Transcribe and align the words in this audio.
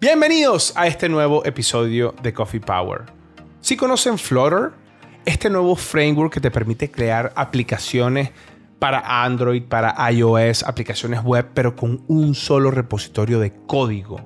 Bienvenidos 0.00 0.72
a 0.76 0.86
este 0.86 1.10
nuevo 1.10 1.44
episodio 1.44 2.14
de 2.22 2.32
Coffee 2.32 2.58
Power. 2.58 3.02
Si 3.60 3.76
conocen 3.76 4.16
Flutter, 4.16 4.70
este 5.26 5.50
nuevo 5.50 5.76
framework 5.76 6.32
que 6.32 6.40
te 6.40 6.50
permite 6.50 6.90
crear 6.90 7.34
aplicaciones 7.36 8.30
para 8.78 9.22
Android, 9.22 9.62
para 9.64 9.94
iOS, 10.10 10.62
aplicaciones 10.62 11.22
web, 11.22 11.48
pero 11.52 11.76
con 11.76 12.02
un 12.08 12.34
solo 12.34 12.70
repositorio 12.70 13.40
de 13.40 13.52
código. 13.66 14.22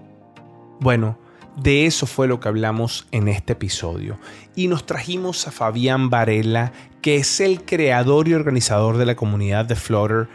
Bueno, 0.79 1.19
de 1.57 1.87
eso 1.87 2.07
fue 2.07 2.29
lo 2.29 2.39
que 2.39 2.47
hablamos 2.47 3.09
en 3.11 3.27
este 3.27 3.55
episodio. 3.55 4.17
Y 4.55 4.69
nos 4.69 4.87
trajimos 4.87 5.49
a 5.49 5.51
Fabián 5.51 6.09
Varela, 6.09 6.71
que 7.03 7.17
es 7.17 7.41
el 7.41 7.65
creador 7.65 8.29
y 8.29 8.35
organizador 8.35 8.97
de 8.97 9.07
la 9.07 9.17
comunidad 9.17 9.65
de 9.65 9.75
Flutter 9.75 10.29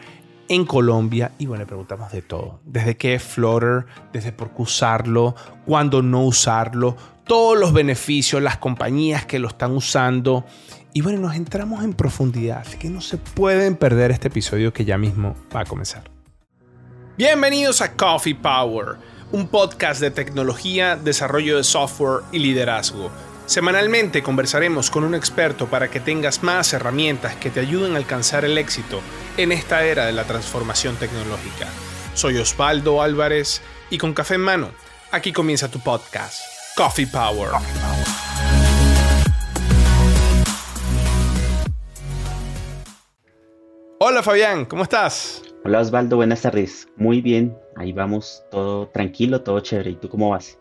en 0.49 0.65
Colombia 0.65 1.31
y 1.37 1.45
bueno, 1.45 1.63
le 1.63 1.67
preguntamos 1.67 2.11
de 2.11 2.21
todo. 2.21 2.59
Desde 2.65 2.97
qué 2.97 3.13
es 3.13 3.23
Flutter, 3.23 3.85
desde 4.11 4.33
por 4.33 4.49
qué 4.49 4.63
usarlo, 4.63 5.35
cuándo 5.65 6.01
no 6.01 6.25
usarlo, 6.25 6.97
todos 7.23 7.57
los 7.57 7.71
beneficios, 7.71 8.41
las 8.41 8.57
compañías 8.57 9.25
que 9.25 9.39
lo 9.39 9.47
están 9.47 9.71
usando. 9.71 10.45
Y 10.91 11.01
bueno, 11.01 11.19
nos 11.19 11.35
entramos 11.35 11.83
en 11.83 11.93
profundidad, 11.93 12.63
así 12.65 12.77
que 12.77 12.89
no 12.89 12.99
se 12.99 13.17
pueden 13.17 13.75
perder 13.75 14.11
este 14.11 14.27
episodio 14.27 14.73
que 14.73 14.83
ya 14.83 14.97
mismo 14.97 15.35
va 15.55 15.61
a 15.61 15.65
comenzar. 15.65 16.09
Bienvenidos 17.15 17.81
a 17.81 17.93
Coffee 17.95 18.33
Power, 18.33 18.95
un 19.31 19.47
podcast 19.47 20.01
de 20.01 20.09
tecnología, 20.09 20.95
desarrollo 20.95 21.57
de 21.57 21.63
software 21.63 22.23
y 22.31 22.39
liderazgo 22.39 23.11
Semanalmente 23.49 24.21
conversaremos 24.21 24.91
con 24.91 25.03
un 25.03 25.15
experto 25.15 25.65
para 25.65 25.89
que 25.89 25.99
tengas 25.99 26.43
más 26.43 26.71
herramientas 26.71 27.35
que 27.37 27.49
te 27.49 27.59
ayuden 27.59 27.95
a 27.95 27.97
alcanzar 27.97 28.45
el 28.45 28.59
éxito 28.59 29.01
en 29.37 29.51
esta 29.51 29.83
era 29.83 30.05
de 30.05 30.11
la 30.11 30.25
transformación 30.25 30.97
tecnológica. 30.97 31.67
Soy 32.13 32.37
Osvaldo 32.37 33.01
Álvarez 33.01 33.63
y 33.89 33.97
con 33.97 34.13
café 34.13 34.35
en 34.35 34.41
mano, 34.41 34.69
aquí 35.11 35.33
comienza 35.33 35.67
tu 35.67 35.79
podcast, 35.79 36.43
Coffee 36.77 37.07
Power. 37.07 37.49
Hola 43.97 44.21
Fabián, 44.21 44.65
¿cómo 44.65 44.83
estás? 44.83 45.41
Hola 45.65 45.79
Osvaldo, 45.79 46.17
buenas 46.17 46.43
tardes. 46.43 46.87
Muy 46.97 47.19
bien, 47.19 47.57
ahí 47.77 47.93
vamos, 47.93 48.43
todo 48.51 48.89
tranquilo, 48.89 49.41
todo 49.41 49.59
chévere. 49.61 49.89
¿Y 49.89 49.95
tú 49.95 50.07
cómo 50.07 50.29
vas? 50.29 50.59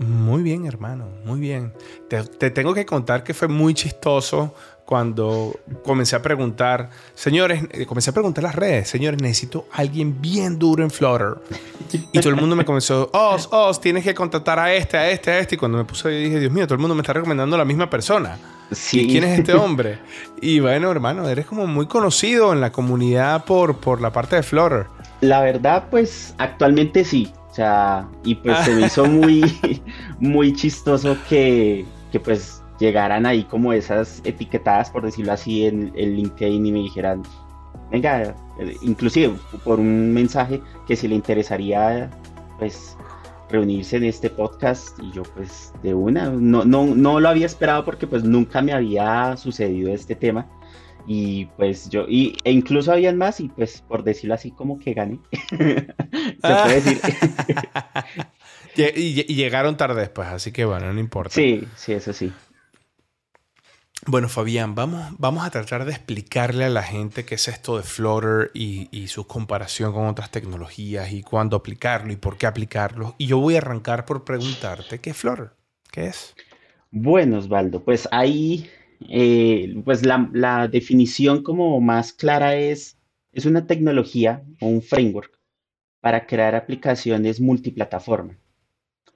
Muy 0.00 0.42
bien, 0.42 0.64
hermano, 0.64 1.08
muy 1.26 1.38
bien. 1.40 1.74
Te, 2.08 2.50
tengo 2.50 2.72
que 2.72 2.86
contar 2.86 3.22
que 3.22 3.34
fue 3.34 3.48
muy 3.48 3.74
chistoso 3.74 4.54
cuando 4.86 5.54
comencé 5.84 6.16
a 6.16 6.22
preguntar, 6.22 6.88
señores, 7.14 7.64
eh, 7.70 7.84
comencé 7.84 8.08
a 8.08 8.14
preguntar 8.14 8.42
las 8.42 8.54
redes, 8.54 8.88
señores, 8.88 9.20
necesito 9.20 9.66
a 9.70 9.82
alguien 9.82 10.22
bien 10.22 10.58
duro 10.58 10.82
en 10.82 10.90
Flutter. 10.90 11.34
Y 12.12 12.18
todo 12.18 12.30
el 12.30 12.36
mundo 12.36 12.56
me 12.56 12.64
comenzó, 12.64 13.10
Os, 13.12 13.46
Os, 13.52 13.78
tienes 13.78 14.02
que 14.02 14.14
contratar 14.14 14.58
a 14.58 14.72
este, 14.72 14.96
a 14.96 15.10
este, 15.10 15.32
a 15.32 15.38
este. 15.38 15.56
Y 15.56 15.58
cuando 15.58 15.76
me 15.76 15.84
puse 15.84 16.08
ahí 16.08 16.24
dije, 16.24 16.40
Dios 16.40 16.52
mío, 16.52 16.64
todo 16.64 16.76
el 16.76 16.80
mundo 16.80 16.94
me 16.94 17.02
está 17.02 17.12
recomendando 17.12 17.56
a 17.56 17.58
la 17.58 17.66
misma 17.66 17.90
persona. 17.90 18.38
Sí. 18.72 19.06
¿Quién 19.06 19.24
es 19.24 19.38
este 19.38 19.52
hombre? 19.52 19.98
Y 20.40 20.60
bueno, 20.60 20.90
hermano, 20.90 21.28
eres 21.28 21.44
como 21.44 21.66
muy 21.66 21.86
conocido 21.86 22.54
en 22.54 22.62
la 22.62 22.72
comunidad 22.72 23.44
por, 23.44 23.76
por 23.76 24.00
la 24.00 24.12
parte 24.12 24.36
de 24.36 24.42
Flutter. 24.42 24.86
La 25.20 25.42
verdad, 25.42 25.88
pues 25.90 26.34
actualmente 26.38 27.04
sí. 27.04 27.30
O 27.50 27.54
sea, 27.54 28.08
y 28.24 28.36
pues 28.36 28.58
se 28.58 28.74
me 28.74 28.86
hizo 28.86 29.06
muy, 29.06 29.42
muy 30.20 30.52
chistoso 30.52 31.16
que, 31.28 31.84
que, 32.12 32.20
pues 32.20 32.62
llegaran 32.78 33.26
ahí 33.26 33.42
como 33.44 33.72
esas 33.72 34.22
etiquetadas, 34.24 34.90
por 34.90 35.04
decirlo 35.04 35.32
así, 35.32 35.66
en 35.66 35.92
el 35.96 36.16
LinkedIn 36.16 36.64
y 36.64 36.72
me 36.72 36.78
dijeran, 36.78 37.22
venga, 37.90 38.34
inclusive 38.82 39.34
por 39.64 39.80
un 39.80 40.12
mensaje 40.12 40.62
que 40.86 40.94
si 40.94 41.08
le 41.08 41.16
interesaría, 41.16 42.08
pues 42.58 42.96
reunirse 43.50 43.96
en 43.96 44.04
este 44.04 44.30
podcast 44.30 44.96
y 45.02 45.10
yo 45.10 45.24
pues 45.24 45.72
de 45.82 45.92
una, 45.92 46.30
no, 46.30 46.64
no, 46.64 46.86
no 46.86 47.18
lo 47.18 47.28
había 47.28 47.46
esperado 47.46 47.84
porque 47.84 48.06
pues 48.06 48.22
nunca 48.22 48.62
me 48.62 48.72
había 48.72 49.36
sucedido 49.36 49.92
este 49.92 50.14
tema 50.14 50.46
y 51.12 51.46
pues 51.56 51.90
yo, 51.90 52.06
y, 52.08 52.36
e 52.44 52.52
incluso 52.52 52.92
habían 52.92 53.18
más, 53.18 53.40
y 53.40 53.48
pues 53.48 53.82
por 53.82 54.04
decirlo 54.04 54.34
así, 54.34 54.52
como 54.52 54.78
que 54.78 54.94
gané. 54.94 55.18
Se 55.50 56.36
puede 56.40 56.80
decir. 56.80 57.00
y, 58.96 59.34
llegaron 59.34 59.76
tarde 59.76 60.02
después, 60.02 60.28
así 60.28 60.52
que 60.52 60.64
bueno, 60.64 60.92
no 60.92 61.00
importa. 61.00 61.34
Sí, 61.34 61.66
sí, 61.74 61.94
eso 61.94 62.12
sí. 62.12 62.32
Bueno, 64.06 64.28
Fabián, 64.28 64.76
vamos, 64.76 65.04
vamos 65.18 65.44
a 65.44 65.50
tratar 65.50 65.84
de 65.84 65.90
explicarle 65.90 66.66
a 66.66 66.68
la 66.70 66.84
gente 66.84 67.24
qué 67.24 67.34
es 67.34 67.48
esto 67.48 67.76
de 67.76 67.82
Flutter 67.82 68.52
y, 68.54 68.86
y, 68.92 69.08
su 69.08 69.26
comparación 69.26 69.92
con 69.92 70.06
otras 70.06 70.30
tecnologías 70.30 71.10
y 71.10 71.22
cuándo 71.22 71.56
aplicarlo 71.56 72.12
y 72.12 72.16
por 72.16 72.38
qué 72.38 72.46
aplicarlo. 72.46 73.16
Y 73.18 73.26
yo 73.26 73.40
voy 73.40 73.56
a 73.56 73.58
arrancar 73.58 74.04
por 74.04 74.22
preguntarte, 74.22 75.00
¿qué 75.00 75.10
es 75.10 75.16
Flutter? 75.16 75.50
¿Qué 75.90 76.06
es? 76.06 76.36
Bueno, 76.92 77.38
Osvaldo, 77.38 77.82
pues 77.82 78.08
ahí 78.12 78.70
eh, 79.08 79.80
pues 79.84 80.04
la, 80.04 80.68
definición 80.68 81.42
como 81.42 81.80
más 81.80 82.12
clara 82.12 82.56
es, 82.56 82.98
es 83.32 83.46
una 83.46 83.66
tecnología 83.66 84.44
o 84.60 84.66
un 84.66 84.82
framework 84.82 85.38
para 86.00 86.26
crear 86.26 86.54
aplicaciones 86.54 87.40
multiplataforma. 87.40 88.38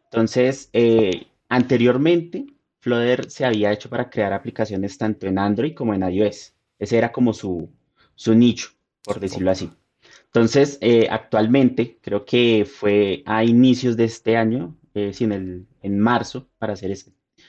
Entonces, 0.05 0.71
eh, 0.73 1.27
anteriormente, 1.49 2.47
Flutter 2.81 3.31
se 3.31 3.45
había 3.45 3.73
hecho 3.73 3.89
para 3.89 4.11
crear 4.11 4.33
aplicaciones 4.33 4.99
tanto 4.99 5.27
en 5.27 5.39
Android 5.39 5.75
como 5.75 5.95
en 5.95 6.03
iOS. 6.03 6.55
Ese 6.79 6.99
era 6.99 7.13
como 7.13 7.33
su, 7.33 7.71
su 8.15 8.35
nicho, 8.35 8.71
por 9.03 9.21
decirlo 9.21 9.51
así. 9.51 9.71
Entonces, 10.27 10.79
eh, 10.81 11.07
actualmente, 11.11 11.99
creo 12.03 12.25
que 12.25 12.67
fue 12.67 13.23
a 13.27 13.45
inicios 13.45 13.97
de 13.97 14.05
este 14.05 14.37
año, 14.37 14.77
en, 14.95 15.33
el, 15.33 15.67
en 15.83 15.99
marzo, 15.99 16.49
para 16.59 16.77
ser, 16.77 16.97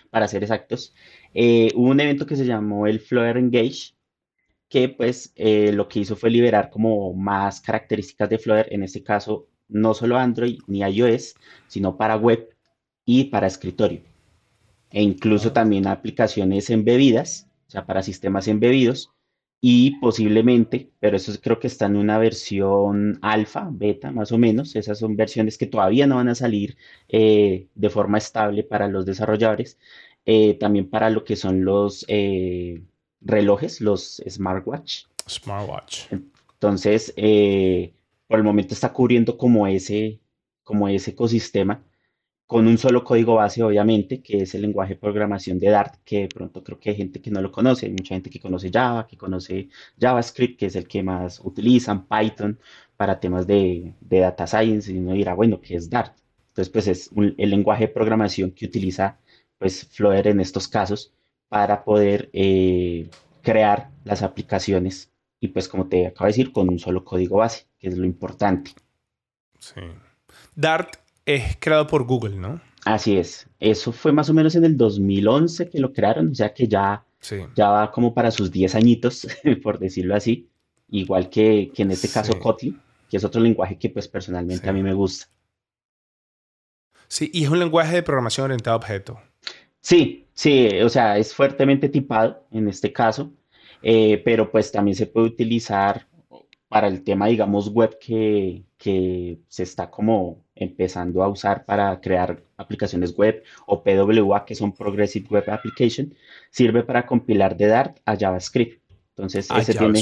para 0.09 0.27
ser 0.27 0.43
exactos, 0.43 0.93
eh, 1.35 1.71
hubo 1.75 1.89
un 1.89 1.99
evento 1.99 2.25
que 2.25 2.37
se 2.37 2.45
llamó 2.45 2.87
el 2.87 3.01
Flutter 3.01 3.37
Engage, 3.37 3.93
que 4.69 4.89
pues 4.89 5.33
eh, 5.35 5.71
lo 5.73 5.87
que 5.89 5.99
hizo 5.99 6.15
fue 6.15 6.29
liberar 6.29 6.69
como 6.69 7.13
más 7.13 7.61
características 7.61 8.29
de 8.29 8.39
Flutter, 8.39 8.67
en 8.71 8.83
este 8.83 9.03
caso 9.03 9.49
no 9.67 9.93
solo 9.93 10.17
Android 10.17 10.59
ni 10.67 10.79
iOS, 10.79 11.35
sino 11.67 11.97
para 11.97 12.15
web 12.15 12.49
y 13.05 13.25
para 13.25 13.47
escritorio. 13.47 14.01
E 14.91 15.01
incluso 15.03 15.51
también 15.51 15.87
aplicaciones 15.87 16.69
embebidas, 16.69 17.49
o 17.67 17.71
sea, 17.71 17.85
para 17.85 18.01
sistemas 18.01 18.47
embebidos, 18.47 19.11
y 19.61 19.99
posiblemente, 19.99 20.91
pero 20.99 21.17
eso 21.17 21.33
creo 21.41 21.59
que 21.59 21.67
está 21.67 21.87
en 21.87 21.95
una 21.97 22.17
versión 22.19 23.17
alfa, 23.21 23.67
beta, 23.71 24.11
más 24.11 24.31
o 24.31 24.37
menos. 24.37 24.75
Esas 24.75 24.99
son 24.99 25.15
versiones 25.15 25.57
que 25.57 25.65
todavía 25.65 26.07
no 26.07 26.17
van 26.17 26.29
a 26.29 26.35
salir 26.35 26.77
eh, 27.09 27.67
de 27.73 27.89
forma 27.89 28.19
estable 28.19 28.63
para 28.63 28.87
los 28.87 29.05
desarrolladores, 29.05 29.79
eh, 30.25 30.55
también 30.55 30.89
para 30.89 31.09
lo 31.09 31.23
que 31.23 31.35
son 31.35 31.65
los 31.65 32.05
eh, 32.07 32.83
relojes, 33.21 33.81
los 33.81 34.21
smartwatch. 34.27 35.05
Smartwatch. 35.27 36.11
Entonces, 36.53 37.13
eh, 37.17 37.93
por 38.27 38.39
el 38.39 38.43
momento 38.43 38.73
está 38.73 38.93
cubriendo 38.93 39.37
como 39.37 39.67
ese, 39.67 40.19
como 40.63 40.87
ese 40.87 41.11
ecosistema 41.11 41.83
con 42.47 42.67
un 42.67 42.77
solo 42.77 43.03
código 43.03 43.35
base, 43.35 43.63
obviamente, 43.63 44.21
que 44.21 44.43
es 44.43 44.53
el 44.55 44.61
lenguaje 44.61 44.93
de 44.93 44.99
programación 44.99 45.59
de 45.59 45.69
Dart, 45.69 45.95
que 46.05 46.21
de 46.21 46.27
pronto 46.27 46.63
creo 46.63 46.79
que 46.79 46.91
hay 46.91 46.95
gente 46.95 47.21
que 47.21 47.31
no 47.31 47.41
lo 47.41 47.51
conoce, 47.51 47.87
hay 47.87 47.91
mucha 47.91 48.15
gente 48.15 48.29
que 48.29 48.39
conoce 48.39 48.69
Java, 48.71 49.07
que 49.07 49.17
conoce 49.17 49.69
JavaScript, 49.99 50.59
que 50.59 50.67
es 50.67 50.75
el 50.75 50.87
que 50.87 51.01
más 51.03 51.39
utilizan, 51.43 52.07
Python, 52.07 52.59
para 52.97 53.19
temas 53.19 53.47
de, 53.47 53.93
data 54.01 54.45
science, 54.47 54.91
y 54.91 54.97
uno 54.99 55.13
dirá, 55.13 55.33
bueno, 55.33 55.59
¿qué 55.59 55.75
es 55.75 55.89
Dart? 55.89 56.15
Entonces, 56.49 56.71
pues 56.71 56.87
es 56.87 57.09
el 57.37 57.49
lenguaje 57.49 57.87
de 57.87 57.93
programación 57.93 58.51
que 58.51 58.65
utiliza 58.65 59.17
pues 59.57 59.87
Flutter 59.87 60.27
en 60.27 60.39
estos 60.39 60.67
casos 60.67 61.13
para 61.47 61.83
poder 61.83 62.29
eh, 62.33 63.09
crear 63.41 63.89
las 64.03 64.23
aplicaciones 64.23 65.11
y 65.39 65.49
pues 65.49 65.67
como 65.67 65.87
te 65.87 66.07
acabo 66.07 66.25
de 66.25 66.31
decir 66.31 66.51
con 66.51 66.69
un 66.69 66.79
solo 66.79 67.03
código 67.03 67.37
base, 67.37 67.67
que 67.79 67.87
es 67.87 67.97
lo 67.97 68.05
importante. 68.05 68.71
Sí. 69.59 69.81
Dart 70.55 70.95
es 71.25 71.57
creado 71.59 71.87
por 71.87 72.05
Google, 72.05 72.35
¿no? 72.35 72.61
Así 72.85 73.17
es. 73.17 73.47
Eso 73.59 73.91
fue 73.91 74.11
más 74.11 74.29
o 74.29 74.33
menos 74.33 74.55
en 74.55 74.63
el 74.63 74.77
2011 74.77 75.69
que 75.69 75.79
lo 75.79 75.91
crearon, 75.91 76.29
o 76.29 76.35
sea 76.35 76.53
que 76.53 76.67
ya, 76.67 77.03
ya 77.55 77.69
va 77.69 77.91
como 77.91 78.13
para 78.13 78.31
sus 78.31 78.51
10 78.51 78.75
añitos, 78.75 79.27
por 79.63 79.79
decirlo 79.79 80.15
así. 80.15 80.47
Igual 80.89 81.29
que, 81.29 81.71
en 81.75 81.91
este 81.91 82.09
caso 82.09 82.39
Kotlin, 82.39 82.79
que 83.09 83.17
es 83.17 83.23
otro 83.23 83.41
lenguaje 83.41 83.77
que 83.77 83.89
pues 83.89 84.07
personalmente 84.07 84.69
a 84.69 84.73
mí 84.73 84.83
me 84.83 84.93
gusta. 84.93 85.27
Sí, 87.07 87.31
y 87.33 87.43
es 87.43 87.49
un 87.49 87.59
lenguaje 87.59 87.95
de 87.95 88.03
programación 88.03 88.45
orientado 88.45 88.75
a 88.75 88.77
objetos. 88.77 89.17
Sí, 89.85 90.25
sí, 90.33 90.67
o 90.81 90.89
sea, 90.89 91.19
es 91.19 91.35
fuertemente 91.35 91.89
tipado 91.89 92.43
en 92.49 92.67
este 92.67 92.91
caso, 92.91 93.31
eh, 93.83 94.19
pero 94.25 94.49
pues 94.49 94.71
también 94.71 94.95
se 94.95 95.05
puede 95.05 95.27
utilizar 95.27 96.07
para 96.67 96.87
el 96.87 97.03
tema, 97.03 97.27
digamos, 97.27 97.69
web 97.69 97.95
que, 97.99 98.63
que 98.79 99.37
se 99.47 99.61
está 99.61 99.91
como 99.91 100.43
empezando 100.55 101.21
a 101.21 101.27
usar 101.27 101.65
para 101.65 102.01
crear 102.01 102.41
aplicaciones 102.57 103.15
web 103.15 103.43
o 103.67 103.83
PWA, 103.83 104.43
que 104.43 104.55
son 104.55 104.71
Progressive 104.71 105.27
Web 105.29 105.51
Application, 105.51 106.15
sirve 106.49 106.81
para 106.81 107.05
compilar 107.05 107.55
de 107.55 107.67
Dart 107.67 107.99
a 108.05 108.17
JavaScript. 108.17 108.81
Entonces, 109.09 109.47
ese, 109.55 109.75
Tiene, 109.75 110.01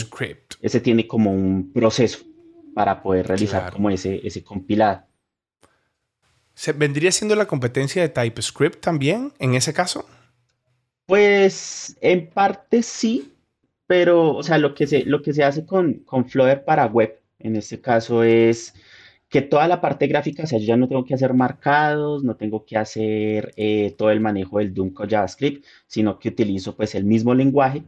ese 0.62 0.80
tiene 0.80 1.06
como 1.08 1.34
un 1.34 1.74
proceso 1.74 2.20
para 2.74 3.04
poder 3.04 3.28
realizar 3.28 3.70
como 3.74 3.90
ese, 3.90 4.26
ese 4.26 4.46
compilado. 4.46 5.04
¿Se 6.56 6.72
vendría 6.72 7.12
siendo 7.12 7.36
la 7.36 7.48
competencia 7.48 8.02
de 8.02 8.10
TypeScript 8.10 8.80
también 8.80 9.34
en 9.40 9.56
ese 9.56 9.74
caso? 9.74 10.06
Pues 11.06 11.98
en 12.02 12.30
parte 12.30 12.84
sí, 12.84 13.34
pero 13.88 14.36
o 14.36 14.44
sea, 14.44 14.58
lo 14.58 14.74
que 14.74 14.88
se, 14.88 15.04
lo 15.06 15.22
que 15.22 15.34
se 15.34 15.44
hace 15.44 15.66
con, 15.66 15.96
con 16.06 16.26
Flutter 16.30 16.64
para 16.64 16.86
web, 16.86 17.20
en 17.40 17.56
este 17.56 17.82
caso 17.82 18.24
es 18.24 18.74
que 19.34 19.42
toda 19.42 19.68
la 19.68 19.82
parte 19.82 20.06
gráfica, 20.06 20.44
o 20.44 20.48
sea, 20.48 20.60
yo 20.60 20.66
ya 20.66 20.78
no 20.78 20.88
tengo 20.88 21.04
que 21.04 21.16
hacer 21.16 21.34
marcados, 21.34 22.24
no 22.24 22.36
tengo 22.36 22.66
que 22.66 22.78
hacer 22.78 23.52
eh, 23.58 23.96
todo 23.98 24.12
el 24.12 24.22
manejo 24.22 24.60
del 24.60 24.74
Doom 24.76 24.92
con 24.92 25.10
JavaScript, 25.10 25.66
sino 25.88 26.20
que 26.20 26.30
utilizo 26.30 26.76
pues 26.76 26.94
el 26.94 27.04
mismo 27.04 27.34
lenguaje, 27.34 27.84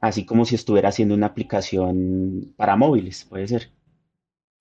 así 0.00 0.24
como 0.24 0.46
si 0.46 0.54
estuviera 0.54 0.88
haciendo 0.88 1.14
una 1.14 1.26
aplicación 1.26 2.54
para 2.56 2.76
móviles, 2.76 3.26
puede 3.28 3.46
ser. 3.46 3.70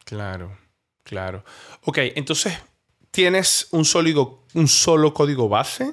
Claro, 0.04 0.58
claro. 1.04 1.46
Ok, 1.86 2.00
entonces 2.16 2.58
tienes 3.20 3.68
un, 3.72 3.84
sólido, 3.84 4.46
un 4.54 4.70
solo 4.70 5.14
código 5.14 5.50
base, 5.50 5.92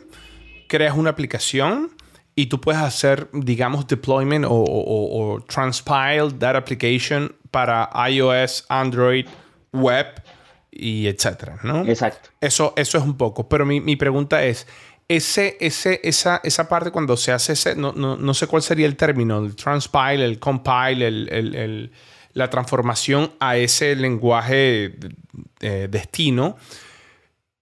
creas 0.69 0.97
una 0.97 1.11
aplicación 1.11 1.91
y 2.37 2.47
tú 2.47 2.61
puedes 2.61 2.81
hacer, 2.81 3.29
digamos, 3.33 3.89
deployment 3.89 4.45
o, 4.45 4.51
o, 4.53 5.41
transpile 5.41 6.31
that 6.39 6.55
application 6.55 7.35
para 7.51 7.91
iOS, 8.09 8.65
Android, 8.69 9.27
web 9.73 10.07
y 10.71 11.09
etcétera, 11.09 11.59
¿no? 11.65 11.85
Exacto. 11.85 12.31
Eso, 12.41 12.75
eso 12.77 12.99
es 12.99 13.03
un 13.03 13.17
poco. 13.17 13.49
Pero 13.49 13.67
mi, 13.67 13.81
mi 13.81 13.97
pregunta 13.97 14.45
es, 14.45 14.69
ese, 15.09 15.57
ese, 15.59 16.01
esa, 16.05 16.41
esa 16.45 16.69
parte 16.69 16.93
cuando 16.93 17.17
se 17.17 17.33
hace 17.33 17.55
ese, 17.55 17.75
no, 17.75 17.93
no, 17.93 18.17
no, 18.17 18.35
sé 18.35 18.47
cuál 18.47 18.63
sería 18.63 18.87
el 18.87 18.95
término, 18.95 19.45
el 19.45 19.57
transpile, 19.57 20.25
el 20.25 20.39
compile, 20.39 21.09
el, 21.09 21.29
el, 21.33 21.55
el, 21.57 21.93
la 22.35 22.49
transformación 22.51 23.33
a 23.41 23.57
ese 23.57 23.97
lenguaje 23.97 24.95
eh, 25.59 25.89
destino 25.91 26.57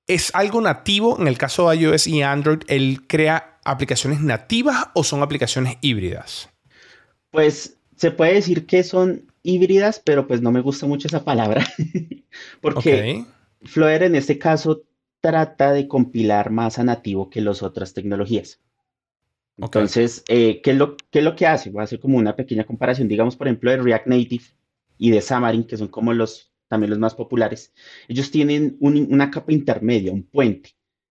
¿Es 0.07 0.35
algo 0.35 0.61
nativo 0.61 1.19
en 1.19 1.29
el 1.29 1.39
caso 1.39 1.71
de 1.71 1.77
iOS 1.77 2.07
y 2.07 2.23
Android? 2.23 2.61
¿Él 2.69 3.07
crea 3.07 3.59
aplicaciones 3.65 4.21
nativas 4.21 4.89
o 4.95 5.03
son 5.03 5.23
aplicaciones 5.23 5.79
híbridas? 5.81 6.51
Pues 7.31 7.79
se 7.97 8.11
puede 8.11 8.35
decir 8.35 8.67
que 8.67 8.83
son 8.83 9.33
híbridas, 9.43 10.03
pero 10.05 10.27
pues 10.27 10.43
no 10.43 10.53
me 10.53 10.61
gusta 10.61 10.87
mucho 10.87 11.09
esa 11.09 11.25
palabra. 11.25 11.67
Porque 12.61 13.25
okay. 13.77 14.07
en 14.07 14.15
este 14.15 14.39
caso 14.39 14.83
trata 15.21 15.73
de 15.73 15.89
compilar 15.89 16.51
más 16.51 16.79
a 16.79 16.85
nativo 16.85 17.31
que 17.31 17.41
las 17.41 17.63
otras 17.63 17.95
tecnologías. 17.95 18.61
Entonces, 19.57 20.25
eh, 20.29 20.61
¿qué, 20.63 20.73
es 20.73 20.77
lo, 20.77 20.97
¿qué 21.11 21.21
es 21.21 21.25
lo 21.25 21.37
que 21.37 21.47
hace? 21.47 21.71
Voy 21.71 21.81
a 21.81 21.85
hacer 21.85 22.01
como 22.01 22.19
una 22.19 22.35
pequeña 22.35 22.65
comparación, 22.65 23.09
digamos, 23.09 23.37
por 23.37 23.47
ejemplo, 23.47 23.71
de 23.71 23.79
React 23.79 24.07
Native 24.09 24.45
y 24.99 25.11
de 25.11 25.23
Xamarin, 25.23 25.65
que 25.65 25.77
son 25.77 25.89
como 25.89 26.13
los 26.13 26.53
también 26.69 26.91
los 26.91 26.99
más 26.99 27.15
populares, 27.15 27.73
ellos 28.09 28.31
tienen 28.31 28.77
una 28.81 29.31
capa 29.31 29.53
intermedia, 29.53 30.13
un 30.13 30.25
puente, 30.25 30.71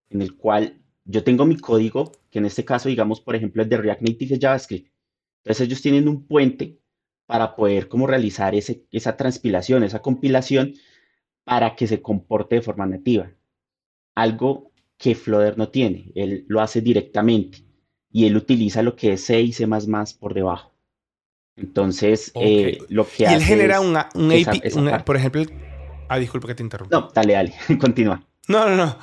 en 0.10 0.22
el 0.22 0.36
cual 0.36 0.82
yo 1.06 1.24
tengo 1.24 1.46
mi 1.46 1.58
código, 1.58 2.12
que 2.30 2.40
en 2.40 2.46
este 2.46 2.66
caso, 2.66 2.90
digamos, 2.90 3.22
por 3.22 3.36
ejemplo, 3.36 3.62
el 3.62 3.70
de 3.70 3.78
React 3.78 4.02
Native 4.02 4.36
es 4.36 4.42
JavaScript. 4.42 4.92
Entonces 5.44 5.68
ellos 5.68 5.82
tienen 5.82 6.08
un 6.08 6.26
puente 6.26 6.80
para 7.26 7.56
poder 7.56 7.88
como 7.88 8.08
realizar 8.08 8.56
ese, 8.56 8.86
esa 8.92 9.18
transpilación, 9.18 9.84
esa 9.84 10.02
compilación, 10.02 10.74
para 11.44 11.76
que 11.76 11.88
se 11.88 12.02
comporte 12.02 12.56
de 12.56 12.62
forma 12.62 12.86
nativa. 12.86 13.32
Algo 14.16 14.72
que 14.98 15.16
Flutter 15.16 15.58
no 15.58 15.70
tiene, 15.70 16.12
él 16.16 16.46
lo 16.48 16.62
hace 16.62 16.82
directamente 16.82 17.66
y 18.12 18.26
él 18.26 18.38
utiliza 18.38 18.82
lo 18.84 18.96
que 18.96 19.14
es 19.14 19.26
C 19.26 19.42
y 19.42 19.52
C++ 19.52 19.68
por 20.20 20.34
debajo. 20.34 20.73
Entonces, 21.56 22.32
eh, 22.36 22.80
lo 22.90 23.08
que 23.08 23.28
hace. 23.28 23.36
Y 23.36 23.38
él 23.38 23.44
genera 23.44 23.80
un 23.80 23.96
API, 23.96 24.62
por 25.06 25.16
ejemplo. 25.16 25.44
Ah, 26.10 26.18
disculpa 26.20 26.48
que 26.48 26.56
te 26.56 26.64
interrumpa. 26.64 26.96
No, 26.96 27.10
dale, 27.14 27.34
dale, 27.34 27.54
continúa. 27.80 28.24
No, 28.48 28.68
no, 28.68 28.76
no. 28.76 28.98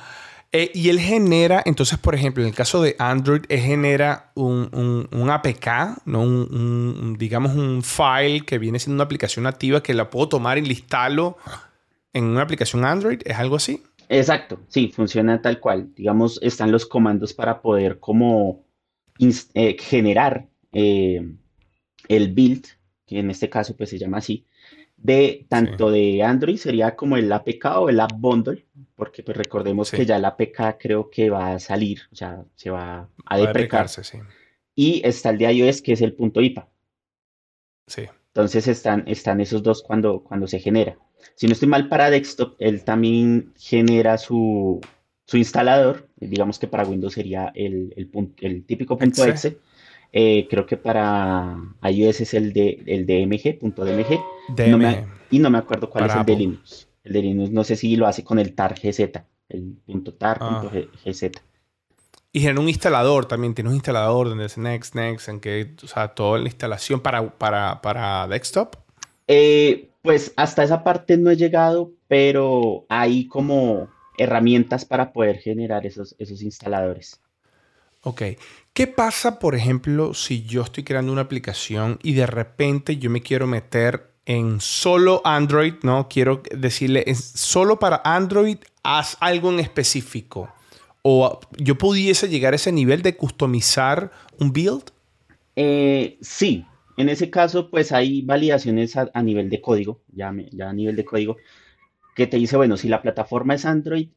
Eh, 0.53 0.69
y 0.73 0.89
él 0.89 0.99
genera, 0.99 1.63
entonces, 1.65 1.97
por 1.97 2.13
ejemplo, 2.13 2.43
en 2.43 2.49
el 2.49 2.55
caso 2.55 2.81
de 2.81 2.97
Android, 2.99 3.43
él 3.47 3.61
genera 3.61 4.31
un, 4.35 5.07
un, 5.09 5.29
APK, 5.29 6.05
¿no? 6.05 6.21
Un, 6.21 7.15
digamos, 7.17 7.55
un 7.55 7.81
file 7.81 8.41
que 8.45 8.59
viene 8.59 8.77
siendo 8.77 8.95
una 8.95 9.05
aplicación 9.05 9.43
nativa 9.43 9.81
que 9.81 9.93
la 9.93 10.09
puedo 10.09 10.27
tomar 10.27 10.57
y 10.57 10.61
listarlo 10.61 11.37
en 12.11 12.25
una 12.25 12.41
aplicación 12.41 12.83
Android. 12.83 13.21
¿Es 13.23 13.37
algo 13.37 13.55
así? 13.55 13.81
Exacto, 14.09 14.59
sí, 14.67 14.91
funciona 14.93 15.41
tal 15.41 15.61
cual. 15.61 15.93
Digamos, 15.95 16.37
están 16.43 16.69
los 16.69 16.85
comandos 16.85 17.33
para 17.33 17.61
poder 17.61 17.99
como 17.99 18.65
eh, 19.53 19.77
generar 19.79 20.49
el 22.15 22.33
build, 22.33 22.65
que 23.05 23.19
en 23.19 23.29
este 23.29 23.49
caso 23.49 23.75
pues 23.75 23.89
se 23.89 23.97
llama 23.97 24.17
así, 24.17 24.45
de 24.97 25.45
tanto 25.49 25.89
de 25.89 26.21
Android 26.21 26.57
sería 26.57 26.95
como 26.95 27.17
el 27.17 27.31
APK 27.31 27.65
o 27.77 27.89
el 27.89 27.99
App 27.99 28.11
Bundle, 28.15 28.65
porque 28.95 29.23
pues 29.23 29.35
recordemos 29.35 29.89
que 29.89 30.05
ya 30.05 30.17
el 30.17 30.25
APK 30.25 30.77
creo 30.79 31.09
que 31.09 31.29
va 31.29 31.53
a 31.53 31.59
salir, 31.59 32.01
o 32.11 32.15
sea, 32.15 32.43
se 32.55 32.69
va 32.69 33.09
a 33.25 33.37
deprecar. 33.37 33.87
Y 34.75 35.01
está 35.03 35.31
el 35.31 35.37
de 35.37 35.51
iOS 35.53 35.81
que 35.81 35.93
es 35.93 36.01
el 36.01 36.13
punto 36.13 36.41
IPA. 36.41 36.67
Sí. 37.87 38.03
Entonces 38.27 38.67
están, 38.67 39.03
están 39.07 39.41
esos 39.41 39.63
dos 39.63 39.83
cuando, 39.83 40.23
cuando 40.23 40.47
se 40.47 40.59
genera. 40.59 40.97
Si 41.35 41.47
no 41.47 41.53
estoy 41.53 41.67
mal 41.67 41.89
para 41.89 42.09
desktop, 42.09 42.55
él 42.59 42.83
también 42.83 43.53
genera 43.57 44.17
su, 44.17 44.79
su 45.25 45.37
instalador, 45.37 46.07
digamos 46.17 46.59
que 46.59 46.67
para 46.67 46.85
Windows 46.85 47.13
sería 47.13 47.51
el, 47.55 47.93
el, 48.41 48.65
típico 48.65 48.97
punto 48.97 49.25
exe 49.25 49.57
eh, 50.13 50.47
creo 50.49 50.65
que 50.65 50.77
para 50.77 51.57
iOS 51.83 52.21
es 52.21 52.33
el 52.33 52.51
de 52.53 52.83
el 52.85 53.05
DMG, 53.05 53.59
punto 53.59 53.85
DMG. 53.85 54.19
y 55.29 55.39
no 55.39 55.49
me 55.49 55.57
acuerdo 55.57 55.89
cuál 55.89 56.07
es 56.07 56.15
el 56.15 56.25
de 56.25 56.35
Linux. 56.35 56.87
El 57.03 57.13
de 57.13 57.21
Linux 57.21 57.51
no 57.51 57.63
sé 57.63 57.75
si 57.75 57.95
lo 57.95 58.07
hace 58.07 58.23
con 58.23 58.37
el 58.37 58.53
tar 58.53 58.75
GZ, 58.75 58.99
el 59.49 59.77
punto 59.85 60.13
tar 60.13 60.37
ah. 60.41 60.63
GZ. 61.05 61.31
Y 62.33 62.47
en 62.47 62.57
un 62.57 62.69
instalador 62.69 63.25
también, 63.25 63.53
tiene 63.53 63.69
un 63.69 63.75
instalador 63.75 64.29
donde 64.29 64.45
es 64.45 64.57
Next, 64.57 64.95
Next, 64.95 65.27
en 65.27 65.41
que, 65.41 65.75
o 65.83 65.87
sea, 65.87 66.09
toda 66.09 66.39
la 66.39 66.45
instalación 66.45 67.01
para, 67.01 67.37
para, 67.37 67.81
para 67.81 68.27
desktop. 68.27 68.77
Eh, 69.27 69.89
pues 70.01 70.33
hasta 70.37 70.63
esa 70.63 70.83
parte 70.83 71.17
no 71.17 71.29
he 71.29 71.35
llegado, 71.35 71.91
pero 72.07 72.85
hay 72.87 73.27
como 73.27 73.89
herramientas 74.17 74.85
para 74.85 75.11
poder 75.11 75.39
generar 75.39 75.85
esos, 75.85 76.15
esos 76.19 76.41
instaladores. 76.41 77.19
Ok. 78.03 78.21
¿Qué 78.73 78.87
pasa, 78.87 79.37
por 79.39 79.53
ejemplo, 79.53 80.13
si 80.13 80.43
yo 80.43 80.61
estoy 80.61 80.83
creando 80.83 81.11
una 81.11 81.23
aplicación 81.23 81.99
y 82.03 82.13
de 82.13 82.25
repente 82.25 82.97
yo 82.97 83.09
me 83.09 83.21
quiero 83.21 83.45
meter 83.45 84.11
en 84.25 84.61
solo 84.61 85.21
Android, 85.25 85.73
¿no? 85.83 86.07
Quiero 86.07 86.41
decirle, 86.55 87.03
solo 87.15 87.79
para 87.79 88.01
Android 88.05 88.57
haz 88.83 89.17
algo 89.19 89.51
en 89.51 89.59
específico. 89.59 90.53
¿O 91.01 91.41
yo 91.57 91.77
pudiese 91.77 92.29
llegar 92.29 92.53
a 92.53 92.55
ese 92.55 92.71
nivel 92.71 93.01
de 93.01 93.17
customizar 93.17 94.11
un 94.39 94.53
build? 94.53 94.91
Eh, 95.57 96.17
sí, 96.21 96.65
en 96.95 97.09
ese 97.09 97.29
caso, 97.29 97.69
pues 97.69 97.91
hay 97.91 98.21
validaciones 98.21 98.95
a, 98.95 99.21
nivel 99.21 99.49
de 99.49 99.59
código, 99.59 100.01
ya, 100.13 100.33
ya 100.51 100.69
a 100.69 100.73
nivel 100.73 100.95
de 100.95 101.03
código, 101.03 101.37
que 102.15 102.27
te 102.27 102.37
dice, 102.37 102.55
bueno, 102.55 102.77
si 102.77 102.87
la 102.87 103.01
plataforma 103.01 103.55
es 103.55 103.65
Android, 103.65 104.09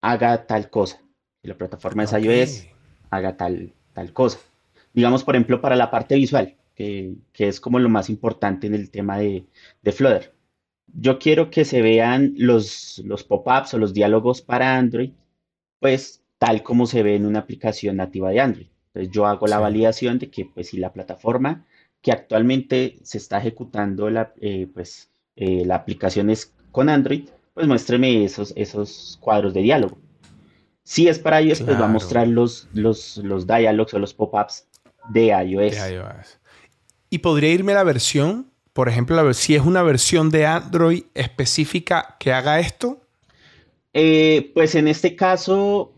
haga 0.00 0.46
tal 0.46 0.70
cosa. 0.70 1.02
Si 1.42 1.48
la 1.48 1.58
plataforma 1.58 2.04
es 2.04 2.12
iOS, 2.12 2.68
haga 3.16 3.36
tal, 3.36 3.72
tal 3.92 4.12
cosa. 4.12 4.38
Digamos, 4.92 5.24
por 5.24 5.34
ejemplo, 5.34 5.60
para 5.60 5.76
la 5.76 5.90
parte 5.90 6.14
visual, 6.14 6.56
que, 6.74 7.16
es 7.38 7.60
como 7.60 7.78
lo 7.78 7.88
más 7.88 8.10
importante 8.10 8.66
en 8.66 8.74
el 8.74 8.90
tema 8.90 9.18
de, 9.18 9.46
de 9.82 9.92
Flutter. 9.92 10.34
Yo 10.86 11.18
quiero 11.18 11.50
que 11.50 11.64
se 11.64 11.82
vean 11.82 12.34
los, 12.36 13.02
los 13.04 13.24
pop-ups 13.24 13.74
o 13.74 13.78
los 13.78 13.94
diálogos 13.94 14.42
para 14.42 14.76
Android, 14.76 15.12
pues 15.80 16.22
tal 16.38 16.62
como 16.62 16.86
se 16.86 17.02
ve 17.02 17.16
en 17.16 17.26
una 17.26 17.40
aplicación 17.40 17.96
nativa 17.96 18.30
de 18.30 18.40
Android. 18.40 18.66
Entonces 18.88 19.12
yo 19.12 19.26
hago 19.26 19.46
la 19.46 19.58
validación 19.58 20.18
de 20.18 20.30
que 20.30 20.44
pues 20.44 20.68
si 20.68 20.78
la 20.78 20.92
plataforma 20.92 21.66
que 22.04 22.12
actualmente 22.12 22.98
se 23.02 23.18
está 23.18 23.38
ejecutando 23.38 24.10
la, 24.10 24.34
eh, 24.40 24.68
pues, 24.72 25.10
eh, 25.36 25.64
la 25.64 25.76
aplicación 25.76 26.28
es 26.28 26.52
con 26.70 26.90
Android, 26.90 27.28
pues 27.54 27.66
muéstreme 27.66 28.24
esos, 28.24 28.52
esos 28.56 29.18
cuadros 29.22 29.54
de 29.54 29.62
diálogo. 29.62 29.96
Si 30.84 31.08
es 31.08 31.18
para 31.18 31.40
iOS, 31.40 31.62
pues 31.62 31.80
va 31.80 31.86
a 31.86 31.88
mostrar 31.88 32.28
los, 32.28 32.68
los, 32.74 33.16
los 33.16 33.46
dialogs 33.46 33.94
o 33.94 33.98
los 33.98 34.12
pop-ups 34.12 34.66
de 35.08 35.26
iOS. 35.28 35.76
Y 37.08 37.18
podría 37.18 37.50
irme 37.52 37.72
a 37.72 37.76
la 37.76 37.84
versión, 37.84 38.50
por 38.74 38.88
ejemplo, 38.88 39.32
si 39.32 39.54
es 39.54 39.62
una 39.62 39.82
versión 39.82 40.30
de 40.30 40.46
Android 40.46 41.04
específica 41.14 42.16
que 42.20 42.32
haga 42.32 42.60
esto. 42.60 43.00
Eh, 43.94 44.50
pues 44.52 44.74
en 44.74 44.88
este 44.88 45.16
caso 45.16 45.92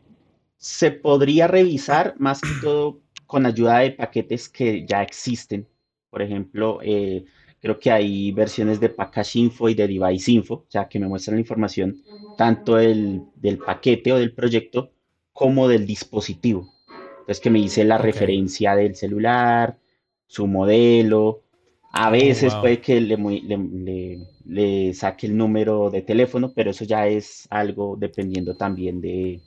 se 0.58 0.92
podría 0.92 1.48
revisar 1.48 2.14
más 2.18 2.40
que 2.40 2.50
todo 2.60 3.00
con 3.26 3.44
ayuda 3.44 3.78
de 3.80 3.90
paquetes 3.90 4.48
que 4.48 4.86
ya 4.86 5.02
existen. 5.02 5.66
Por 6.10 6.22
ejemplo, 6.22 6.78
eh, 6.82 7.24
Creo 7.66 7.80
que 7.80 7.90
hay 7.90 8.30
versiones 8.30 8.78
de 8.78 8.90
Package 8.90 9.40
Info 9.40 9.68
y 9.68 9.74
de 9.74 9.88
Device 9.88 10.30
Info, 10.30 10.54
o 10.54 10.66
sea, 10.68 10.86
que 10.86 11.00
me 11.00 11.08
muestran 11.08 11.34
la 11.34 11.40
información 11.40 12.00
tanto 12.38 12.76
del, 12.76 13.26
paquete 13.66 14.12
o 14.12 14.18
del 14.18 14.32
proyecto 14.32 14.92
como 15.32 15.66
del 15.66 15.84
dispositivo. 15.84 16.72
Entonces, 17.18 17.40
que 17.40 17.50
me 17.50 17.58
dice 17.58 17.82
la 17.82 17.98
referencia 17.98 18.76
del 18.76 18.94
celular, 18.94 19.80
su 20.28 20.46
modelo, 20.46 21.42
A 21.90 22.08
veces 22.10 22.54
puede 22.54 22.80
que 22.80 23.00
le, 23.00 24.94
saque 24.94 25.26
el 25.26 25.36
número 25.36 25.90
de 25.90 26.02
teléfono, 26.02 26.52
pero 26.54 26.70
eso 26.70 26.84
ya 26.84 27.08
es 27.08 27.48
algo 27.50 27.96
dependiendo 27.98 28.56
también 28.56 29.00
de, 29.00 29.40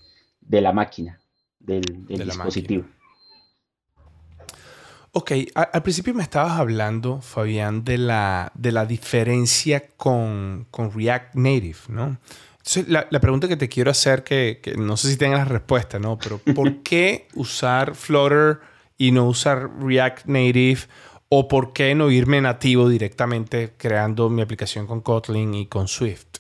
la 0.50 0.74
máquina, 0.74 1.22
del, 1.58 1.84
dispositivo. 2.06 2.84
Ok, 5.12 5.32
al, 5.56 5.82
principio 5.82 6.13
me 6.13 6.22
estabas 6.22 6.60
hablando, 6.60 7.20
Fabián, 7.22 7.84
de 7.84 7.98
la, 7.98 8.51
de 8.54 8.72
la 8.72 8.86
diferencia 8.86 9.88
con, 9.98 10.68
React 10.72 11.36
Native, 11.36 11.78
¿no? 11.88 12.18
Entonces, 12.58 12.88
la, 12.88 13.20
pregunta 13.20 13.48
que 13.48 13.58
te 13.58 13.70
quiero 13.70 13.89
hacer, 13.89 14.24
que, 14.24 14.60
que, 14.62 14.75
no 14.75 14.98
sé 14.98 15.10
si 15.10 15.18
tengas 15.18 15.39
la 15.39 15.46
respuesta, 15.46 15.98
¿no? 15.98 16.20
Pero 16.20 16.38
¿por 16.38 16.78
qué 16.84 17.28
usar 17.34 17.96
Flutter 17.96 18.60
y 18.98 19.12
no 19.12 19.28
usar 19.28 19.70
React 19.82 20.28
Native? 20.28 20.82
¿O 21.30 21.48
por 21.48 21.74
qué 21.74 21.96
no 21.96 22.12
irme 22.12 22.42
nativo 22.42 22.89
directamente 22.89 23.74
creando 23.78 24.30
mi 24.30 24.42
aplicación 24.42 24.86
con 24.88 25.01
Kotlin 25.01 25.54
y 25.54 25.68
con 25.68 25.88
Swift? 25.88 26.38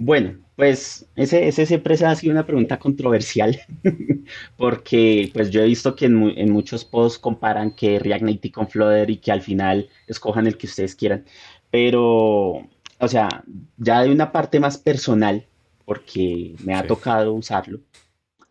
Bueno, 0.00 0.38
pues 0.54 1.10
ese, 1.16 1.48
ese 1.48 1.66
siempre 1.66 1.94
ha 2.06 2.14
sido 2.14 2.32
una 2.32 2.46
pregunta 2.46 2.78
controversial, 2.78 3.58
porque 4.56 5.28
pues 5.34 5.50
yo 5.50 5.60
he 5.60 5.66
visto 5.66 5.96
que 5.96 6.04
en, 6.06 6.52
muchos 6.52 6.84
posts 6.84 7.18
comparan 7.18 7.72
que 7.74 7.98
React 7.98 8.22
Native 8.22 8.52
con 8.52 8.68
Flutter 8.68 9.10
y 9.10 9.16
que 9.16 9.32
al 9.32 9.42
final 9.42 9.88
escojan 10.06 10.46
el 10.46 10.56
que 10.56 10.68
ustedes 10.68 10.94
quieran. 10.94 11.24
Pero, 11.72 12.68
o 13.00 13.08
sea, 13.08 13.28
ya 13.76 14.02
de 14.04 14.12
una 14.12 14.30
parte 14.30 14.60
más 14.60 14.78
personal, 14.78 15.44
porque 15.84 16.54
me 16.64 16.74
ha 16.76 16.86
tocado 16.86 17.34
usarlo, 17.34 17.80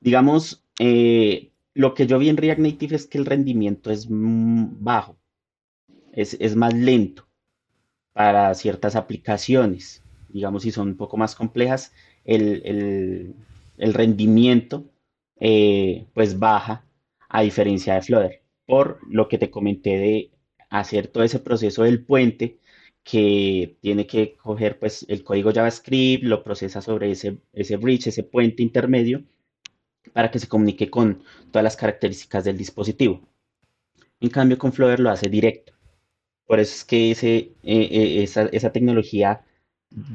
digamos, 0.01 0.65
eh, 0.79 1.51
lo 1.73 1.93
que 1.93 2.07
yo 2.07 2.19
vi 2.19 2.27
en 2.27 2.37
React 2.37 2.59
Native 2.59 2.95
es 2.97 3.07
que 3.07 3.19
el 3.19 3.25
rendimiento 3.25 3.89
es 3.89 4.07
bajo, 4.09 5.17
es, 6.11 6.35
es 6.41 6.57
más 6.57 6.73
lento 6.73 7.25
para 8.11 8.53
ciertas 8.53 8.97
aplicaciones 8.97 10.03
digamos, 10.37 10.63
si 10.63 10.71
son 10.71 10.89
un 10.89 10.97
poco 10.97 11.17
más 11.17 11.35
complejas, 11.35 11.93
el, 12.25 13.35
rendimiento 13.77 14.85
eh, 15.39 16.05
pues 16.13 16.37
baja 16.37 16.85
a 17.29 17.41
diferencia 17.41 17.95
de 17.95 18.01
Flutter, 18.03 18.43
por 18.65 18.99
lo 19.09 19.27
que 19.27 19.39
te 19.39 19.49
comenté 19.49 19.97
de 19.97 20.31
hacer 20.69 21.07
todo 21.07 21.23
ese 21.23 21.39
proceso 21.39 21.83
del 21.83 22.05
puente 22.05 22.59
que 23.03 23.77
tiene 23.81 24.05
que 24.05 24.35
coger 24.35 24.77
pues 24.79 25.05
el 25.09 25.23
código 25.23 25.51
JavaScript, 25.51 26.23
lo 26.23 26.43
procesa 26.43 26.81
sobre 26.81 27.11
ese, 27.11 27.39
ese 27.53 27.77
bridge, 27.77 28.07
ese 28.07 28.23
puente 28.23 28.61
intermedio, 28.61 29.23
para 30.13 30.29
que 30.29 30.39
se 30.39 30.47
comunique 30.47 30.89
con 30.89 31.23
todas 31.51 31.63
las 31.63 31.77
características 31.77 32.43
del 32.43 32.57
dispositivo. 32.57 33.27
En 34.19 34.29
cambio, 34.29 34.57
con 34.59 34.71
Flutter 34.73 34.99
lo 34.99 35.09
hace 35.09 35.29
directo. 35.29 35.73
Por 36.45 36.59
eso 36.59 36.73
es 36.75 36.85
que 36.85 37.11
ese, 37.11 37.35
eh, 37.37 37.87
eh, 37.91 38.23
esa, 38.23 38.43
esa, 38.51 38.71
tecnología 38.71 39.41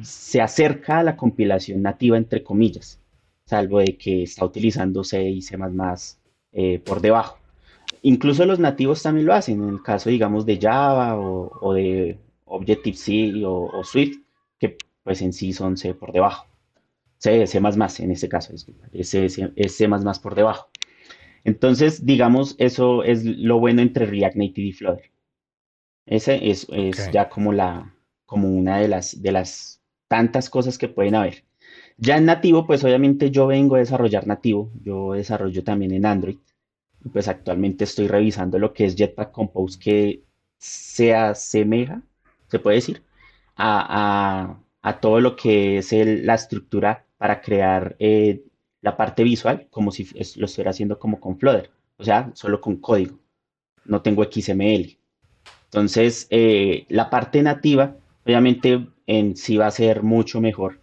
se 0.02 0.40
acerca 0.40 0.98
a 0.98 1.02
la 1.02 1.16
compilación 1.16 1.82
nativa, 1.82 2.16
entre 2.16 2.42
comillas, 2.42 3.00
salvo 3.46 3.80
de 3.80 3.96
que 3.96 4.22
está 4.24 4.44
utilizando 4.44 5.04
C 5.04 5.22
y 5.28 5.42
C++ 5.42 5.56
eh, 6.52 6.78
por 6.84 7.00
debajo. 7.00 7.38
Incluso 8.02 8.44
los 8.46 8.58
nativos 8.58 9.02
también 9.02 9.26
lo 9.26 9.34
hacen, 9.34 9.62
en 9.62 9.68
el 9.68 9.82
caso, 9.82 10.10
digamos, 10.10 10.46
de 10.46 10.58
Java 10.58 11.16
o, 11.18 11.72
de 11.74 12.18
Objective-C 12.44 13.44
o, 13.44 13.82
Swift, 13.84 14.18
que 14.58 14.76
pues 15.02 15.22
en 15.22 15.32
sí 15.32 15.52
son 15.52 15.76
C 15.76 15.94
por 15.94 16.12
debajo. 16.12 16.46
C, 17.18 17.46
C++ 17.46 17.58
en 17.58 18.10
este 18.10 18.28
caso, 18.28 18.52
es, 18.54 18.66
C, 19.08 19.52
es 19.56 19.76
C++ 19.76 19.88
por 20.22 20.34
debajo. 20.34 20.68
Entonces, 21.44 22.06
digamos, 22.06 22.54
eso 22.58 23.02
es 23.04 23.24
lo 23.24 23.58
bueno 23.58 23.82
entre 23.82 24.06
React 24.06 24.36
Native 24.36 24.68
y 24.68 24.72
Flutter. 24.72 25.10
Ese 26.06 26.50
es, 26.50 26.66
ya 27.12 27.28
como 27.28 27.52
la, 27.52 27.94
como 28.32 28.48
una 28.48 28.78
de 28.78 28.88
las, 28.88 29.20
de 29.20 29.30
las 29.30 29.82
tantas 30.08 30.48
cosas 30.48 30.78
que 30.78 30.88
pueden 30.88 31.14
haber. 31.14 31.44
Ya 31.98 32.16
en 32.16 32.24
nativo, 32.24 32.66
pues 32.66 32.82
obviamente 32.82 33.30
yo 33.30 33.46
vengo 33.46 33.74
a 33.74 33.80
desarrollar 33.80 34.26
nativo, 34.26 34.72
yo 34.82 35.12
desarrollo 35.12 35.62
también 35.62 35.92
en 35.92 36.06
Android, 36.06 36.38
pues 37.12 37.28
actualmente 37.28 37.84
estoy 37.84 38.08
revisando 38.08 38.58
lo 38.58 38.72
que 38.72 38.86
es 38.86 38.96
Jetpack 38.96 39.32
Compose 39.32 39.78
que 39.78 40.22
se 40.56 41.14
asemeja, 41.14 42.00
se 42.48 42.58
puede 42.58 42.76
decir, 42.76 43.02
a, 43.54 44.56
todo 45.02 45.20
lo 45.20 45.36
que 45.36 45.76
es 45.76 45.92
la 45.92 46.34
estructura 46.34 47.04
para 47.18 47.42
crear 47.42 47.96
eh, 47.98 48.46
la 48.80 48.96
parte 48.96 49.22
visual, 49.24 49.66
como 49.68 49.90
si 49.90 50.04
lo 50.36 50.46
estuviera 50.46 50.70
haciendo 50.70 50.98
como 50.98 51.20
con 51.20 51.38
Flutter, 51.38 51.70
o 51.98 52.04
sea, 52.04 52.30
solo 52.32 52.62
con 52.62 52.76
código, 52.76 53.18
no 53.84 54.00
tengo 54.00 54.24
XML. 54.24 54.96
Entonces, 55.64 56.26
eh, 56.30 56.86
la 56.88 57.10
parte 57.10 57.42
nativa 57.42 57.98
Obviamente 58.24 58.86
en 59.06 59.36
sí 59.36 59.56
va 59.56 59.66
a 59.66 59.70
ser 59.70 60.02
mucho 60.02 60.40
mejor, 60.40 60.80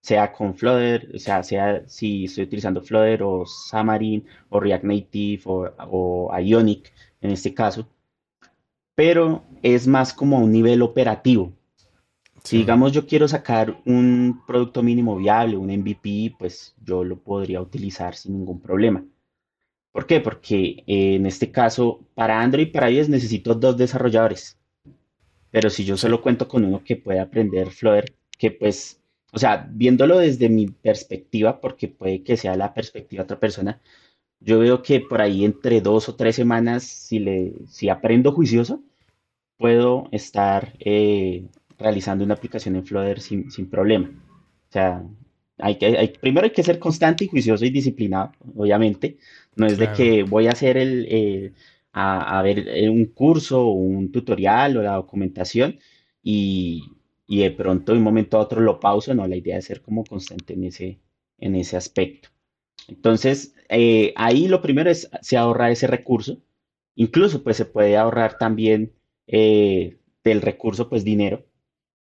sea 0.00 0.32
con 0.32 0.54
Flutter, 0.54 1.10
o 1.14 1.18
sea, 1.18 1.42
sea 1.42 1.86
si 1.86 2.24
estoy 2.24 2.44
utilizando 2.44 2.82
Flutter 2.82 3.22
o 3.22 3.44
Xamarin 3.46 4.26
o 4.48 4.60
React 4.60 4.84
Native 4.84 5.42
o, 5.44 6.30
Ionic 6.40 6.92
en 7.20 7.30
este 7.30 7.54
caso, 7.54 7.88
pero 8.94 9.44
es 9.62 9.86
más 9.86 10.12
como 10.12 10.38
un 10.38 10.52
nivel 10.52 10.82
operativo. 10.82 11.52
Si 12.42 12.58
digamos 12.58 12.92
yo 12.92 13.06
quiero 13.06 13.28
sacar 13.28 13.80
un 13.86 14.42
producto 14.46 14.82
mínimo 14.82 15.16
viable, 15.16 15.56
un 15.56 15.68
MVP, 15.68 16.34
pues 16.38 16.74
yo 16.82 17.04
lo 17.04 17.16
podría 17.18 17.60
utilizar 17.60 18.16
sin 18.16 18.38
ningún 18.38 18.60
problema. 18.60 19.04
¿Por 19.92 20.06
qué? 20.06 20.20
Porque 20.20 20.82
eh, 20.86 21.16
en 21.16 21.26
este 21.26 21.52
caso, 21.52 22.00
para 22.14 22.40
Android 22.40 22.66
y 22.68 22.70
para 22.70 22.90
iOS 22.90 23.08
necesito 23.08 23.54
dos 23.54 23.76
desarrolladores. 23.76 24.58
Pero 25.52 25.70
si 25.70 25.84
yo 25.84 25.96
solo 25.96 26.22
cuento 26.22 26.48
con 26.48 26.64
uno 26.64 26.82
que 26.82 26.96
puede 26.96 27.20
aprender 27.20 27.70
Flutter, 27.70 28.14
que 28.38 28.50
pues, 28.50 29.00
o 29.32 29.38
sea, 29.38 29.68
viéndolo 29.70 30.18
desde 30.18 30.48
mi 30.48 30.66
perspectiva, 30.66 31.60
porque 31.60 31.86
puede 31.88 32.24
que 32.24 32.36
sea 32.36 32.56
la 32.56 32.74
perspectiva 32.74 33.20
de 33.20 33.24
otra 33.24 33.38
persona, 33.38 33.80
yo 34.40 34.58
veo 34.58 34.82
que 34.82 35.00
por 35.00 35.20
ahí 35.20 35.44
entre 35.44 35.80
dos 35.80 36.08
o 36.08 36.16
tres 36.16 36.36
semanas, 36.36 36.82
si, 36.84 37.18
le, 37.20 37.52
si 37.68 37.90
aprendo 37.90 38.32
juicioso, 38.32 38.82
puedo 39.58 40.08
estar 40.10 40.72
eh, 40.80 41.44
realizando 41.78 42.24
una 42.24 42.34
aplicación 42.34 42.74
en 42.76 42.86
Flutter 42.86 43.20
sin, 43.20 43.70
problema. 43.70 44.10
O 44.70 44.72
sea, 44.72 45.04
hay 45.58 45.76
que, 45.76 45.86
hay, 45.98 46.08
primero 46.08 46.46
hay 46.46 46.52
que 46.52 46.62
ser 46.62 46.78
constante 46.78 47.24
y 47.24 47.28
juicioso 47.28 47.64
y 47.66 47.70
disciplinado, 47.70 48.32
obviamente. 48.56 49.18
No 49.54 49.66
es 49.66 49.76
de 49.76 49.92
que 49.92 50.22
voy 50.22 50.46
a 50.46 50.52
hacer 50.52 50.78
el, 50.78 51.54
a, 51.92 52.42
ver 52.42 52.68
eh, 52.68 52.88
un 52.88 53.06
curso 53.06 53.66
o 53.66 53.72
un 53.72 54.10
tutorial 54.12 54.76
o 54.76 54.82
la 54.82 54.94
documentación 54.94 55.78
y, 56.22 56.82
de 57.28 57.50
pronto 57.50 57.92
de 57.92 57.98
un 57.98 58.04
momento 58.04 58.36
a 58.36 58.40
otro 58.40 58.60
lo 58.60 58.80
pauso, 58.80 59.14
no, 59.14 59.26
la 59.26 59.36
idea 59.36 59.58
es 59.58 59.66
ser 59.66 59.82
como 59.82 60.04
constante 60.04 60.54
en 60.54 60.64
ese, 60.64 61.00
en 61.38 61.54
ese 61.56 61.76
aspecto. 61.76 62.28
Entonces, 62.88 63.54
eh, 63.68 64.12
ahí 64.16 64.48
lo 64.48 64.62
primero 64.62 64.90
es, 64.90 65.10
se 65.22 65.36
ahorra 65.36 65.70
ese 65.70 65.86
recurso, 65.86 66.38
incluso 66.94 67.42
pues 67.42 67.56
se 67.56 67.64
puede 67.66 67.96
ahorrar 67.96 68.38
también 68.38 68.92
eh, 69.26 69.98
del 70.24 70.42
recurso 70.42 70.88
pues 70.88 71.04
dinero, 71.04 71.46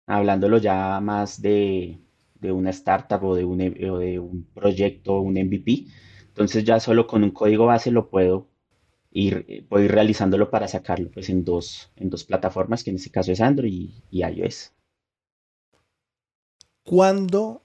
hablándolo 0.06 0.58
ya 0.58 1.00
más 1.00 1.40
de, 1.42 2.00
una 2.42 2.70
startup 2.70 3.24
o 3.24 3.34
de 3.36 3.44
un, 3.44 3.60
o 3.90 3.98
de 3.98 4.18
un 4.18 4.44
proyecto, 4.54 5.20
un 5.20 5.34
MVP. 5.34 5.86
Entonces 6.28 6.64
ya 6.64 6.80
solo 6.80 7.06
con 7.06 7.24
un 7.24 7.30
código 7.30 7.66
base 7.66 7.90
lo 7.90 8.10
puedo 8.10 8.48
ir, 9.14 9.46
ir 9.48 9.92
realizándolo 9.92 10.50
para 10.50 10.68
sacarlo 10.68 11.10
pues, 11.10 11.30
en, 11.30 11.44
dos, 11.44 11.90
en 11.96 12.10
dos 12.10 12.24
plataformas, 12.24 12.84
que 12.84 12.90
en 12.90 12.96
este 12.96 13.10
caso 13.10 13.32
es 13.32 13.40
Android 13.40 13.90
y, 14.10 14.22
iOS. 14.22 14.72
¿Cuándo 16.82 17.62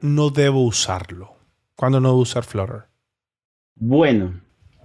no 0.00 0.28
debo 0.28 0.64
usarlo? 0.64 1.36
¿Cuándo 1.76 2.00
no 2.00 2.10
debo 2.10 2.20
usar 2.20 2.44
Flutter? 2.44 2.82
Bueno, 3.76 4.42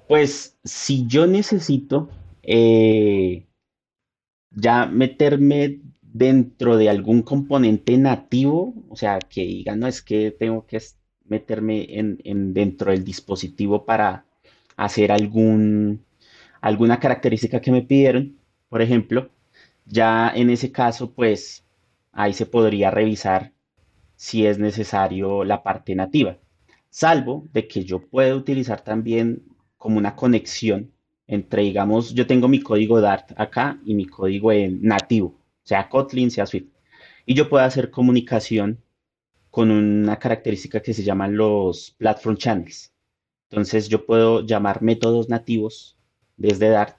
pues 0.08 0.58
si 0.64 1.06
yo 1.08 1.28
necesito 1.28 2.10
eh, 2.44 3.46
ya 4.52 4.86
meterme 4.86 5.82
dentro 6.02 6.78
de 6.78 6.90
algún 6.90 7.24
componente 7.24 7.98
nativo, 7.98 8.74
o 8.90 8.96
sea, 8.96 9.20
que 9.20 9.42
diga, 9.42 9.76
no 9.76 9.88
es 9.88 10.02
que 10.02 10.32
tengo 10.32 10.66
que 10.66 10.82
meterme 11.26 12.00
en, 12.00 12.20
en 12.24 12.54
dentro 12.54 12.92
del 12.92 13.04
dispositivo 13.04 13.86
para, 13.86 14.27
hacer 14.78 15.12
algún, 15.12 16.06
alguna 16.62 17.00
característica 17.00 17.60
que 17.60 17.72
me 17.72 17.82
pidieron, 17.82 18.38
por 18.70 18.82
ejemplo, 18.82 19.30
ya 19.86 20.32
en 20.36 20.50
ese 20.50 20.72
caso, 20.72 21.12
pues 21.14 21.66
ahí 22.14 22.34
se 22.34 22.46
podría 22.46 22.92
revisar 22.92 23.54
si 24.16 24.46
es 24.46 24.60
necesario 24.60 25.44
la 25.44 25.64
parte 25.64 25.96
nativa, 25.96 26.38
salvo 26.90 27.48
de 27.54 27.68
que 27.68 27.84
yo 27.84 28.00
pueda 28.00 28.36
utilizar 28.36 28.82
también 28.84 29.44
como 29.78 29.98
una 29.98 30.16
conexión 30.16 30.92
entre, 31.28 31.64
digamos, 31.64 32.14
yo 32.14 32.26
tengo 32.26 32.48
mi 32.48 32.62
código 32.62 33.02
Dart 33.02 33.32
acá 33.38 33.80
y 33.86 33.96
mi 33.96 34.06
código 34.06 34.52
nativo, 34.82 35.36
sea 35.64 35.90
Kotlin, 35.90 36.32
sea 36.32 36.46
Swift, 36.46 36.70
y 37.26 37.34
yo 37.36 37.50
puedo 37.50 37.66
hacer 37.66 37.92
comunicación 37.92 38.82
con 39.50 39.72
una 39.72 40.18
característica 40.18 40.82
que 40.82 40.94
se 40.94 41.04
llaman 41.04 41.36
los 41.36 41.92
platform 41.98 42.38
channels. 42.38 42.94
Entonces 43.50 43.88
yo 43.88 44.06
puedo 44.06 44.46
llamar 44.46 44.82
métodos 44.82 45.30
nativos 45.30 45.98
desde 46.36 46.70
Dart 46.70 46.98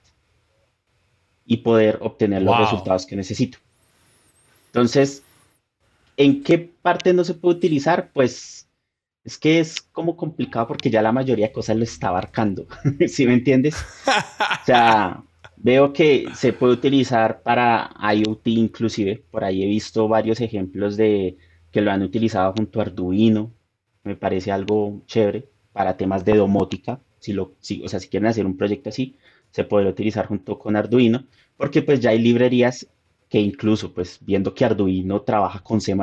y 1.45 1.57
poder 1.57 1.99
obtener 2.01 2.41
los 2.41 2.57
resultados 2.57 3.05
que 3.05 3.15
necesito. 3.15 3.57
Entonces, 4.67 5.23
¿en 6.17 6.43
qué 6.43 6.59
parte 6.59 7.13
no 7.13 7.23
se 7.23 7.33
puede 7.33 7.57
utilizar? 7.57 8.11
Pues 8.13 8.67
es 9.23 9.37
que 9.37 9.59
es 9.59 9.81
como 9.81 10.15
complicado 10.15 10.67
porque 10.67 10.89
ya 10.89 11.01
la 11.01 11.11
mayoría 11.11 11.47
de 11.47 11.53
cosas 11.53 11.77
lo 11.77 11.83
está 11.83 12.09
abarcando, 12.09 12.67
¿sí 13.07 13.25
me 13.25 13.33
entiendes? 13.33 13.75
O 14.05 14.65
sea, 14.65 15.23
veo 15.57 15.91
que 15.93 16.27
se 16.35 16.53
puede 16.53 16.73
utilizar 16.73 17.41
para 17.41 17.91
IoT 18.13 18.47
inclusive, 18.47 19.23
por 19.31 19.43
ahí 19.43 19.63
he 19.63 19.67
visto 19.67 20.07
varios 20.07 20.41
ejemplos 20.41 20.97
de 20.97 21.37
que 21.71 21.81
lo 21.81 21.91
han 21.91 22.01
utilizado 22.01 22.53
junto 22.53 22.79
a 22.79 22.83
Arduino, 22.83 23.51
me 24.03 24.15
parece 24.15 24.51
algo 24.51 25.01
chévere 25.05 25.48
para 25.73 25.97
temas 25.97 26.25
de 26.25 26.35
domótica, 26.35 26.99
si 27.19 27.33
lo, 27.33 27.53
si, 27.59 27.83
o 27.83 27.89
sea, 27.89 27.99
si 27.99 28.07
quieren 28.07 28.27
hacer 28.27 28.45
un 28.45 28.57
proyecto 28.57 28.89
así, 28.89 29.17
se 29.51 29.63
podría 29.63 29.91
utilizar 29.91 30.27
junto 30.27 30.57
con 30.59 30.75
Arduino, 30.75 31.25
porque 31.57 31.81
pues 31.81 31.99
ya 31.99 32.11
hay 32.11 32.19
librerías 32.19 32.87
que 33.29 33.39
incluso, 33.39 33.93
pues 33.93 34.19
viendo 34.21 34.53
que 34.53 34.65
Arduino 34.65 35.21
trabaja 35.21 35.59
con 35.59 35.81
C++, 35.81 35.95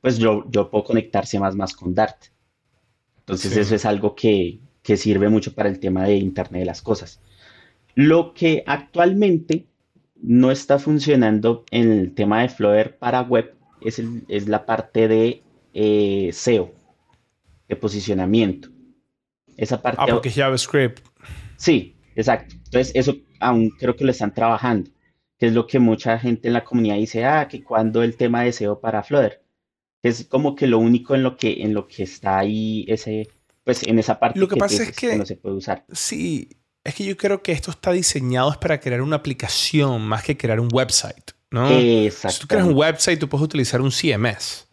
pues 0.00 0.18
yo, 0.18 0.44
yo 0.50 0.70
puedo 0.70 0.84
conectar 0.84 1.26
C++ 1.26 1.38
con 1.78 1.94
Dart. 1.94 2.26
Entonces 3.20 3.56
eso 3.56 3.74
es 3.74 3.84
algo 3.84 4.14
que, 4.14 4.60
que 4.82 4.96
sirve 4.96 5.28
mucho 5.28 5.54
para 5.54 5.68
el 5.68 5.80
tema 5.80 6.04
de 6.04 6.16
Internet 6.16 6.60
de 6.60 6.66
las 6.66 6.82
Cosas. 6.82 7.20
Lo 7.94 8.34
que 8.34 8.62
actualmente 8.66 9.66
no 10.22 10.50
está 10.50 10.78
funcionando 10.78 11.64
en 11.70 11.90
el 11.90 12.14
tema 12.14 12.42
de 12.42 12.48
Flutter 12.48 12.98
para 12.98 13.22
web 13.22 13.54
es, 13.80 14.02
es 14.28 14.48
la 14.48 14.66
parte 14.66 15.08
de 15.08 15.42
eh, 15.74 16.30
SEO, 16.32 16.72
de 17.68 17.76
posicionamiento. 17.76 18.68
Esa 19.56 19.80
parte. 19.80 20.00
Ah, 20.00 20.06
porque 20.08 20.28
es 20.28 20.34
JavaScript. 20.34 21.04
Sí, 21.56 21.96
exacto. 22.14 22.54
Entonces, 22.64 22.92
eso 22.94 23.16
aún 23.40 23.70
creo 23.70 23.96
que 23.96 24.04
lo 24.04 24.10
están 24.10 24.34
trabajando, 24.34 24.90
que 25.38 25.46
es 25.46 25.52
lo 25.52 25.66
que 25.66 25.78
mucha 25.78 26.18
gente 26.18 26.48
en 26.48 26.54
la 26.54 26.64
comunidad 26.64 26.96
dice, 26.96 27.24
ah, 27.24 27.48
que 27.48 27.62
cuando 27.62 28.02
el 28.02 28.16
tema 28.16 28.42
de 28.42 28.52
SEO 28.52 28.80
para 28.80 29.02
Flutter, 29.02 29.42
es 30.02 30.24
como 30.24 30.54
que 30.54 30.66
lo 30.66 30.78
único 30.78 31.14
en 31.14 31.22
lo 31.22 31.36
que, 31.36 31.62
en 31.62 31.74
lo 31.74 31.86
que 31.88 32.04
está 32.04 32.38
ahí 32.38 32.84
ese, 32.88 33.28
pues 33.64 33.82
en 33.82 33.98
esa 33.98 34.18
parte 34.18 34.38
lo 34.38 34.48
que, 34.48 34.56
pasa 34.56 34.82
es 34.82 34.92
que, 34.92 35.16
no 35.16 35.26
se 35.26 35.36
puede 35.36 35.56
usar. 35.56 35.84
Sí, 35.92 36.48
es 36.84 36.94
que 36.94 37.04
yo 37.04 37.16
creo 37.16 37.42
que 37.42 37.52
esto 37.52 37.70
está 37.70 37.92
diseñado 37.92 38.58
para 38.60 38.78
crear 38.78 39.02
una 39.02 39.16
aplicación 39.16 40.02
más 40.02 40.22
que 40.22 40.36
crear 40.36 40.60
un 40.60 40.68
website, 40.72 41.32
¿no? 41.50 41.68
Si 41.68 42.40
tú 42.40 42.46
creas 42.46 42.66
un 42.66 42.74
website, 42.74 43.18
tú 43.18 43.28
puedes 43.28 43.44
utilizar 43.44 43.80
un 43.80 43.90
CMS. 43.90 44.65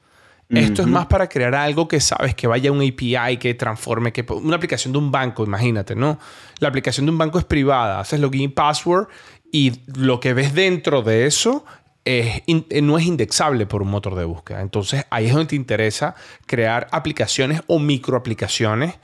Esto 0.55 0.81
es 0.81 0.87
más 0.87 1.07
para 1.07 1.27
crear 1.27 1.55
algo 1.55 1.87
que 1.87 1.99
sabes 1.99 2.35
que 2.35 2.47
vaya 2.47 2.69
a 2.69 2.73
un 2.73 2.79
API, 2.79 3.37
que 3.37 3.53
transforme, 3.53 4.11
que 4.11 4.25
una 4.31 4.55
aplicación 4.55 4.93
de 4.93 4.99
un 4.99 5.11
banco, 5.11 5.43
imagínate, 5.43 5.95
¿no? 5.95 6.19
La 6.59 6.67
aplicación 6.67 7.05
de 7.05 7.11
un 7.11 7.17
banco 7.17 7.39
es 7.39 7.45
privada, 7.45 7.99
haces 7.99 8.19
login 8.19 8.41
y 8.41 8.47
password 8.49 9.07
y 9.51 9.81
lo 9.95 10.19
que 10.19 10.33
ves 10.33 10.53
dentro 10.53 11.01
de 11.01 11.25
eso 11.25 11.65
eh, 12.05 12.43
no 12.81 12.97
es 12.97 13.05
indexable 13.05 13.65
por 13.65 13.81
un 13.81 13.89
motor 13.89 14.15
de 14.15 14.25
búsqueda. 14.25 14.61
Entonces 14.61 15.05
ahí 15.09 15.27
es 15.27 15.33
donde 15.33 15.47
te 15.47 15.55
interesa 15.55 16.15
crear 16.45 16.87
aplicaciones 16.91 17.61
o 17.67 17.79
microaplicaciones 17.79 18.95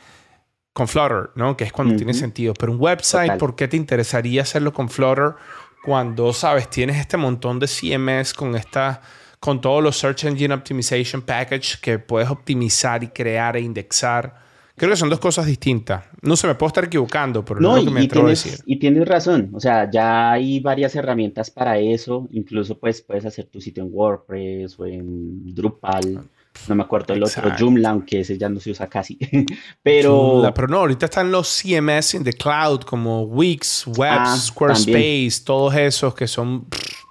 con 0.73 0.87
Flutter, 0.87 1.31
¿no? 1.35 1.57
Que 1.57 1.65
es 1.65 1.71
cuando 1.71 1.95
tiene 1.95 2.13
sentido. 2.13 2.53
Pero 2.53 2.71
un 2.71 2.79
website, 2.79 3.37
¿por 3.37 3.55
qué 3.55 3.67
te 3.67 3.77
interesaría 3.77 4.41
hacerlo 4.41 4.73
con 4.73 4.89
Flutter 4.89 5.35
cuando, 5.83 6.33
sabes, 6.33 6.69
tienes 6.69 6.97
este 6.97 7.17
montón 7.17 7.59
de 7.59 7.67
CMS 7.67 8.33
con 8.33 8.55
esta 8.55 9.01
con 9.39 9.61
todos 9.61 9.83
los 9.83 9.97
Search 9.97 10.25
Engine 10.25 10.53
Optimization 10.53 11.21
Package 11.21 11.79
que 11.81 11.99
puedes 11.99 12.29
optimizar 12.29 13.03
y 13.03 13.07
crear 13.07 13.55
e 13.57 13.61
indexar? 13.61 14.49
Creo 14.79 14.91
que 14.91 14.97
son 14.97 15.09
dos 15.09 15.19
cosas 15.19 15.45
distintas. 15.45 16.05
No 16.21 16.37
se 16.37 16.47
me 16.47 16.55
puedo 16.55 16.69
estar 16.69 16.85
equivocando, 16.85 17.43
pero 17.43 17.59
no, 17.59 17.75
es 17.75 17.83
lo 17.83 17.91
que 17.91 17.99
me 17.99 18.05
atrevo 18.05 18.27
a 18.27 18.29
decir. 18.29 18.59
Y 18.65 18.79
tienes 18.79 19.05
razón. 19.07 19.49
O 19.53 19.59
sea, 19.59 19.91
ya 19.91 20.31
hay 20.31 20.61
varias 20.61 20.95
herramientas 20.95 21.51
para 21.51 21.77
eso. 21.77 22.29
Incluso 22.31 22.79
pues, 22.79 23.01
puedes 23.01 23.25
hacer 23.25 23.45
tu 23.47 23.59
sitio 23.59 23.83
en 23.83 23.89
WordPress 23.91 24.79
o 24.79 24.85
en 24.85 25.53
Drupal. 25.53 26.23
No 26.67 26.75
me 26.75 26.83
acuerdo 26.83 27.13
el 27.13 27.23
otro, 27.23 27.51
Joomla, 27.57 27.89
aunque 27.89 28.21
ese 28.21 28.37
ya 28.37 28.49
no 28.49 28.59
se 28.59 28.71
usa 28.71 28.87
casi. 28.87 29.17
pero... 29.83 30.49
pero 30.55 30.67
no, 30.67 30.77
ahorita 30.77 31.05
están 31.05 31.31
los 31.31 31.47
CMS 31.61 32.15
in 32.15 32.23
the 32.23 32.33
cloud 32.33 32.81
como 32.81 33.23
Wix, 33.23 33.85
Web, 33.87 34.19
ah, 34.19 34.37
Squarespace, 34.37 35.41
todos 35.43 35.75
esos 35.75 36.13
que 36.13 36.27
son 36.27 36.67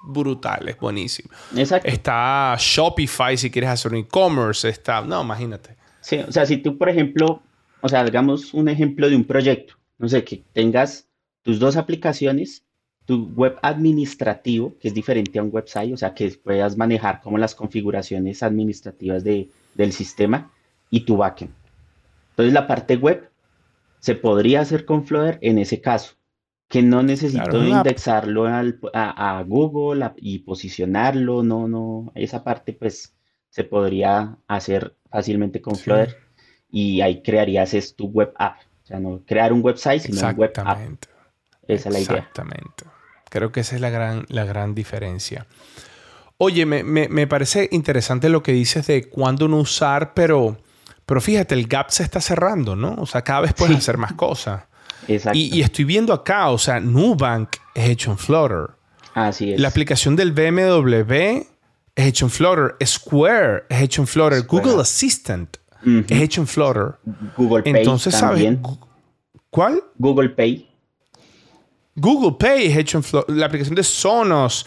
brutales, 0.09 0.79
buenísimos. 0.79 1.33
Exacto. 1.57 1.89
Está 1.89 2.57
Shopify 2.59 3.37
si 3.37 3.51
quieres 3.51 3.71
hacer 3.71 3.93
un 3.93 3.99
e-commerce. 3.99 4.69
Está... 4.69 5.03
No, 5.03 5.23
imagínate. 5.23 5.77
Sí, 6.01 6.19
o 6.27 6.33
sea, 6.33 6.47
si 6.47 6.57
tú, 6.57 6.79
por 6.79 6.89
ejemplo, 6.89 7.43
o 7.81 7.89
sea, 7.89 8.01
hagamos 8.01 8.55
un 8.55 8.69
ejemplo 8.69 9.09
de 9.09 9.17
un 9.17 9.25
proyecto, 9.25 9.75
no 9.99 10.09
sé, 10.09 10.25
que 10.25 10.43
tengas 10.53 11.07
tus 11.43 11.59
dos 11.59 11.77
aplicaciones, 11.77 12.65
tu 13.05 13.29
web 13.35 13.57
administrativo, 13.63 14.75
que 14.81 14.89
es 14.89 14.95
diferente 14.95 15.39
a 15.39 15.43
un 15.43 15.51
website, 15.53 15.93
o 15.93 15.97
sea, 15.97 16.15
que 16.15 16.31
puedas 16.31 16.77
manejar 16.77 17.21
como 17.21 17.39
las 17.39 17.55
configuraciones 17.55 18.43
administrativas 18.43 19.25
de, 19.25 19.49
del 19.75 19.93
sistema 19.93 20.51
y 20.91 21.01
tu 21.01 21.17
backend. 21.17 21.53
Entonces, 22.31 22.53
la 22.53 22.67
parte 22.67 22.97
web 22.97 23.31
se 24.01 24.15
podría 24.15 24.61
hacer 24.61 24.85
con 24.85 25.05
Flutter 25.05 25.39
en 25.41 25.59
ese 25.59 25.81
caso, 25.81 26.15
que 26.69 26.83
no 26.83 27.03
necesito 27.03 27.65
indexarlo 27.65 28.47
a, 28.47 29.45
Google 29.47 30.13
y 30.17 30.41
posicionarlo, 30.41 31.43
no, 31.43 31.67
no, 31.67 32.13
esa 32.15 32.45
parte 32.45 32.75
pues 32.75 33.15
se 33.49 33.65
podría 33.65 34.37
hacer 34.47 34.95
fácilmente 35.11 35.63
con 35.63 35.77
Flutter 35.77 36.17
y 36.71 37.01
ahí 37.01 37.23
crearías 37.23 37.73
es 37.73 37.97
tu 37.97 38.09
web 38.09 38.33
app. 38.37 38.59
O 38.85 38.87
sea, 38.87 39.01
no 39.01 39.23
crear 39.27 39.53
un 39.53 39.63
website, 39.63 40.03
sino 40.03 40.29
un 40.29 40.37
web 40.37 40.53
app. 40.57 40.79
Esa 41.67 41.89
es 41.89 41.95
la 41.95 42.01
idea. 42.01 42.19
Exactamente. 42.19 42.85
Creo 43.31 43.53
que 43.53 43.61
esa 43.61 43.75
es 43.75 43.81
la 43.81 43.91
gran, 43.91 44.27
la 44.29 44.45
gran 44.45 44.75
diferencia. 44.75 45.47
Oye, 46.37 46.67
me, 46.67 47.27
parece 47.27 47.69
interesante 47.73 48.29
lo 48.29 48.43
que 48.43 48.53
dices 48.53 48.87
de 48.87 49.09
cuándo 49.09 49.49
no 49.49 49.57
usar, 49.57 50.15
pero, 50.15 50.57
pero 51.05 51.21
fíjate, 51.21 51.55
el 51.55 51.67
gap 51.67 51.91
se 51.91 52.05
está 52.05 52.21
cerrando, 52.21 52.77
¿no? 52.77 52.95
O 52.99 53.07
sea, 53.07 53.23
cada 53.23 53.41
vez 53.41 53.55
puedes 53.55 53.77
hacer 53.77 53.99
más 53.99 54.13
cosas. 54.13 54.65
Exacto. 55.07 55.39
Y, 55.39 55.61
estoy 55.61 55.85
viendo 55.85 56.13
acá, 56.13 56.51
o 56.51 56.59
sea, 56.59 56.81
Nubank 56.81 57.57
es 57.75 57.89
hecho 57.91 58.11
en 58.11 58.19
Flutter. 58.19 58.71
Así 59.15 59.53
es. 59.53 59.61
La 59.61 59.69
aplicación 59.69 60.17
del 60.17 60.33
BMW 60.33 61.43
es 61.95 62.07
hecho 62.07 62.27
en 62.27 62.31
Flutter. 62.31 62.77
Square 62.85 63.65
es 63.69 63.83
hecho 63.83 64.03
en 64.03 64.07
Flutter. 64.07 64.43
Google 64.47 64.81
Assistant 64.81 65.57
es 65.85 66.21
hecho 66.21 66.41
en 66.41 66.47
Flutter. 66.47 66.95
Google 67.37 67.63
Pay 67.63 67.77
Entonces, 67.77 68.19
también. 68.19 68.61
¿sabes? 68.63 68.79
¿Cuál? 69.51 69.83
Google 69.97 70.31
Pay. 70.31 70.69
Google 71.95 72.37
Pay 72.39 72.67
es 72.67 72.77
hecho 72.77 72.99
en 72.99 73.05
Flutter. 73.05 73.35
La 73.35 73.47
aplicación 73.47 73.75
de 73.75 73.83
Sonos, 73.83 74.67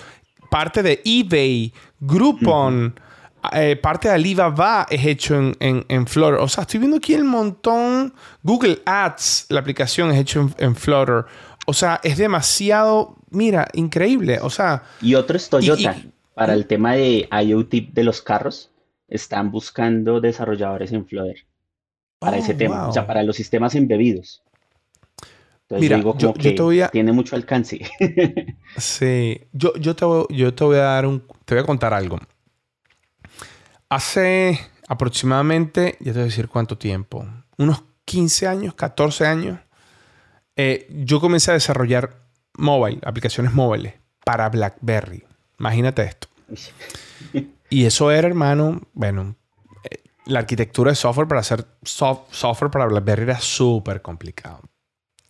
parte 0.49 0.83
de 0.83 1.01
eBay, 1.05 1.73
Groupon, 1.99 2.99
eh, 3.53 3.75
parte 3.75 4.07
de 4.07 4.15
Alibaba 4.15 4.85
es 4.89 5.05
hecho 5.05 5.35
en, 5.35 5.85
en, 5.87 6.07
Flutter. 6.07 6.35
O 6.35 6.47
sea, 6.47 6.61
estoy 6.61 6.79
viendo 6.79 6.97
aquí 6.97 7.13
el 7.13 7.23
montón. 7.23 8.13
Google 8.43 8.81
Ads, 8.85 9.47
la 9.49 9.59
aplicación 9.59 10.11
es 10.11 10.19
hecho 10.19 10.49
en, 10.57 10.75
Flutter. 10.75 11.25
O 11.65 11.73
sea, 11.73 11.99
es 12.03 12.17
demasiado, 12.17 13.15
mira, 13.29 13.67
increíble. 13.73 14.39
O 14.41 14.49
sea. 14.49 14.83
Y 15.01 15.15
otro 15.15 15.37
es 15.37 15.49
Toyota. 15.49 15.95
para 16.33 16.53
el 16.53 16.65
tema 16.65 16.93
de 16.93 17.27
IoT 17.31 17.93
de 17.93 18.03
los 18.03 18.21
carros 18.21 18.71
están 19.07 19.51
buscando 19.51 20.21
desarrolladores 20.21 20.91
en 20.91 21.05
Flutter 21.05 21.45
para 22.19 22.37
ese 22.37 22.53
oh, 22.53 22.57
tema, 22.57 22.87
o 22.87 22.93
sea, 22.93 23.07
para 23.07 23.23
los 23.23 23.35
sistemas 23.35 23.73
embebidos. 23.73 24.43
Entonces 25.63 25.81
Mira, 25.81 25.97
digo 25.97 26.15
como 26.15 26.33
que 26.33 26.89
tiene 26.91 27.11
mucho 27.13 27.35
alcance. 27.35 27.79
sí, 28.77 29.41
yo, 29.53 29.73
yo, 29.77 29.95
te 29.95 30.05
voy, 30.05 30.25
yo 30.29 30.53
te 30.53 30.63
voy 30.63 30.75
a 30.77 30.81
dar 30.81 31.05
un, 31.07 31.23
te 31.45 31.55
voy 31.55 31.63
a 31.63 31.65
contar 31.65 31.93
algo. 31.93 32.19
Hace 33.91 34.57
aproximadamente, 34.87 35.97
ya 35.99 36.13
te 36.13 36.19
voy 36.19 36.21
a 36.21 36.25
decir 36.25 36.47
cuánto 36.47 36.77
tiempo, 36.77 37.27
unos 37.57 37.83
15 38.05 38.47
años, 38.47 38.73
14 38.73 39.27
años, 39.27 39.59
eh, 40.55 40.87
yo 40.91 41.19
comencé 41.19 41.51
a 41.51 41.55
desarrollar 41.55 42.21
mobile, 42.53 43.01
aplicaciones 43.03 43.53
móviles 43.53 43.95
para 44.23 44.47
BlackBerry. 44.47 45.25
Imagínate 45.59 46.03
esto. 46.03 46.29
Y 47.69 47.85
eso 47.85 48.11
era, 48.11 48.27
hermano, 48.27 48.81
bueno, 48.93 49.35
eh, 49.89 50.03
la 50.25 50.39
arquitectura 50.39 50.91
de 50.91 50.95
software 50.95 51.27
para 51.27 51.39
hacer 51.39 51.65
software 51.83 52.69
para 52.69 52.85
BlackBerry 52.85 53.23
era 53.23 53.39
súper 53.39 54.01
complicado. 54.01 54.61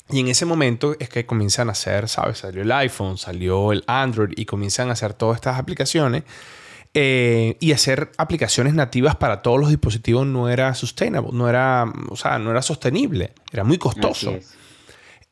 Y 0.10 0.20
en 0.20 0.28
ese 0.28 0.46
momento 0.46 0.96
es 1.00 1.10
que 1.10 1.28
comienzan 1.28 1.70
a 1.70 1.74
hacer, 1.74 2.10
¿sabes? 2.10 2.40
Salió 2.40 2.64
el 2.64 2.72
iPhone, 2.72 3.20
salió 3.20 3.72
el 3.72 3.84
Android 3.86 4.34
y 4.36 4.46
comienzan 4.46 4.90
a 4.90 4.94
hacer 4.94 5.14
todas 5.14 5.36
estas 5.36 5.60
aplicaciones. 5.60 6.24
Eh, 6.94 7.56
y 7.62 7.72
hacer 7.72 8.12
aplicaciones 8.18 8.74
nativas 8.74 9.16
para 9.16 9.42
todos 9.42 9.58
los 9.58 9.70
dispositivos 9.70 10.28
no 10.28 10.50
era 10.50 10.76
sustainable, 10.76 11.32
no 11.32 11.48
era, 11.48 11.86
o 12.10 12.18
sea, 12.18 12.38
no 12.38 12.52
era 12.52 12.62
sostenible, 12.62 13.34
era 13.54 13.64
muy 13.64 13.78
costoso. 13.78 14.38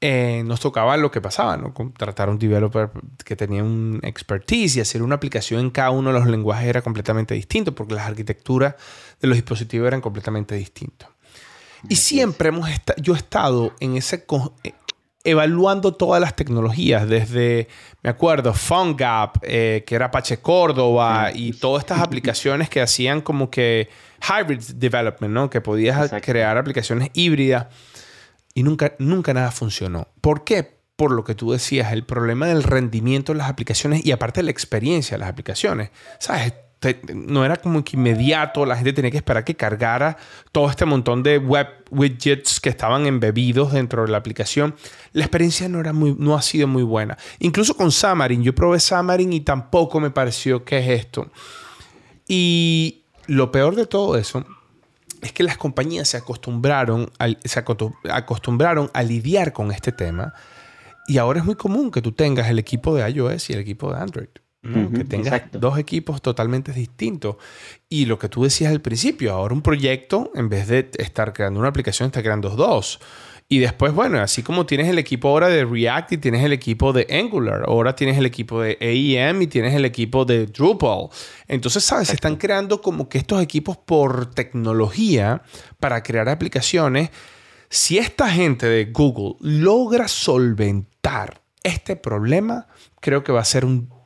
Eh, 0.02 0.44
nos 0.46 0.62
tocaba 0.62 0.96
lo 0.96 1.12
que 1.12 1.20
pasaba, 1.20 1.58
¿no? 1.58 1.74
Contratar 1.74 2.30
un 2.30 2.40
developer 2.40 2.92
que 3.26 3.36
tenía 3.36 3.62
un 3.62 4.00
expertise 4.04 4.78
y 4.78 4.80
hacer 4.80 5.04
una 5.04 5.16
aplicación 5.16 5.60
en 5.60 5.70
cada 5.70 5.90
uno 5.90 6.14
de 6.14 6.20
los 6.20 6.28
lenguajes 6.30 6.70
era 6.70 6.82
completamente 6.82 7.34
distinto 7.34 7.76
porque 7.76 7.96
las 7.96 8.08
arquitecturas 8.08 8.76
de 9.20 9.28
los 9.28 9.36
dispositivos 9.36 9.88
eran 9.88 10.00
completamente 10.00 10.56
distintas. 10.56 11.10
Y 11.90 11.98
siempre 11.98 12.50
hemos 12.50 12.70
yo 12.98 13.14
he 13.14 13.18
estado 13.18 13.74
en 13.82 13.98
ese, 13.98 14.26
evaluando 15.30 15.94
todas 15.94 16.22
las 16.22 16.36
tecnologías, 16.36 17.08
desde, 17.08 17.68
me 18.02 18.10
acuerdo, 18.10 18.54
PhoneGap, 18.54 19.38
eh, 19.44 19.84
que 19.86 19.96
era 19.96 20.08
Apache 20.08 20.38
Córdoba, 20.38 21.32
y 21.34 21.54
todas 21.54 21.84
estas 21.84 22.00
aplicaciones 22.00 22.70
que 22.70 22.82
hacían 22.82 23.22
como 23.22 23.50
que 23.50 23.90
hybrid 24.22 24.62
development, 24.76 25.34
¿no? 25.34 25.50
Que 25.50 25.62
podías 25.62 26.12
crear 26.22 26.58
aplicaciones 26.58 27.10
híbridas. 27.14 27.68
Y 28.54 28.64
nunca, 28.64 28.94
nunca 29.00 29.34
nada 29.34 29.52
funcionó. 29.52 30.08
¿Por 30.22 30.44
qué? 30.44 30.80
Por 30.96 31.12
lo 31.12 31.24
que 31.24 31.36
tú 31.36 31.52
decías, 31.52 31.94
el 31.94 32.04
problema 32.04 32.48
del 32.48 32.64
rendimiento 32.64 33.32
de 33.32 33.38
las 33.38 33.50
aplicaciones 33.50 34.06
y 34.06 34.12
aparte 34.12 34.44
la 34.44 34.52
experiencia 34.52 35.16
de 35.16 35.20
las 35.20 35.30
aplicaciones. 35.30 35.92
¿Sabes? 36.20 36.54
No 37.14 37.44
era 37.44 37.58
como 37.58 37.84
que 37.84 37.98
inmediato, 37.98 38.66
la 38.66 38.76
gente 38.76 38.94
tenía 38.94 39.12
que 39.12 39.18
esperar 39.18 39.44
que 39.44 39.56
cargara 39.56 40.18
todo 40.52 40.70
este 40.70 40.86
montón 40.86 41.24
de 41.24 41.38
web 41.38 41.68
widgets 41.92 42.60
que 42.60 42.70
estaban 42.70 43.06
embebidos 43.06 43.74
dentro 43.74 44.06
de 44.06 44.12
la 44.12 44.18
aplicación. 44.18 44.76
La 45.12 45.26
experiencia 45.26 45.68
no, 45.68 45.80
era 45.80 45.92
muy, 45.92 46.16
no 46.18 46.36
ha 46.36 46.42
sido 46.42 46.68
muy 46.68 46.84
buena. 46.84 47.18
Incluso 47.40 47.76
con 47.76 47.92
Xamarin, 47.92 48.44
yo 48.44 48.56
probé 48.56 48.80
Xamarin 48.80 49.34
y 49.34 49.42
tampoco 49.42 50.00
me 50.00 50.10
pareció 50.10 50.64
que 50.64 50.78
es 50.80 51.02
esto. 51.02 51.30
Y 52.28 53.04
lo 53.28 53.52
peor 53.52 53.76
de 53.76 53.86
todo 53.86 54.18
eso 54.18 54.46
es 55.22 55.34
que 55.34 55.44
las 55.44 55.58
compañías 55.58 56.08
se 56.08 56.18
acostumbraron, 56.18 57.12
se 57.44 57.60
acostumbraron 58.10 58.90
a 58.94 59.04
lidiar 59.04 59.52
con 59.52 59.72
este 59.72 59.92
tema 59.92 60.34
y 61.08 61.18
ahora 61.18 61.40
es 61.40 61.46
muy 61.46 61.56
común 61.56 61.92
que 61.92 62.02
tú 62.02 62.14
tengas 62.14 62.48
el 62.48 62.60
equipo 62.60 62.96
de 62.96 63.10
iOS 63.10 63.50
y 63.50 63.54
el 63.54 63.60
equipo 63.60 63.92
de 63.92 64.00
Android 64.00 64.30
que 64.62 65.06
tengas 65.06 65.44
dos 65.54 65.78
equipos 65.78 66.22
totalmente 66.22 66.74
distintos. 66.74 67.38
Y 67.88 68.06
lo 68.06 68.20
que 68.20 68.30
tú 68.30 68.44
decías 68.44 68.72
al 68.72 68.82
principio, 68.82 69.34
ahora 69.34 69.54
un 69.54 69.62
proyecto, 69.62 70.32
en 70.36 70.50
vez 70.50 70.68
de 70.68 70.90
estar 70.98 71.34
creando 71.34 71.60
una 71.60 71.70
aplicación, 71.70 72.08
está 72.08 72.22
creando 72.22 72.50
dos. 72.50 73.00
Y 73.52 73.58
después, 73.58 73.94
bueno, 73.94 74.20
así 74.20 74.44
como 74.44 74.68
tienes 74.68 74.88
el 74.90 75.00
equipo 75.00 75.30
ahora 75.30 75.48
de 75.48 75.66
React 75.66 76.12
y 76.12 76.18
tienes 76.20 76.44
el 76.44 76.54
equipo 76.54 76.94
de 76.94 77.08
Angular, 77.10 77.64
ahora 77.66 77.96
tienes 77.96 78.16
el 78.20 78.28
equipo 78.28 78.62
de 78.62 78.78
AEM 78.80 79.42
y 79.42 79.48
tienes 79.48 79.74
el 79.74 79.86
equipo 79.86 80.24
de 80.24 80.46
Drupal. 80.46 81.08
Entonces, 81.48 81.84
¿sabes? 81.84 82.10
Se 82.10 82.14
están 82.14 82.36
creando 82.36 82.80
como 82.80 83.10
que 83.10 83.18
estos 83.18 83.42
equipos 83.42 83.76
por 83.76 84.36
tecnología 84.36 85.42
para 85.80 86.04
crear 86.04 86.30
aplicaciones. 86.30 87.10
Si 87.70 87.98
esta 87.98 88.30
gente 88.30 88.68
de 88.68 88.86
Google 88.86 89.38
logra 89.40 90.08
solventar 90.08 91.42
este 91.64 91.96
problema, 91.96 92.68
creo 93.00 93.24
que 93.24 93.32
va 93.32 93.42
a 93.42 93.46
ser 93.46 93.66
un 93.66 93.99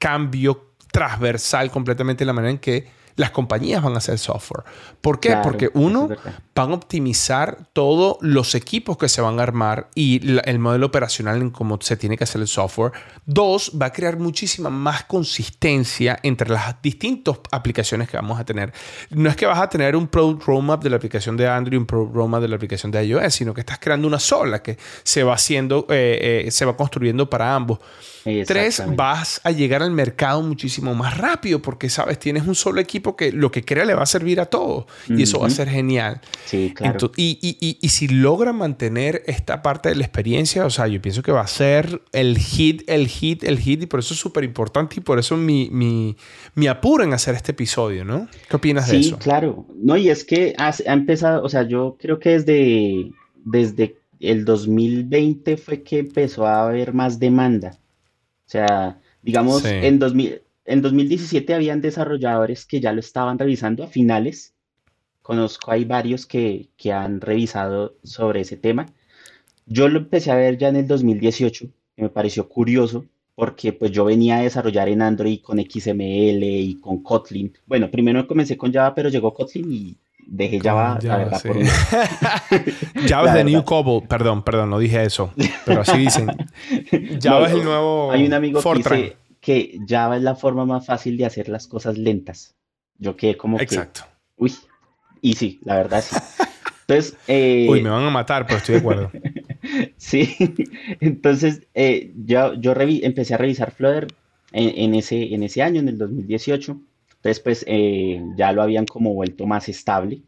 cambio 0.00 0.72
transversal 0.90 1.70
completamente 1.70 2.24
en 2.24 2.26
la 2.26 2.32
manera 2.32 2.50
en 2.50 2.58
que 2.58 2.88
las 3.16 3.30
compañías 3.30 3.82
van 3.82 3.94
a 3.94 3.98
hacer 3.98 4.18
software. 4.18 4.64
¿Por 5.00 5.20
qué? 5.20 5.36
Porque 5.42 5.70
uno, 5.74 6.08
van 6.54 6.72
a 6.72 6.74
optimizar 6.74 7.68
todos 7.72 8.18
los 8.20 8.54
equipos 8.54 8.98
que 8.98 9.08
se 9.08 9.20
van 9.20 9.40
a 9.40 9.42
armar 9.42 9.88
y 9.94 10.38
el 10.44 10.58
modelo 10.58 10.86
operacional 10.86 11.40
en 11.40 11.50
cómo 11.50 11.78
se 11.80 11.96
tiene 11.96 12.16
que 12.16 12.24
hacer 12.24 12.40
el 12.40 12.48
software. 12.48 12.92
Dos, 13.24 13.72
va 13.80 13.86
a 13.86 13.92
crear 13.92 14.18
muchísima 14.18 14.68
más 14.68 15.04
consistencia 15.04 16.18
entre 16.22 16.50
las 16.50 16.80
distintas 16.82 17.38
aplicaciones 17.50 18.08
que 18.08 18.16
vamos 18.16 18.38
a 18.38 18.44
tener. 18.44 18.72
No 19.10 19.30
es 19.30 19.36
que 19.36 19.46
vas 19.46 19.58
a 19.58 19.68
tener 19.68 19.96
un 19.96 20.08
product 20.08 20.44
roadmap 20.44 20.82
de 20.82 20.90
la 20.90 20.96
aplicación 20.96 21.36
de 21.36 21.48
Android 21.48 21.74
y 21.74 21.78
un 21.78 21.86
product 21.86 22.14
roadmap 22.14 22.42
de 22.42 22.48
la 22.48 22.56
aplicación 22.56 22.92
de 22.92 23.04
iOS, 23.04 23.34
sino 23.34 23.54
que 23.54 23.60
estás 23.60 23.78
creando 23.78 24.06
una 24.06 24.18
sola 24.18 24.62
que 24.62 24.76
se 25.02 25.22
va 25.22 25.34
haciendo, 25.34 25.86
eh, 25.88 26.44
eh, 26.46 26.50
se 26.50 26.64
va 26.64 26.76
construyendo 26.76 27.30
para 27.30 27.54
ambos. 27.54 27.78
Tres, 28.46 28.82
vas 28.96 29.40
a 29.44 29.50
llegar 29.50 29.82
al 29.82 29.92
mercado 29.92 30.42
muchísimo 30.42 30.94
más 30.94 31.16
rápido 31.16 31.62
porque, 31.62 31.88
sabes, 31.88 32.18
tienes 32.18 32.46
un 32.46 32.54
solo 32.54 32.80
equipo 32.80 32.99
que 33.16 33.32
lo 33.32 33.50
que 33.50 33.64
crea 33.64 33.84
le 33.84 33.94
va 33.94 34.02
a 34.02 34.06
servir 34.06 34.40
a 34.40 34.46
todos 34.46 34.86
y 35.08 35.22
eso 35.22 35.40
va 35.40 35.46
a 35.46 35.50
ser 35.50 35.68
genial. 35.68 36.20
Sí, 36.44 36.72
claro. 36.74 37.10
y, 37.16 37.88
si 37.90 38.08
logra 38.08 38.52
mantener 38.52 39.22
esta 39.26 39.62
parte 39.62 39.88
de 39.88 39.96
la 39.96 40.04
experiencia, 40.04 40.64
o 40.64 40.70
sea, 40.70 40.86
yo 40.86 41.00
pienso 41.02 41.22
que 41.22 41.32
va 41.32 41.40
a 41.40 41.46
ser 41.46 42.02
el 42.12 42.38
hit, 42.38 42.82
el 42.88 43.08
hit, 43.08 43.44
el 43.44 43.58
hit 43.58 43.82
y 43.82 43.86
por 43.86 44.00
eso 44.00 44.14
es 44.14 44.20
súper 44.20 44.44
importante 44.44 44.96
y 44.98 45.00
por 45.00 45.18
eso 45.18 45.36
mi, 45.36 45.68
mi, 46.54 46.66
apuro 46.66 47.04
en 47.04 47.12
hacer 47.12 47.34
este 47.34 47.52
episodio, 47.52 48.04
¿no? 48.04 48.28
¿Qué 48.48 48.56
opinas 48.56 48.90
de 48.90 49.00
eso? 49.00 49.16
Sí, 49.16 49.22
claro. 49.22 49.66
No, 49.74 49.96
y 49.96 50.08
es 50.08 50.24
que 50.24 50.54
ha, 50.58 50.72
empezado, 50.86 51.42
o 51.42 51.48
sea, 51.48 51.64
yo 51.64 51.96
creo 51.98 52.18
que 52.18 52.30
desde, 52.30 53.10
desde 53.44 53.96
el 54.20 54.44
2020 54.44 55.56
fue 55.56 55.82
que 55.82 56.00
empezó 56.00 56.46
a 56.46 56.62
haber 56.64 56.92
más 56.92 57.18
demanda. 57.18 57.78
O 58.46 58.50
sea, 58.50 58.98
digamos, 59.22 59.64
en, 59.64 59.98
2000, 59.98 60.42
en 60.64 60.82
2017 60.82 61.54
habían 61.54 61.80
desarrolladores 61.80 62.66
que 62.66 62.80
ya 62.80 62.92
lo 62.92 63.00
estaban 63.00 63.38
revisando 63.38 63.84
a 63.84 63.88
finales. 63.88 64.54
Conozco, 65.22 65.70
hay 65.70 65.84
varios 65.84 66.26
que, 66.26 66.68
que 66.76 66.92
han 66.92 67.20
revisado 67.20 67.96
sobre 68.02 68.40
ese 68.40 68.56
tema. 68.56 68.86
Yo 69.66 69.88
lo 69.88 69.98
empecé 69.98 70.30
a 70.30 70.36
ver 70.36 70.58
ya 70.58 70.68
en 70.68 70.76
el 70.76 70.86
2018, 70.86 71.66
que 71.96 72.02
me 72.02 72.08
pareció 72.08 72.48
curioso, 72.48 73.04
porque 73.34 73.72
pues 73.72 73.90
yo 73.90 74.04
venía 74.04 74.36
a 74.36 74.42
desarrollar 74.42 74.88
en 74.88 75.00
Android 75.00 75.40
con 75.40 75.58
XML 75.58 76.42
y 76.42 76.78
con 76.80 77.02
Kotlin. 77.02 77.56
Bueno, 77.66 77.90
primero 77.90 78.26
comencé 78.26 78.56
con 78.56 78.72
Java, 78.72 78.94
pero 78.94 79.08
llegó 79.08 79.32
Kotlin 79.32 79.72
y 79.72 79.96
dejé 80.26 80.60
Java, 80.60 80.98
la 81.02 81.16
verdad, 81.16 81.42
por 81.42 81.56
Java 83.08 83.28
es 83.28 83.34
de 83.34 83.44
New 83.44 83.64
Cobol, 83.64 84.06
perdón, 84.06 84.42
perdón, 84.42 84.70
no 84.70 84.78
dije 84.78 85.04
eso, 85.04 85.32
pero 85.64 85.80
así 85.80 85.98
dicen. 85.98 86.30
Java 87.22 87.46
es 87.48 87.54
el 87.54 87.64
nuevo 87.64 88.12
Hay 88.12 88.26
un 88.26 88.34
amigo 88.34 88.62
que 88.62 88.74
dice 88.74 89.16
que 89.40 89.78
Java 89.88 90.16
es 90.16 90.22
la 90.22 90.34
forma 90.34 90.66
más 90.66 90.86
fácil 90.86 91.16
de 91.16 91.26
hacer 91.26 91.48
las 91.48 91.66
cosas 91.66 91.98
lentas. 91.98 92.54
Yo 92.98 93.16
quedé 93.16 93.36
como 93.36 93.58
Exacto. 93.58 94.02
Uy, 94.36 94.54
y 95.20 95.34
sí, 95.34 95.60
la 95.64 95.76
verdad 95.76 96.04
sí. 96.06 96.16
Entonces... 96.82 97.16
Eh, 97.28 97.68
Uy, 97.70 97.82
me 97.82 97.90
van 97.90 98.04
a 98.04 98.10
matar, 98.10 98.46
pero 98.46 98.58
estoy 98.58 98.74
de 98.74 98.80
acuerdo. 98.80 99.12
sí, 99.96 100.36
entonces 100.98 101.68
eh, 101.72 102.12
yo, 102.16 102.54
yo 102.54 102.74
empecé 102.76 103.34
a 103.34 103.36
revisar 103.36 103.70
Flutter 103.70 104.08
en, 104.50 104.94
ese, 104.96 105.32
en 105.32 105.44
ese 105.44 105.62
año, 105.62 105.78
en 105.78 105.88
el 105.88 105.98
2018 105.98 106.80
entonces, 107.20 107.40
pues 107.40 107.64
eh, 107.68 108.22
ya 108.34 108.50
lo 108.52 108.62
habían 108.62 108.86
como 108.86 109.12
vuelto 109.12 109.46
más 109.46 109.68
estable. 109.68 110.22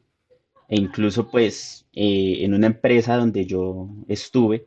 E 0.69 0.77
incluso, 0.77 1.31
pues, 1.31 1.87
eh, 1.95 2.39
en 2.41 2.53
una 2.53 2.67
empresa 2.67 3.17
donde 3.17 3.47
yo 3.47 3.89
estuve, 4.09 4.67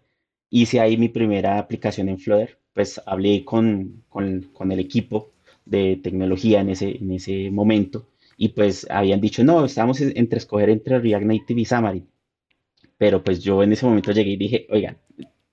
hice 0.50 0.80
ahí 0.80 0.98
mi 0.98 1.10
primera 1.10 1.60
aplicación 1.60 2.10
en 2.10 2.18
Flutter. 2.18 2.60
Pues 2.76 3.02
hablé 3.08 3.44
con, 3.44 4.04
con, 4.10 4.72
el 4.72 4.80
equipo 4.80 5.32
de 5.66 6.00
tecnología 6.04 6.62
en 6.62 6.70
ese, 6.70 6.98
en 6.98 7.12
ese 7.12 7.50
momento 7.50 8.08
y 8.38 8.50
pues 8.50 8.86
habían 8.92 9.22
dicho, 9.22 9.44
no, 9.44 9.66
estábamos 9.66 10.00
entre 10.02 10.38
escoger 10.38 10.70
entre 10.70 11.00
React 11.00 11.26
Native 11.26 11.62
y 11.62 11.66
Xamarin. 11.66 12.08
Pero 12.98 13.24
pues 13.24 13.42
yo 13.42 13.64
en 13.64 13.72
ese 13.72 13.86
momento 13.86 14.12
llegué 14.12 14.32
y 14.32 14.38
dije, 14.38 14.68
oigan, 14.70 14.98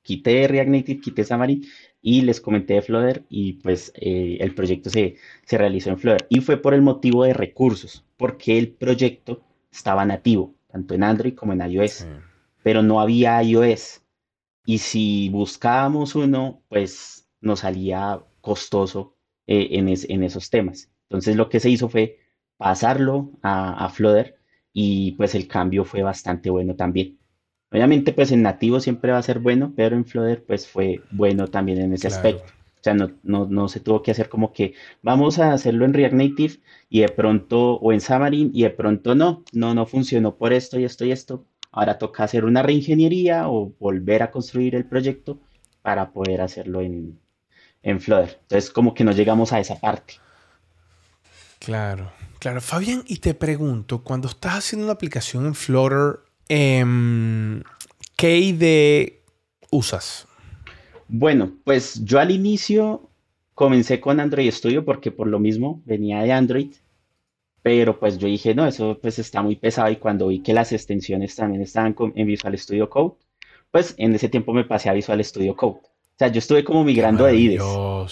quité 0.02 0.48
React 0.48 0.68
Native, 0.68 1.00
quité 1.00 1.24
Xamarin 1.24 1.64
y 2.02 2.22
les 2.22 2.40
comenté 2.40 2.74
de 2.74 2.82
Flutter 2.82 3.24
y 3.28 3.54
pues 3.54 3.92
eh, 3.94 4.38
el 4.40 4.54
proyecto 4.54 4.90
se, 4.90 5.16
se, 5.44 5.58
realizó 5.58 5.90
en 5.90 5.98
Flutter. 5.98 6.26
Y 6.28 6.40
fue 6.40 6.56
por 6.56 6.74
el 6.74 6.82
motivo 6.82 7.24
de 7.24 7.34
recursos, 7.34 8.04
porque 8.16 8.58
el 8.58 8.68
proyecto 8.68 9.42
estaba 9.70 10.04
nativo, 10.04 10.54
tanto 10.70 10.94
en 10.94 11.04
Android 11.04 11.34
como 11.34 11.52
en 11.52 11.70
iOS, 11.70 12.06
pero 12.62 12.82
no 12.82 13.00
había 13.00 13.42
iOS. 13.42 14.01
Y 14.64 14.78
si 14.78 15.28
buscábamos 15.30 16.14
uno, 16.14 16.62
pues 16.68 17.28
nos 17.40 17.60
salía 17.60 18.20
costoso 18.40 19.16
eh, 19.46 19.68
en, 19.72 19.88
en, 19.88 20.22
esos 20.22 20.50
temas. 20.50 20.90
Entonces 21.08 21.36
lo 21.36 21.48
que 21.48 21.60
se 21.60 21.70
hizo 21.70 21.88
fue 21.88 22.18
pasarlo 22.56 23.32
a, 23.42 23.84
a 23.84 23.88
Flutter 23.88 24.36
y 24.72 25.12
pues 25.12 25.34
el 25.34 25.48
cambio 25.48 25.84
fue 25.84 26.02
bastante 26.02 26.50
bueno 26.50 26.76
también. 26.76 27.18
Obviamente, 27.72 28.12
pues 28.12 28.30
en 28.32 28.42
nativo 28.42 28.80
siempre 28.80 29.12
va 29.12 29.18
a 29.18 29.22
ser 29.22 29.38
bueno, 29.38 29.72
pero 29.74 29.96
en 29.96 30.04
Flutter, 30.04 30.44
pues 30.44 30.68
fue 30.68 31.00
bueno 31.10 31.48
también 31.48 31.80
en 31.80 31.94
ese 31.94 32.08
aspecto. 32.08 32.44
O 32.44 32.82
sea, 32.82 32.94
no, 32.94 33.12
no, 33.22 33.46
no, 33.46 33.68
se 33.68 33.80
tuvo 33.80 34.02
que 34.02 34.10
hacer 34.10 34.28
como 34.28 34.52
que 34.52 34.74
vamos 35.02 35.38
a 35.38 35.52
hacerlo 35.52 35.84
en 35.84 35.94
React 35.94 36.14
Native 36.14 36.54
y 36.90 37.00
de 37.00 37.08
pronto, 37.08 37.76
o 37.76 37.92
en 37.92 38.00
Xamarin, 38.00 38.50
y 38.52 38.64
de 38.64 38.70
pronto 38.70 39.14
no, 39.14 39.44
no, 39.52 39.72
no 39.72 39.86
funcionó 39.86 40.36
por 40.36 40.52
esto 40.52 40.78
y 40.78 40.84
esto 40.84 41.04
y 41.06 41.12
esto. 41.12 41.46
Ahora 41.72 41.98
toca 41.98 42.24
hacer 42.24 42.44
una 42.44 42.62
reingeniería 42.62 43.48
o 43.48 43.72
volver 43.80 44.22
a 44.22 44.30
construir 44.30 44.74
el 44.76 44.84
proyecto 44.84 45.40
para 45.82 46.12
poder 46.12 46.40
hacerlo 46.40 46.80
en, 46.80 47.18
en 47.82 48.00
Flutter. 48.00 48.38
Entonces, 48.42 48.70
como 48.70 48.94
que 48.94 49.04
no 49.04 49.12
llegamos 49.12 49.52
a 49.52 49.58
esa 49.58 49.80
parte. 49.80 50.14
Claro, 51.58 52.12
claro. 52.38 52.60
Fabián, 52.60 53.02
y 53.06 53.16
te 53.18 53.34
pregunto, 53.34 54.04
cuando 54.04 54.28
estás 54.28 54.54
haciendo 54.54 54.86
una 54.86 54.94
aplicación 54.94 55.46
en 55.46 55.54
Flutter, 55.54 56.20
Em, 56.54 57.62
¿Qué 58.14 58.38
IDE 58.38 59.22
usas? 59.70 60.26
Bueno, 61.08 61.54
pues 61.64 62.04
yo 62.04 62.20
al 62.20 62.30
inicio 62.30 63.08
comencé 63.54 64.00
con 64.00 64.20
Android 64.20 64.50
Studio 64.50 64.84
porque 64.84 65.10
por 65.10 65.28
lo 65.28 65.38
mismo 65.38 65.80
venía 65.86 66.20
de 66.20 66.32
Android, 66.32 66.74
pero 67.62 67.98
pues 67.98 68.18
yo 68.18 68.26
dije, 68.26 68.54
no, 68.54 68.66
eso 68.66 68.98
pues 69.00 69.18
está 69.18 69.40
muy 69.40 69.56
pesado 69.56 69.90
y 69.90 69.96
cuando 69.96 70.28
vi 70.28 70.40
que 70.40 70.52
las 70.52 70.72
extensiones 70.72 71.36
también 71.36 71.62
estaban 71.62 71.94
en 72.14 72.26
Visual 72.26 72.58
Studio 72.58 72.90
Code, 72.90 73.14
pues 73.70 73.94
en 73.98 74.14
ese 74.14 74.28
tiempo 74.28 74.52
me 74.52 74.64
pasé 74.64 74.90
a 74.90 74.92
Visual 74.92 75.24
Studio 75.24 75.54
Code. 75.54 75.80
O 75.80 76.18
sea, 76.18 76.28
yo 76.28 76.40
estuve 76.40 76.62
como 76.62 76.84
migrando 76.84 77.24
de 77.24 77.36
IDEs. 77.36 77.62
o 77.62 78.06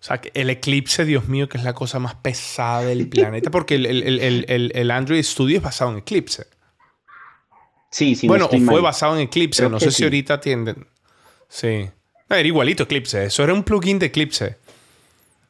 sea, 0.00 0.20
el 0.34 0.50
Eclipse, 0.50 1.04
Dios 1.04 1.28
mío, 1.28 1.48
que 1.48 1.58
es 1.58 1.64
la 1.64 1.74
cosa 1.74 1.98
más 1.98 2.16
pesada 2.16 2.82
del 2.82 3.08
planeta, 3.10 3.50
porque 3.50 3.76
el 3.76 4.90
Android 4.90 5.22
Studio 5.22 5.58
es 5.58 5.62
basado 5.62 5.92
en 5.92 5.98
Eclipse. 5.98 6.46
Sí, 7.90 8.16
sí. 8.16 8.26
Bueno, 8.26 8.46
o 8.50 8.58
fue 8.58 8.80
basado 8.80 9.14
en 9.14 9.22
Eclipse, 9.22 9.68
no 9.68 9.78
sé 9.78 9.92
si 9.92 10.02
ahorita 10.02 10.34
atienden. 10.34 10.88
Sí. 11.48 11.88
era 12.28 12.40
igualito 12.40 12.82
Eclipse. 12.82 13.26
Eso 13.26 13.44
era 13.44 13.54
un 13.54 13.62
plugin 13.62 14.00
de 14.00 14.06
Eclipse. 14.06 14.56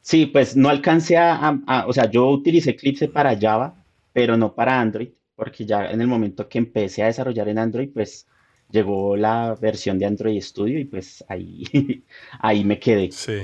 Sí, 0.05 0.27
pues 0.27 0.55
no 0.55 0.69
alcancé 0.69 1.17
a, 1.17 1.59
O 1.87 1.91
sea, 1.91 2.11
yo 2.11 2.29
utilicé 2.29 2.69
Eclipse 2.69 3.07
para 3.07 3.35
Java, 3.35 3.83
pero 4.13 4.37
no 4.37 4.53
para 4.53 4.79
Android, 4.79 5.09
porque 5.35 5.65
ya 5.65 5.89
en 5.89 5.99
el 5.99 6.05
momento 6.05 6.47
que 6.47 6.59
empecé 6.59 7.01
a 7.01 7.07
desarrollar 7.07 7.49
en 7.49 7.57
Android, 7.57 7.89
pues 7.91 8.27
llegó 8.69 9.17
la 9.17 9.55
versión 9.59 9.97
de 9.97 10.05
Android 10.05 10.39
Studio 10.43 10.79
y 10.79 10.85
pues 10.85 11.25
ahí, 11.27 11.65
ahí 12.39 12.63
me 12.63 12.77
quedé. 12.77 13.11
Sí. 13.11 13.39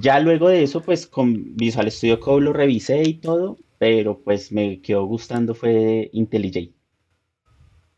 Ya 0.00 0.18
luego 0.18 0.48
de 0.48 0.62
eso, 0.62 0.80
pues 0.80 1.06
con 1.06 1.54
Visual 1.56 1.92
Studio 1.92 2.20
Code 2.20 2.46
lo 2.46 2.54
revisé 2.54 3.02
y 3.02 3.12
todo, 3.12 3.58
pero 3.76 4.18
pues 4.18 4.52
me 4.52 4.80
quedó 4.80 5.04
gustando 5.04 5.54
fue 5.54 6.08
IntelliJ. 6.10 6.70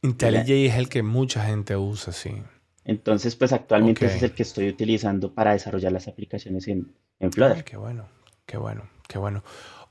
IntelliJ 0.03 0.73
es 0.73 0.75
el 0.75 0.89
que 0.89 1.05
mucha 1.05 1.45
gente 1.45 1.77
usa, 1.77 2.13
sí. 2.13 2.33
Entonces, 2.85 3.37
pues 3.37 3.53
actualmente 3.53 4.05
ese 4.07 4.17
es 4.17 4.23
el 4.25 4.33
que 4.33 4.43
estoy 4.43 4.69
utilizando 4.69 5.33
para 5.33 5.53
desarrollar 5.53 5.93
las 5.93 6.09
aplicaciones 6.09 6.67
en, 6.67 6.93
en 7.21 7.33
Flutter. 7.33 7.65
qué 7.65 7.77
bueno, 7.77 8.07
qué 8.47 8.57
bueno, 8.57 8.83
qué 9.07 9.19
bueno. 9.19 9.43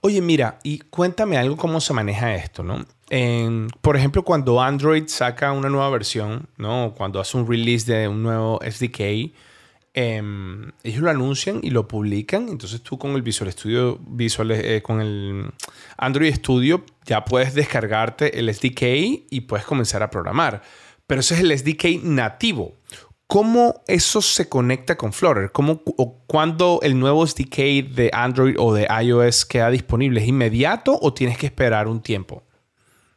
Oye, 0.01 0.21
mira, 0.21 0.59
y 0.63 0.79
cuéntame 0.79 1.37
algo 1.37 1.57
cómo 1.57 1.81
se 1.81 1.93
maneja 1.93 2.35
esto, 2.35 2.63
¿no? 2.63 2.85
por 3.81 3.95
ejemplo, 3.95 4.23
cuando 4.23 4.61
Android 4.61 5.05
saca 5.07 5.53
una 5.53 5.69
nueva 5.69 5.89
versión, 5.89 6.49
¿no? 6.57 6.93
Cuando 6.95 7.21
hace 7.21 7.37
un 7.37 7.47
release 7.47 7.89
de 7.89 8.05
un 8.09 8.21
nuevo 8.21 8.59
SDK, 8.61 9.33
em, 9.93 10.71
ellos 10.83 11.01
lo 11.01 11.09
anuncian 11.09 11.61
y 11.63 11.69
lo 11.69 11.87
publican. 11.87 12.49
Entonces 12.49 12.81
tú 12.81 12.97
con 12.97 13.11
el 13.11 13.21
Visual 13.21 13.49
Studio, 13.51 13.97
Visual, 14.05 14.51
eh, 14.51 14.81
con 14.81 14.99
el 14.99 15.49
Android 15.97 16.33
Studio, 16.35 16.83
ya 17.05 17.23
puedes 17.23 17.53
descargarte 17.53 18.37
el 18.37 18.49
SDK 18.49 19.25
y 19.29 19.41
puedes 19.41 19.65
comenzar 19.65 20.03
a 20.03 20.09
programar. 20.09 20.61
Pero 21.07 21.21
ese 21.21 21.35
es 21.35 21.39
el 21.39 21.57
SDK 21.57 22.03
nativo. 22.03 22.73
¿Cómo 23.27 23.81
eso 23.87 24.21
se 24.21 24.47
conecta 24.47 24.95
con 24.95 25.11
Flutter? 25.11 25.51
¿Cómo 25.51 25.81
o 25.97 26.23
cuándo 26.27 26.79
el 26.81 26.97
nuevo 26.97 27.27
SDK 27.27 27.57
de 27.93 28.09
Android 28.13 28.55
o 28.57 28.73
de 28.73 28.87
iOS 29.03 29.45
queda 29.45 29.69
disponible? 29.69 30.21
¿Es 30.21 30.27
inmediato 30.29 30.97
o 31.01 31.13
tienes 31.13 31.37
que 31.37 31.47
esperar 31.47 31.89
un 31.89 32.01
tiempo? 32.01 32.43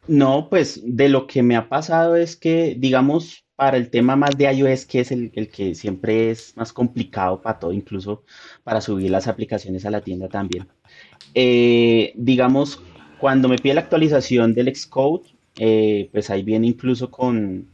No, 0.07 0.49
pues 0.49 0.81
de 0.83 1.07
lo 1.07 1.27
que 1.27 1.43
me 1.43 1.55
ha 1.55 1.69
pasado 1.69 2.17
es 2.17 2.35
que, 2.35 2.75
digamos, 2.77 3.45
para 3.55 3.77
el 3.77 3.89
tema 3.89 4.17
más 4.17 4.37
de 4.37 4.51
iOS, 4.51 4.85
que 4.85 4.99
es 4.99 5.11
el, 5.13 5.31
que 5.31 5.75
siempre 5.75 6.31
es 6.31 6.57
más 6.57 6.73
complicado 6.73 7.41
para 7.41 7.59
todo, 7.59 7.71
incluso 7.71 8.25
para 8.65 8.81
subir 8.81 9.09
las 9.09 9.27
aplicaciones 9.29 9.85
a 9.85 9.91
la 9.91 10.01
tienda 10.01 10.27
también. 10.27 10.67
Eh, 11.33 12.11
digamos, 12.15 12.81
cuando 13.17 13.47
me 13.47 13.57
pide 13.57 13.75
la 13.75 13.81
actualización 13.81 14.53
del 14.53 14.75
Xcode, 14.75 15.29
eh, 15.57 16.09
pues 16.11 16.29
ahí 16.29 16.43
viene 16.43 16.67
incluso 16.67 17.09
con, 17.09 17.69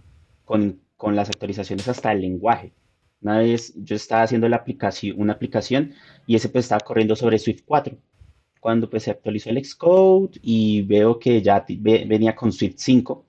con 0.45 0.81
con 0.97 1.15
las 1.15 1.29
actualizaciones 1.29 1.87
hasta 1.87 2.11
el 2.11 2.21
lenguaje. 2.21 2.73
Una 3.21 3.39
vez 3.39 3.73
yo 3.75 3.95
estaba 3.95 4.23
haciendo 4.23 4.49
la 4.49 4.57
aplicación, 4.57 5.19
una 5.19 5.33
aplicación 5.33 5.93
y 6.25 6.35
ese 6.35 6.49
pues 6.49 6.65
estaba 6.65 6.81
corriendo 6.81 7.15
sobre 7.15 7.39
Swift 7.39 7.61
4. 7.65 7.97
Cuando 8.59 8.89
pues 8.89 9.03
se 9.03 9.11
actualizó 9.11 9.49
el 9.49 9.63
Xcode 9.63 10.39
y 10.41 10.81
veo 10.81 11.19
que 11.19 11.41
ya 11.41 11.65
venía 11.69 12.35
con 12.35 12.51
Swift 12.51 12.75
5, 12.77 13.25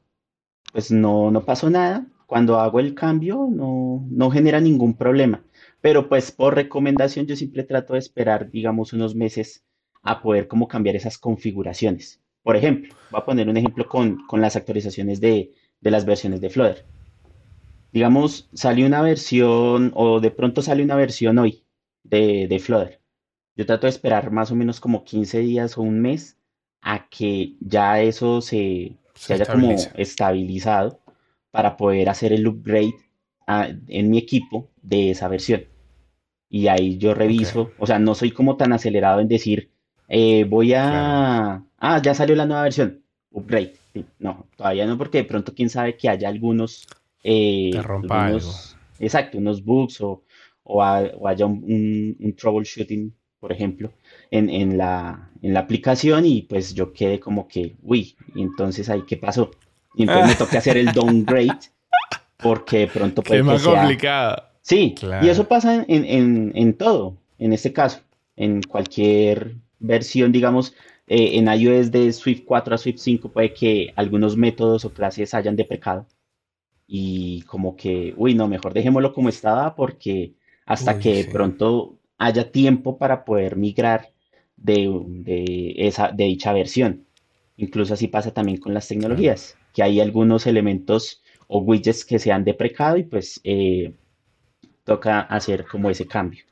pues 0.73 0.91
no, 0.91 1.31
no 1.31 1.45
pasó 1.45 1.71
nada. 1.71 2.07
Cuando 2.27 2.59
hago 2.59 2.81
el 2.81 2.95
cambio 2.95 3.49
no, 3.51 4.07
no 4.11 4.31
genera 4.31 4.61
ningún 4.61 4.95
problema. 4.95 5.43
Pero 5.81 6.09
pues 6.09 6.33
por 6.33 6.55
recomendación 6.55 7.27
yo 7.27 7.37
siempre 7.37 7.63
trato 7.63 7.95
de 7.95 8.01
esperar, 8.01 8.51
digamos, 8.51 8.93
unos 8.93 9.15
meses 9.15 9.65
a 10.03 10.23
poder 10.23 10.49
como 10.49 10.69
cambiar 10.69 10.97
esas 10.97 11.19
configuraciones. 11.19 12.21
Por 12.43 12.57
ejemplo, 12.57 12.95
voy 13.11 13.21
a 13.21 13.25
poner 13.25 13.49
un 13.49 13.57
ejemplo 13.57 13.89
con, 13.89 14.19
las 14.33 14.57
actualizaciones 14.57 15.21
de, 15.21 15.53
de 15.81 15.91
las 15.91 16.05
versiones 16.05 16.41
de 16.41 16.51
Flutter 16.51 16.85
digamos, 17.93 18.49
sale 18.53 18.85
una 18.87 19.03
versión 19.03 19.93
o 19.95 20.21
de 20.21 20.31
pronto 20.31 20.63
sale 20.63 20.83
una 20.83 20.97
versión 20.97 21.39
hoy 21.39 21.65
de, 22.03 22.47
de 22.49 22.59
Flutter. 22.59 23.01
Yo 23.57 23.67
trato 23.67 23.87
de 23.87 23.91
esperar 23.91 24.31
más 24.31 24.51
o 24.53 24.55
menos 24.55 24.81
como 24.81 25.05
15 25.05 25.41
días 25.41 25.79
o 25.79 25.83
un 25.83 26.01
mes 26.01 26.39
a 26.81 27.09
que 27.09 27.55
ya 27.61 28.01
eso 28.01 28.41
se, 28.41 28.97
haya 29.29 29.47
como 29.47 29.75
estabilizado 29.95 31.01
para 31.51 31.77
poder 31.77 32.09
hacer 32.09 32.33
el 32.33 32.47
upgrade 32.47 32.95
en 33.89 34.11
mi 34.11 34.19
equipo 34.19 34.71
de 34.83 35.11
esa 35.11 35.29
versión. 35.29 35.65
Y 36.49 36.69
ahí 36.69 36.99
yo 36.99 37.15
reviso, 37.15 37.73
o 37.79 37.87
sea, 37.87 37.99
no 37.99 38.15
soy 38.15 38.31
como 38.31 38.57
tan 38.57 38.73
acelerado 38.73 39.21
en 39.21 39.29
decir, 39.29 39.71
eh, 40.09 40.45
voy 40.45 40.75
a... 40.75 41.65
Ah, 41.79 42.03
ya 42.03 42.15
salió 42.15 42.35
la 42.37 42.47
nueva 42.47 42.63
versión, 42.63 43.03
upgrade. 43.31 43.75
no, 44.19 44.47
todavía 44.57 44.87
no, 44.87 44.97
porque 44.97 45.19
de 45.19 45.25
pronto 45.25 45.55
quién 45.55 45.69
sabe 45.69 45.97
que 45.97 46.09
haya 46.09 46.29
algunos 46.29 46.87
eh, 47.29 47.71
Te 47.73 47.83
rompa 47.83 48.27
algo. 48.27 48.51
Exacto, 48.99 49.37
unos 49.37 49.63
bugs 49.63 50.01
o, 50.01 50.23
o, 50.65 50.83
haya 50.83 51.45
un, 51.45 52.35
troubleshooting, 52.37 53.15
por 53.39 53.53
ejemplo, 53.53 53.93
en, 54.31 54.49
en, 54.49 54.79
la, 54.79 55.31
en 55.43 55.53
la 55.53 55.61
aplicación 55.61 56.25
y 56.25 56.43
pues 56.43 56.75
yo 56.75 56.93
quedé 56.93 57.21
como 57.21 57.47
que, 57.47 57.77
uy, 57.83 58.17
y 58.35 58.43
entonces 58.43 58.89
ahí, 58.89 59.03
¿qué 59.07 59.19
pasó? 59.19 59.51
Y 59.95 60.03
entonces 60.05 60.27
me 60.27 60.35
toca 60.47 60.59
hacer 60.59 60.79
el 60.79 60.91
downgrade 60.93 61.59
porque 62.39 62.79
de 62.79 62.87
pronto 62.87 63.23
puede 63.23 63.43
más 63.43 63.63
complicado. 63.63 64.45
Sí, 64.63 64.95
y 65.23 65.29
eso 65.29 65.49
pasa 65.49 65.85
en, 65.87 66.05
en, 66.05 66.53
en, 66.55 66.75
todo, 66.75 67.17
en 67.39 67.53
este 67.53 67.73
caso, 67.73 68.01
en 68.37 68.63
cualquier 68.63 69.55
versión, 69.79 70.33
digamos, 70.33 70.75
eh, 71.07 71.39
en 71.39 71.49
iOS 71.49 71.91
de 71.91 72.13
Swift 72.13 72.43
4 72.45 72.75
a 72.75 72.79
Swift 72.79 72.99
5 72.99 73.31
puede 73.31 73.55
que 73.55 73.93
algunos 73.97 74.37
métodos 74.37 74.85
o 74.85 74.93
clases 74.93 75.33
hayan 75.33 75.57
deprecado 75.57 76.07
y 76.91 77.43
como 77.43 77.77
que, 77.77 78.15
uy, 78.17 78.35
no, 78.35 78.49
mejor 78.49 78.73
dejémoslo 78.73 79.13
como 79.13 79.29
estaba 79.29 79.75
porque 79.75 80.33
hasta 80.65 80.99
que 80.99 81.23
de 81.23 81.25
pronto 81.31 81.99
haya 82.17 82.51
tiempo 82.51 82.97
para 82.97 83.25
poder 83.25 83.57
migrar 83.57 84.11
de, 84.57 85.75
esa, 85.77 86.09
de 86.09 86.25
dicha 86.25 86.53
versión. 86.53 87.05
Incluso 87.59 87.95
así 87.95 88.09
pasa 88.09 88.33
también 88.33 88.59
con 88.59 88.73
las 88.73 88.89
tecnologías, 88.89 89.57
que 89.75 89.83
hay 89.83 90.01
algunos 90.01 90.47
elementos 90.47 91.23
o 91.47 91.59
widgets 91.59 92.05
que 92.05 92.19
se 92.19 92.33
han 92.33 92.45
deprecado 92.45 92.97
y 92.97 93.03
pues 93.03 93.41
eh, 93.45 93.93
toca 94.85 95.21
hacer 95.21 95.67
como 95.67 95.91
ese 95.91 96.07
cambio. 96.07 96.45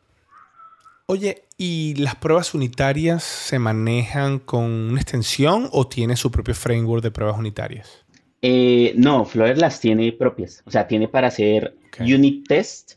Oye, 1.06 1.44
¿y 1.56 1.94
las 1.94 2.16
pruebas 2.16 2.54
unitarias 2.54 3.22
se 3.22 3.58
manejan 3.58 4.38
con 4.38 4.64
una 4.64 5.00
extensión 5.00 5.68
o 5.72 5.86
tiene 5.86 6.16
su 6.16 6.30
propio 6.30 6.54
framework 6.54 7.02
de 7.02 7.12
pruebas 7.12 7.38
unitarias? 7.38 8.04
Eh, 8.42 8.92
no, 8.96 9.24
Flutter 9.24 9.58
las 9.58 9.80
tiene 9.80 10.12
propias. 10.12 10.62
O 10.66 10.70
sea, 10.70 10.86
tiene 10.86 11.08
para 11.08 11.28
hacer 11.28 11.76
unit 12.00 12.46
test, 12.46 12.94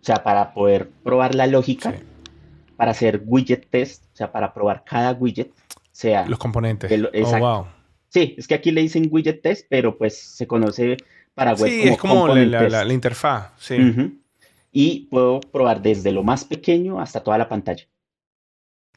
o 0.00 0.04
sea, 0.04 0.22
para 0.22 0.52
poder 0.52 0.90
probar 1.02 1.34
la 1.34 1.46
lógica, 1.46 1.94
para 2.76 2.90
hacer 2.90 3.22
widget 3.24 3.68
test, 3.70 4.04
o 4.12 4.16
sea, 4.16 4.32
para 4.32 4.52
probar 4.52 4.84
cada 4.84 5.12
widget, 5.12 5.50
sea... 5.92 6.26
Los 6.26 6.38
componentes. 6.38 6.92
oh, 6.92 7.38
wow. 7.38 7.66
Sí, 8.08 8.34
es 8.38 8.46
que 8.46 8.54
aquí 8.54 8.70
le 8.70 8.82
dicen 8.82 9.08
widget 9.10 9.42
test, 9.42 9.66
pero 9.68 9.96
pues 9.98 10.18
se 10.18 10.46
conoce 10.46 10.96
para 11.34 11.54
web 11.54 11.70
sí, 11.70 11.82
es 11.88 11.98
como 11.98 12.28
la, 12.28 12.92
interfaz, 12.92 13.52
sí. 13.58 13.76
Y 14.72 15.06
puedo 15.06 15.40
probar 15.40 15.82
desde 15.82 16.12
lo 16.12 16.22
más 16.22 16.44
pequeño 16.44 17.00
hasta 17.00 17.22
toda 17.22 17.38
la 17.38 17.48
pantalla. 17.48 17.84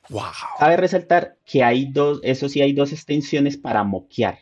Wow. 0.09 0.23
Cabe 0.57 0.77
resaltar 0.77 1.37
que 1.45 1.63
hay 1.63 1.91
dos, 1.91 2.19
eso 2.23 2.49
sí, 2.49 2.61
hay 2.61 2.73
dos 2.73 2.91
extensiones 2.91 3.57
para 3.57 3.83
moquear. 3.83 4.39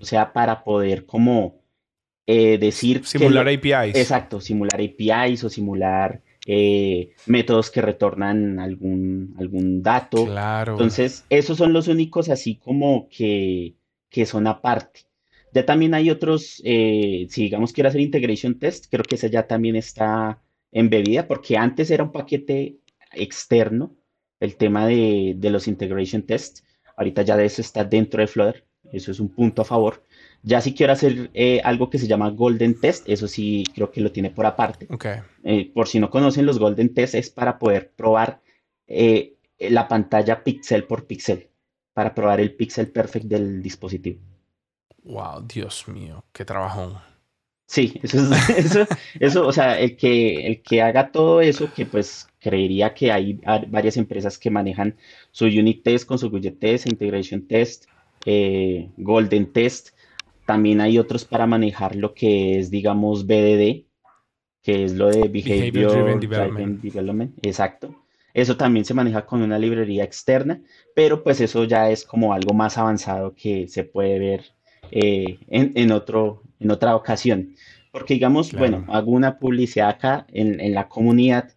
O 0.00 0.04
sea, 0.04 0.32
para 0.32 0.64
poder 0.64 1.06
como 1.06 1.60
eh, 2.26 2.58
decir... 2.58 3.04
Simular 3.04 3.48
APIs. 3.48 3.96
Exacto, 3.96 4.40
simular 4.40 4.80
APIs 4.80 5.44
o 5.44 5.48
simular 5.48 6.22
eh, 6.46 7.12
métodos 7.26 7.70
que 7.70 7.82
retornan 7.82 8.58
algún, 8.58 9.34
algún 9.38 9.82
dato. 9.82 10.24
Claro. 10.26 10.72
Entonces, 10.72 11.24
esos 11.28 11.58
son 11.58 11.72
los 11.72 11.88
únicos 11.88 12.28
así 12.28 12.56
como 12.56 13.08
que, 13.08 13.74
que 14.08 14.26
son 14.26 14.46
aparte. 14.46 15.00
Ya 15.52 15.66
también 15.66 15.94
hay 15.94 16.10
otros, 16.10 16.62
eh, 16.64 17.26
si 17.28 17.42
digamos 17.42 17.72
quiero 17.72 17.88
hacer 17.88 18.00
integration 18.00 18.58
test, 18.58 18.86
creo 18.90 19.04
que 19.04 19.16
ese 19.16 19.30
ya 19.30 19.46
también 19.46 19.76
está 19.76 20.40
embebida, 20.72 21.26
porque 21.26 21.56
antes 21.56 21.90
era 21.90 22.04
un 22.04 22.12
paquete 22.12 22.78
externo, 23.12 23.96
el 24.38 24.56
tema 24.56 24.86
de, 24.86 25.34
de 25.36 25.50
los 25.50 25.66
integration 25.68 26.22
tests. 26.22 26.64
Ahorita 26.96 27.22
ya 27.22 27.36
de 27.36 27.46
eso 27.46 27.60
está 27.60 27.84
dentro 27.84 28.20
de 28.20 28.28
Flutter. 28.28 28.64
Eso 28.92 29.10
es 29.10 29.20
un 29.20 29.28
punto 29.28 29.62
a 29.62 29.64
favor. 29.64 30.02
Ya 30.42 30.60
si 30.60 30.74
quiero 30.74 30.92
hacer 30.92 31.30
eh, 31.34 31.60
algo 31.64 31.90
que 31.90 31.98
se 31.98 32.06
llama 32.06 32.30
Golden 32.30 32.80
Test, 32.80 33.08
eso 33.08 33.28
sí 33.28 33.64
creo 33.74 33.90
que 33.90 34.00
lo 34.00 34.10
tiene 34.10 34.30
por 34.30 34.46
aparte. 34.46 34.88
Eh, 35.44 35.70
por 35.72 35.88
si 35.88 36.00
no 36.00 36.10
conocen 36.10 36.46
los 36.46 36.58
Golden 36.58 36.94
Test, 36.94 37.14
es 37.14 37.30
para 37.30 37.58
poder 37.58 37.92
probar 37.92 38.40
eh, 38.86 39.34
la 39.58 39.86
pantalla 39.86 40.42
píxel 40.42 40.84
por 40.84 41.06
píxel, 41.06 41.48
para 41.92 42.14
probar 42.14 42.40
el 42.40 42.54
píxel 42.54 42.90
perfect 42.90 43.26
del 43.26 43.62
dispositivo. 43.62 44.20
Wow, 45.04 45.46
Dios 45.46 45.86
mío, 45.88 46.24
qué 46.32 46.44
trabajón. 46.44 46.98
Sí, 47.70 47.94
eso 48.02 48.18
es, 48.18 48.50
eso, 48.74 48.86
eso, 49.20 49.46
o 49.46 49.52
sea, 49.52 49.78
el 49.78 49.96
que, 49.96 50.46
el 50.46 50.60
que 50.60 50.82
haga 50.82 51.12
todo 51.12 51.40
eso, 51.40 51.72
que 51.72 51.86
pues 51.86 52.26
creería 52.40 52.94
que 52.94 53.12
hay 53.12 53.40
varias 53.68 53.96
empresas 53.96 54.38
que 54.38 54.50
manejan 54.50 54.96
su 55.30 55.44
unit 55.44 55.84
test 55.84 56.04
con 56.04 56.18
su 56.18 56.26
widget 56.28 56.58
test, 56.58 56.86
integration 56.86 57.46
test, 57.46 57.84
eh, 58.24 58.90
Golden 58.96 59.52
Test. 59.52 59.90
También 60.46 60.80
hay 60.80 60.98
otros 60.98 61.24
para 61.24 61.46
manejar 61.46 61.94
lo 61.96 62.14
que 62.14 62.58
es, 62.58 62.70
digamos, 62.70 63.26
BDD, 63.26 63.84
que 64.62 64.84
es 64.84 64.94
lo 64.94 65.08
de 65.08 65.28
Behavior, 65.28 66.18
Driven 66.20 66.80
Development. 66.80 67.38
Exacto. 67.46 67.94
Eso 68.34 68.56
también 68.56 68.84
se 68.84 68.94
maneja 68.94 69.26
con 69.26 69.42
una 69.42 69.58
librería 69.58 70.04
externa, 70.04 70.62
pero 70.94 71.22
pues 71.22 71.40
eso 71.40 71.64
ya 71.64 71.90
es 71.90 72.04
como 72.04 72.32
algo 72.32 72.54
más 72.54 72.78
avanzado 72.78 73.34
que 73.34 73.66
se 73.68 73.84
puede 73.84 74.18
ver 74.18 74.44
eh, 74.92 75.38
en, 75.48 75.92
otro, 75.92 76.42
en 76.60 76.70
otra 76.70 76.94
ocasión. 76.94 77.54
Porque 77.90 78.14
digamos, 78.14 78.52
bueno, 78.52 78.84
hago 78.88 79.10
una 79.10 79.38
publicidad 79.38 79.88
acá 79.88 80.26
en, 80.32 80.74
la 80.74 80.88
comunidad. 80.88 81.52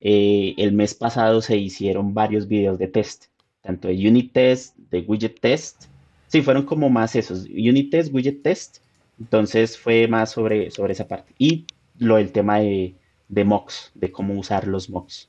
Eh, 0.00 0.54
el 0.58 0.72
mes 0.72 0.94
pasado 0.94 1.40
se 1.40 1.56
hicieron 1.56 2.12
varios 2.12 2.46
videos 2.46 2.78
de 2.78 2.88
test, 2.88 3.26
tanto 3.62 3.88
de 3.88 3.94
unit 3.94 4.32
test, 4.32 4.76
de 4.76 5.00
widget 5.00 5.40
test. 5.40 5.86
Sí, 6.28 6.42
fueron 6.42 6.64
como 6.64 6.88
más 6.88 7.16
esos, 7.16 7.46
unit 7.46 7.90
test, 7.90 8.14
widget 8.14 8.42
test. 8.42 8.78
Entonces 9.18 9.76
fue 9.76 10.06
más 10.06 10.30
sobre, 10.30 10.70
sobre 10.70 10.92
esa 10.92 11.08
parte. 11.08 11.34
Y 11.38 11.66
lo 11.98 12.16
del 12.16 12.30
tema 12.30 12.60
de, 12.60 12.94
de 13.28 13.44
mocks, 13.44 13.90
de 13.94 14.12
cómo 14.12 14.34
usar 14.34 14.68
los 14.68 14.88
mocks. 14.88 15.28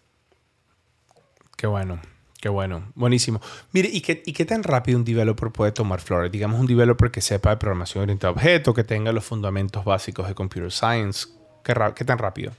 Qué 1.57 1.67
bueno, 1.67 1.99
qué 2.39 2.49
bueno, 2.49 2.91
buenísimo. 2.95 3.41
Mire, 3.73 3.89
¿y 3.91 4.01
qué, 4.01 4.21
¿y 4.25 4.33
qué 4.33 4.45
tan 4.45 4.63
rápido 4.63 4.97
un 4.97 5.03
developer 5.03 5.51
puede 5.51 5.71
tomar 5.71 5.99
Flores? 5.99 6.31
Digamos 6.31 6.59
un 6.59 6.67
developer 6.67 7.11
que 7.11 7.21
sepa 7.21 7.49
de 7.49 7.57
programación 7.57 8.03
orientada 8.03 8.29
a 8.29 8.33
objetos, 8.33 8.75
que 8.75 8.83
tenga 8.83 9.11
los 9.11 9.25
fundamentos 9.25 9.83
básicos 9.83 10.27
de 10.27 10.35
computer 10.35 10.71
science. 10.71 11.27
¿Qué, 11.63 11.73
qué 11.95 12.05
tan 12.05 12.17
rápido? 12.17 12.53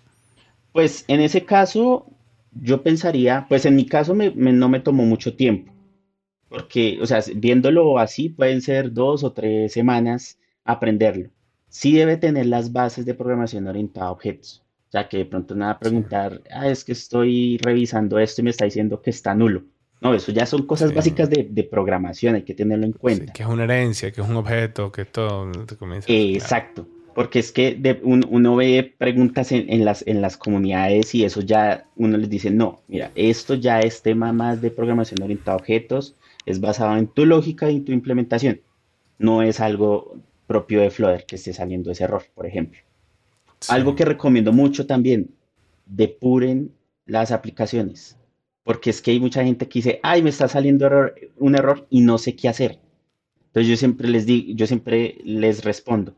Pues 0.72 1.04
en 1.08 1.20
ese 1.20 1.44
caso, 1.44 2.06
yo 2.52 2.82
pensaría, 2.82 3.46
pues 3.48 3.64
en 3.64 3.76
mi 3.76 3.86
caso 3.86 4.14
no 4.14 4.68
me 4.68 4.80
tomó 4.80 5.04
mucho 5.04 5.34
tiempo, 5.34 5.72
porque, 6.50 6.98
o 7.00 7.06
sea, 7.06 7.22
viéndolo 7.34 7.98
así, 7.98 8.28
pueden 8.28 8.60
ser 8.60 8.92
dos 8.92 9.22
o 9.22 9.32
tres 9.32 9.72
semanas 9.72 10.36
aprenderlo. 10.64 11.30
Sí 11.68 11.94
debe 11.96 12.16
tener 12.16 12.46
las 12.46 12.72
bases 12.72 13.06
de 13.06 13.14
programación 13.14 13.68
orientada 13.68 14.08
a 14.08 14.10
objetos. 14.10 14.64
O 14.88 14.90
sea, 14.90 15.08
que 15.08 15.18
de 15.18 15.24
pronto 15.26 15.54
nada 15.54 15.78
preguntar, 15.78 16.42
ah, 16.50 16.68
es 16.68 16.82
que 16.82 16.90
estoy 16.90 17.58
revisando 17.62 18.18
esto 18.18 18.40
y 18.40 18.44
me 18.44 18.50
está 18.50 18.64
diciendo 18.64 19.00
que 19.00 19.10
está 19.10 19.32
nulo. 19.32 19.62
No, 20.00 20.12
eso 20.12 20.32
ya 20.32 20.44
son 20.44 20.66
cosas 20.66 20.92
básicas 20.92 21.30
de, 21.30 21.68
programación, 21.70 22.34
hay 22.34 22.42
que 22.42 22.54
tenerlo 22.54 22.86
en 22.86 22.92
cuenta. 22.92 23.32
que 23.32 23.44
es 23.44 23.48
una 23.48 23.64
herencia, 23.64 24.10
que 24.10 24.20
es 24.20 24.28
un 24.28 24.34
objeto, 24.36 24.90
que 24.90 25.04
todo 25.04 25.52
comienza. 25.78 26.10
exacto, 26.10 26.88
porque 27.14 27.38
es 27.38 27.52
que 27.52 28.00
uno 28.02 28.56
ve 28.56 28.94
preguntas 28.96 29.52
en, 29.52 29.84
las, 29.84 30.02
en 30.06 30.22
las 30.22 30.36
comunidades 30.36 31.14
y 31.14 31.24
eso 31.24 31.42
ya 31.42 31.86
uno 31.94 32.16
les 32.16 32.30
dice, 32.30 32.50
no, 32.50 32.80
mira, 32.88 33.12
esto 33.14 33.54
ya 33.54 33.80
es 33.80 34.02
tema 34.02 34.32
más 34.32 34.60
de 34.62 34.70
programación 34.70 35.22
orientada 35.22 35.52
a 35.52 35.60
objetos, 35.60 36.16
es 36.46 36.60
basado 36.60 36.96
en 36.96 37.06
tu 37.08 37.26
lógica 37.26 37.70
y 37.70 37.80
tu 37.80 37.92
implementación. 37.92 38.60
No 39.18 39.42
es 39.42 39.60
algo 39.60 40.16
propio 40.46 40.80
de 40.80 40.90
Flutter 40.90 41.24
que 41.26 41.36
esté 41.36 41.52
saliendo 41.52 41.90
ese 41.90 42.04
error, 42.04 42.24
por 42.34 42.46
ejemplo. 42.46 42.80
Algo 43.68 43.94
que 43.94 44.04
recomiendo 44.04 44.52
mucho 44.52 44.86
también, 44.86 45.34
depuren 45.86 46.72
las 47.06 47.30
aplicaciones, 47.30 48.16
porque 48.64 48.90
es 48.90 49.02
que 49.02 49.10
hay 49.10 49.20
mucha 49.20 49.44
gente 49.44 49.68
que 49.68 49.80
dice, 49.80 50.00
ay, 50.02 50.22
me 50.22 50.30
está 50.30 50.48
saliendo 50.48 50.88
un 51.36 51.54
error 51.54 51.86
y 51.90 52.00
no 52.00 52.18
sé 52.18 52.36
qué 52.36 52.48
hacer. 52.48 52.78
Entonces 53.46 53.68
yo 53.68 53.76
siempre 53.76 54.08
les 54.08 54.26
digo, 54.26 54.52
yo 54.54 54.66
siempre 54.66 55.18
les 55.24 55.64
respondo. 55.64 56.14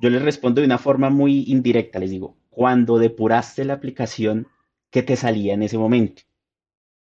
Yo 0.00 0.10
les 0.10 0.22
respondo 0.22 0.60
de 0.60 0.66
una 0.66 0.78
forma 0.78 1.10
muy 1.10 1.44
indirecta, 1.46 1.98
les 1.98 2.10
digo, 2.10 2.36
cuando 2.50 2.98
depuraste 2.98 3.64
la 3.64 3.74
aplicación, 3.74 4.48
¿qué 4.90 5.02
te 5.02 5.14
salía 5.16 5.54
en 5.54 5.62
ese 5.62 5.78
momento? 5.78 6.22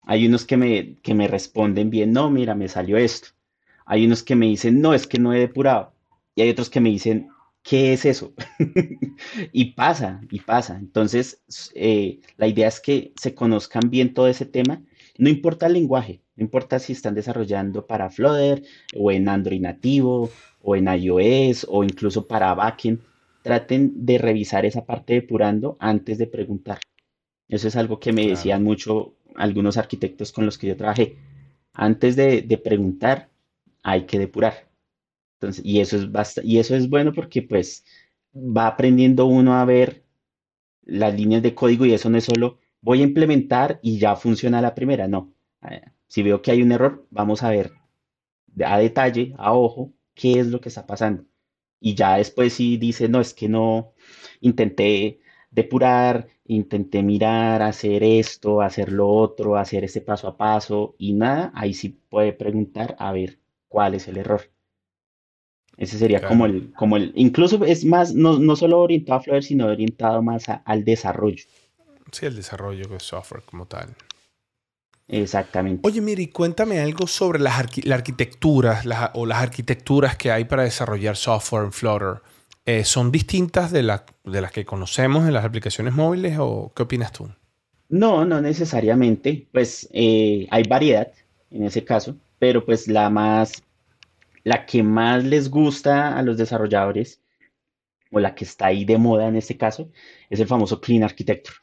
Hay 0.10 0.26
unos 0.26 0.46
que 0.46 0.56
me, 0.56 0.96
que 1.04 1.14
me 1.14 1.28
responden 1.28 1.90
bien, 1.90 2.14
no, 2.14 2.30
mira, 2.30 2.56
me 2.56 2.70
salió 2.70 2.98
esto. 2.98 3.30
Hay 3.86 4.06
unos 4.06 4.24
que 4.24 4.38
me 4.38 4.46
dicen, 4.46 4.80
no, 4.82 4.94
es 4.94 5.06
que 5.06 5.20
no 5.20 5.34
he 5.34 5.40
depurado. 5.40 5.94
Y 6.34 6.42
hay 6.44 6.50
otros 6.50 6.70
que 6.70 6.80
me 6.80 6.90
dicen, 6.90 7.30
¿qué 7.62 7.92
es 7.92 8.06
eso? 8.06 8.34
y 9.52 9.74
pasa, 9.74 10.22
y 10.32 10.40
pasa. 10.40 10.78
Entonces, 10.78 11.42
eh, 11.76 12.22
la 12.38 12.48
idea 12.48 12.70
es 12.70 12.80
que 12.80 13.12
se 13.20 13.36
conozcan 13.36 13.90
bien 13.90 14.14
todo 14.14 14.30
ese 14.30 14.46
tema. 14.46 14.82
No 15.18 15.28
importa 15.30 15.68
el 15.68 15.74
lenguaje, 15.74 16.22
no 16.38 16.44
importa 16.46 16.80
si 16.80 16.94
están 16.94 17.14
desarrollando 17.14 17.86
para 17.86 18.10
Flutter 18.10 18.64
o 18.96 19.12
en 19.12 19.28
Android 19.28 19.60
nativo 19.60 20.30
o 20.62 20.76
en 20.78 20.88
iOS 20.88 21.66
o 21.70 21.84
incluso 21.84 22.28
para 22.28 22.54
backend. 22.54 23.02
Traten 23.42 24.06
de 24.06 24.18
revisar 24.20 24.66
esa 24.66 24.86
parte 24.86 25.16
depurando 25.16 25.76
antes 25.80 26.18
de 26.18 26.28
preguntar. 26.28 26.80
Eso 27.50 27.68
es 27.68 27.76
algo 27.76 28.00
que 28.00 28.14
me 28.14 28.28
decían 28.28 28.64
mucho 28.64 29.16
algunos 29.36 29.78
arquitectos 29.78 30.32
con 30.32 30.46
los 30.46 30.58
que 30.58 30.68
yo 30.68 30.78
trabajé. 30.78 31.18
Antes 31.74 32.16
de 32.16 32.62
preguntar, 32.64 33.30
hay 33.84 34.06
que 34.06 34.20
depurar 34.20 34.68
y 35.64 35.80
eso 35.80 35.98
es 35.98 36.40
y 36.44 36.58
eso 36.58 36.76
es 36.76 36.90
bueno 36.90 37.14
porque 37.14 37.42
pues 37.42 37.86
va 38.36 38.68
aprendiendo 38.68 39.26
uno 39.26 39.56
a 39.56 39.66
ver 39.66 40.04
las 40.84 41.14
líneas 41.16 41.44
de 41.44 41.54
código 41.54 41.86
y 41.86 41.94
eso 41.94 42.10
no 42.10 42.18
es 42.18 42.26
solo 42.26 42.60
voy 42.82 43.02
a 43.02 43.04
implementar 43.04 43.80
y 43.82 44.00
ya 44.00 44.16
funciona 44.16 44.62
la 44.62 44.76
primera, 44.76 45.08
no. 45.08 45.34
Eh, 45.70 45.82
si 46.08 46.24
veo 46.24 46.42
que 46.42 46.52
hay 46.52 46.62
un 46.62 46.72
error, 46.72 47.06
vamos 47.10 47.44
a 47.44 47.50
ver 47.50 47.74
a 48.64 48.78
detalle, 48.78 49.34
a 49.38 49.54
ojo, 49.54 49.94
qué 50.14 50.40
es 50.40 50.48
lo 50.48 50.62
que 50.62 50.70
está 50.70 50.86
pasando. 50.88 51.26
Y 51.80 51.96
ya 51.96 52.18
después 52.18 52.54
si 52.54 52.78
dice, 52.78 53.10
no, 53.10 53.20
es 53.20 53.34
que 53.34 53.50
no, 53.50 53.94
intenté 54.42 55.20
depurar, 55.58 56.28
intenté 56.46 57.02
mirar, 57.02 57.64
hacer 57.64 58.04
esto, 58.04 58.62
hacer 58.62 58.92
lo 58.92 59.10
otro, 59.10 59.58
hacer 59.58 59.84
este 59.84 60.02
paso 60.02 60.28
a 60.28 60.38
paso 60.38 60.94
y 61.00 61.14
nada, 61.14 61.52
ahí 61.56 61.74
sí 61.74 61.90
puede 61.90 62.32
preguntar 62.32 62.96
a 63.00 63.12
ver 63.12 63.40
cuál 63.68 63.96
es 63.96 64.08
el 64.08 64.18
error. 64.18 64.52
Ese 65.76 65.98
sería 65.98 66.22
como 66.22 66.46
el, 66.46 66.72
como 66.74 66.96
el, 66.98 67.12
incluso 67.16 67.66
es 67.66 67.84
más, 67.86 68.14
no, 68.14 68.38
no 68.38 68.56
solo 68.56 68.80
orientado 68.80 69.20
a 69.20 69.24
Flutter, 69.24 69.44
sino 69.44 69.66
orientado 69.66 70.22
más 70.22 70.46
al 70.64 70.86
desarrollo. 70.86 71.44
Sí, 72.12 72.28
el 72.28 72.36
desarrollo 72.36 72.88
de 72.88 73.00
software 73.00 73.42
como 73.44 73.66
tal. 73.66 73.96
Exactamente. 75.08 75.88
Oye, 75.88 76.02
Miri, 76.02 76.28
cuéntame 76.28 76.80
algo 76.80 77.08
sobre 77.08 77.40
las 77.40 77.58
arquitecturas 77.58 78.86
o 79.16 79.26
las 79.26 79.42
arquitecturas 79.42 80.18
que 80.18 80.32
hay 80.32 80.46
para 80.46 80.64
desarrollar 80.64 81.16
software 81.16 81.66
en 81.66 81.72
Flutter. 81.72 82.22
Eh, 82.68 82.84
¿Son 82.84 83.14
distintas 83.14 83.72
de, 83.72 83.82
de 83.82 84.42
las 84.42 84.52
que 84.52 84.66
conocemos 84.66 85.26
en 85.26 85.34
las 85.34 85.46
aplicaciones 85.46 85.94
móviles 85.94 86.36
o 86.38 86.74
qué 86.76 86.84
opinas 86.84 87.14
tú? 87.14 87.30
No, 87.88 88.26
no 88.26 88.42
necesariamente. 88.42 89.48
Pues 89.54 89.88
eh, 89.94 90.48
hay 90.52 90.64
variedad 90.64 91.10
en 91.50 91.64
ese 91.64 91.86
caso, 91.86 92.18
pero 92.40 92.66
pues 92.66 92.90
la 92.90 93.10
más 93.10 93.64
la 94.44 94.66
que 94.66 94.84
más 94.84 95.24
les 95.24 95.50
gusta 95.50 96.18
a 96.18 96.22
los 96.24 96.38
desarrolladores, 96.38 97.22
o 98.12 98.20
la 98.20 98.36
que 98.36 98.44
está 98.44 98.68
ahí 98.68 98.84
de 98.84 98.98
moda 98.98 99.30
en 99.30 99.38
este 99.38 99.56
caso, 99.56 99.90
es 100.30 100.42
el 100.42 100.48
famoso 100.48 100.82
Clean 100.82 101.04
Architecture, 101.04 101.58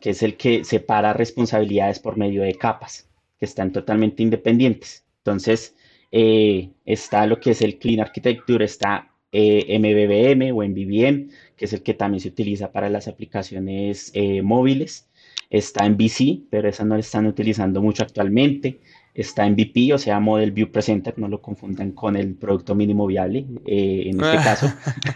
que 0.00 0.10
es 0.10 0.22
el 0.22 0.38
que 0.38 0.64
separa 0.64 1.12
responsabilidades 1.12 1.98
por 1.98 2.16
medio 2.16 2.42
de 2.42 2.54
capas, 2.54 3.10
que 3.38 3.44
están 3.44 3.72
totalmente 3.72 4.22
independientes. 4.22 5.04
Entonces, 5.18 5.74
eh, 6.12 6.70
está 6.86 7.26
lo 7.26 7.40
que 7.40 7.50
es 7.50 7.60
el 7.60 7.78
Clean 7.78 8.00
Architecture, 8.00 8.64
está 8.64 9.12
eh, 9.38 9.78
MVVM 9.78 10.52
o 10.52 10.62
MVVM, 10.64 11.28
que 11.56 11.66
es 11.66 11.72
el 11.74 11.82
que 11.82 11.92
también 11.92 12.20
se 12.20 12.28
utiliza 12.28 12.72
para 12.72 12.88
las 12.88 13.06
aplicaciones 13.06 14.10
eh, 14.14 14.40
móviles. 14.40 15.08
Está 15.50 15.84
en 15.84 15.96
VC, 15.96 16.40
pero 16.50 16.68
esa 16.68 16.84
no 16.84 16.94
la 16.94 17.00
están 17.00 17.26
utilizando 17.26 17.82
mucho 17.82 18.02
actualmente 18.02 18.80
está 19.14 19.48
MVP, 19.48 19.94
o 19.94 19.98
sea, 19.98 20.20
Model 20.20 20.52
View 20.52 20.70
Presenter, 20.70 21.18
no 21.18 21.26
lo 21.26 21.40
confundan 21.40 21.92
con 21.92 22.16
el 22.16 22.34
producto 22.34 22.74
mínimo 22.74 23.06
viable 23.06 23.46
eh, 23.64 24.10
en 24.10 24.22
este 24.22 24.36
caso. 24.36 24.66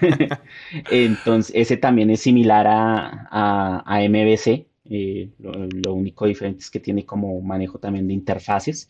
Entonces, 0.90 1.54
ese 1.54 1.76
también 1.76 2.09
es 2.09 2.20
similar 2.20 2.66
a, 2.66 3.85
a, 3.85 4.00
MVC, 4.09 4.66
eh, 4.87 5.28
lo, 5.38 5.92
único 5.92 6.24
diferente 6.24 6.61
es 6.61 6.70
que 6.70 6.80
tiene 6.80 7.04
como 7.04 7.38
manejo 7.42 7.78
también 7.78 8.09
de 8.09 8.14
interfaces. 8.14 8.88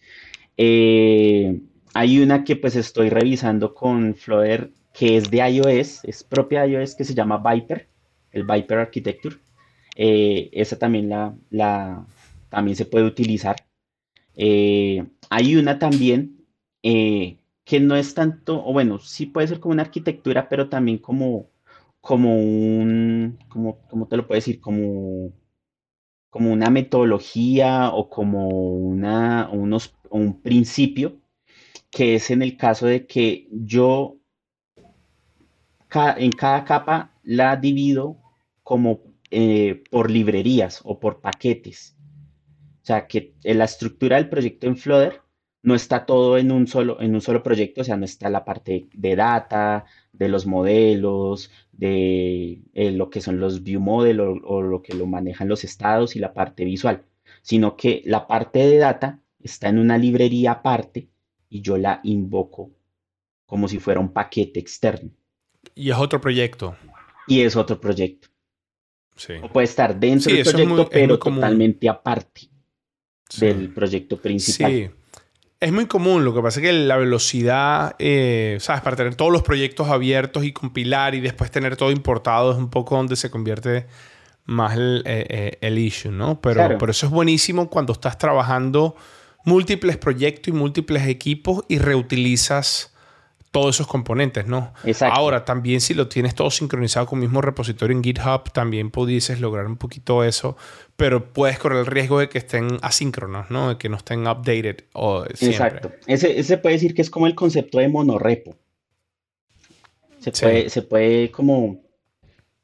Hay 0.57 2.21
una 2.21 2.45
que 2.45 2.55
pues 2.55 2.77
estoy 2.77 3.09
revisando 3.09 3.75
con 3.75 4.15
Flutter 4.15 4.71
que 5.01 5.17
es 5.17 5.31
de 5.31 5.39
iOS, 5.39 6.05
es 6.05 6.23
propia 6.23 6.65
de 6.65 6.73
iOS 6.73 6.95
que 6.95 7.05
se 7.05 7.15
llama 7.15 7.39
Viper, 7.39 7.89
el 8.33 8.45
Viper 8.45 8.79
Architecture. 8.79 9.37
esa 9.97 10.79
también 10.79 11.09
la, 11.09 11.35
la, 11.49 12.07
también 12.51 12.77
se 12.77 12.85
puede 12.85 13.07
utilizar 13.07 13.57
eh, 14.43 15.07
hay 15.31 15.57
una 15.57 15.79
también 15.79 16.47
eh, 16.83 17.39
que 17.65 17.81
no 17.81 17.97
es 17.97 18.15
tanto, 18.15 18.65
o 18.65 18.73
bueno, 18.73 18.99
sí 18.99 19.27
puede 19.27 19.49
ser 19.49 19.61
como 19.61 19.73
una 19.73 19.83
arquitectura, 19.83 20.49
pero 20.49 20.69
también 20.69 20.99
como, 20.99 21.51
como 22.01 22.37
un, 22.37 23.39
como, 23.49 23.83
¿cómo 23.89 24.09
te 24.09 24.17
lo 24.17 24.27
puedo 24.27 24.37
decir? 24.37 24.61
Como, 24.61 25.33
como 26.31 26.53
una 26.53 26.71
metodología 26.71 27.91
o 27.93 28.09
como 28.09 28.49
una, 28.49 29.51
unos, 29.51 29.95
un 30.11 30.41
principio, 30.43 31.21
que 31.91 32.17
es 32.17 32.31
en 32.31 32.43
el 32.43 32.57
caso 32.57 32.87
de 32.87 33.07
que 33.07 33.49
yo 33.53 34.20
en 35.93 36.33
cada 36.33 36.65
capa 36.65 37.13
la 37.23 37.57
divido 37.57 38.17
como 38.63 39.01
eh, 39.31 39.83
por 39.91 40.11
librerías 40.11 40.81
o 40.85 40.99
por 41.01 41.21
paquetes. 41.21 41.97
O 42.83 42.87
sea, 42.87 43.07
que 43.07 43.35
la 43.43 43.65
estructura 43.65 44.17
del 44.17 44.29
proyecto 44.29 44.67
en 44.67 44.77
Flutter 44.77 45.21
no 45.63 45.75
está 45.75 46.07
todo 46.07 46.39
en 46.39 46.51
un 46.53 46.67
solo, 46.67 47.01
en 47.01 47.15
un 47.15 47.21
solo 47.21 47.43
proyecto, 47.43 47.83
o 47.83 47.85
sea, 47.85 47.97
no 47.97 48.05
está 48.05 48.31
la 48.31 48.45
parte 48.45 48.89
de 48.95 49.17
data, 49.17 49.85
de 50.13 50.29
los 50.29 50.47
modelos, 50.47 51.51
de 51.73 52.63
eh, 52.73 52.91
lo 52.93 53.11
que 53.11 53.21
son 53.21 53.41
los 53.41 53.63
view 53.63 53.81
model 53.81 54.21
o, 54.21 54.33
o 54.45 54.63
lo 54.63 54.83
que 54.83 54.95
lo 54.95 55.07
manejan 55.07 55.49
los 55.49 55.65
estados 55.65 56.17
y 56.17 56.19
la 56.19 56.33
parte 56.33 56.65
visual, 56.65 57.05
sino 57.43 57.77
que 57.77 58.03
la 58.07 58.27
parte 58.27 58.61
de 58.61 58.79
data 58.79 59.21
está 59.41 59.69
en 59.69 59.79
una 59.79 59.99
librería 59.99 60.53
aparte 60.53 61.09
y 61.49 61.63
yo 61.63 61.77
la 61.77 62.01
invoco 62.05 62.71
como 63.47 63.69
si 63.69 63.79
fuera 63.79 64.01
un 64.01 64.13
paquete 64.13 64.61
externo. 64.61 65.11
Y 65.75 65.91
es 65.91 65.97
otro 65.97 66.21
proyecto. 66.21 66.77
Y 67.27 67.43
es 67.43 67.57
otro 67.57 67.81
proyecto. 67.81 68.29
Sí. 69.17 69.35
O 69.43 69.49
puede 69.49 69.65
estar 69.67 69.99
dentro 69.99 70.31
Sí, 70.31 70.37
del 70.37 70.45
proyecto, 70.47 70.75
muy 70.75 70.87
pero 70.91 71.19
común. 71.19 71.41
totalmente 71.41 71.89
aparte 71.89 72.43
Sí. 73.29 73.47
del 73.47 73.73
proyecto 73.73 74.17
principal. 74.17 74.73
Sí. 74.73 74.91
Es 75.61 75.73
muy 75.73 75.85
común, 75.87 76.25
lo 76.25 76.35
que 76.35 76.41
pasa 76.41 76.59
es 76.61 76.67
que 76.67 76.73
la 76.73 76.97
velocidad, 76.97 77.95
eh, 77.99 78.57
¿sabes? 78.61 78.81
Para 78.83 78.97
tener 78.97 79.15
todos 79.15 79.31
los 79.31 79.43
proyectos 79.43 79.89
abiertos 79.89 80.43
y 80.45 80.53
compilar 80.53 81.15
y 81.15 81.21
después 81.21 81.51
tener 81.51 81.77
todo 81.77 81.91
importado 81.91 82.51
es 82.53 82.57
un 82.57 82.71
poco 82.71 82.97
donde 82.97 83.15
se 83.15 83.31
convierte 83.31 83.87
más 84.47 84.75
el, 84.75 85.03
eh, 85.05 85.27
eh, 85.29 85.59
el 85.61 85.79
issue, 85.79 86.11
¿no? 86.11 86.41
Pero, 86.41 86.55
Claro. 86.55 86.79
pero 86.79 86.91
eso 86.93 87.05
es 87.07 87.13
buenísimo 87.13 87.69
cuando 87.69 87.93
estás 87.93 88.17
trabajando 88.17 88.97
múltiples 89.45 89.99
proyectos 89.99 90.49
y 90.49 90.53
múltiples 90.57 91.07
equipos 91.07 91.63
y 91.69 91.79
reutilizas 91.79 92.95
todos 93.51 93.75
esos 93.77 93.87
componentes, 93.89 94.47
¿no? 94.47 94.73
Exacto. 94.85 95.19
Ahora, 95.19 95.45
también 95.45 95.81
si 95.81 95.95
lo 95.95 96.07
tienes 96.09 96.35
todo 96.35 96.51
sincronizado 96.51 97.07
con 97.07 97.19
el 97.19 97.23
mismo 97.25 97.41
repositorio 97.43 97.97
en 97.97 98.03
GitHub, 98.05 98.53
también 98.53 98.91
pudieses 98.91 99.41
lograr 99.41 99.67
un 99.67 99.77
poquito 99.77 100.23
eso, 100.23 100.57
pero 100.97 101.33
puedes 101.33 101.59
correr 101.59 101.81
el 101.81 101.87
riesgo 101.87 102.21
de 102.21 102.29
que 102.29 102.39
estén 102.39 102.79
asíncronos, 102.83 103.51
¿no? 103.51 103.71
De 103.71 103.79
que 103.79 103.89
no 103.89 103.97
estén 103.97 104.21
updated 104.29 104.85
o 104.93 105.25
siempre. 105.35 105.49
Exacto. 105.67 105.93
Ese, 106.07 106.39
ese 106.39 106.59
puede 106.59 106.77
decir 106.77 106.95
que 106.95 107.03
es 107.03 107.11
como 107.11 107.27
el 107.27 107.35
concepto 107.35 107.79
de 107.79 107.89
monorepo. 107.89 108.57
Se 110.21 110.31
Sí. 110.33 110.43
puede, 110.45 110.69
se 110.71 110.83
puede 110.83 111.31
como, 111.31 111.81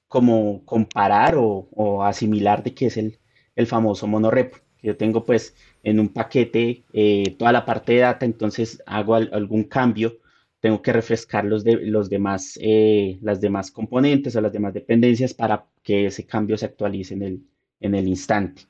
como 0.09 0.65
comparar 0.65 1.37
o, 1.37 1.69
o 1.73 2.03
asimilar 2.05 2.63
de 2.63 2.75
que 2.75 2.87
es 2.87 2.97
el, 2.97 3.19
el 3.57 3.67
famoso 3.67 4.07
monorepo. 4.07 4.59
Yo 4.83 4.97
tengo 4.97 5.25
pues 5.25 5.55
en 5.83 5.99
un 5.99 6.09
paquete 6.11 6.85
eh, 6.93 7.35
toda 7.39 7.51
la 7.53 7.65
parte 7.65 7.95
de 7.95 8.01
data, 8.01 8.25
entonces 8.27 8.83
hago 8.87 9.15
al- 9.15 9.31
algún 9.33 9.65
cambio, 9.65 10.19
tengo 10.67 10.83
que 10.83 10.93
refrescar 10.93 11.45
los, 11.45 11.63
de, 11.63 11.77
los 11.77 12.11
demás, 12.11 12.59
eh, 12.61 13.19
las 13.23 13.41
demás 13.41 13.71
componentes 13.71 14.35
o 14.35 14.41
las 14.41 14.53
demás 14.53 14.75
dependencias 14.75 15.33
para 15.33 15.65
que 15.85 16.07
ese 16.07 16.27
cambio 16.27 16.59
se 16.59 16.67
actualice 16.67 17.15
en 17.15 17.23
el, 17.23 17.41
en 17.79 17.95
el 17.95 18.09
instante. 18.09 18.63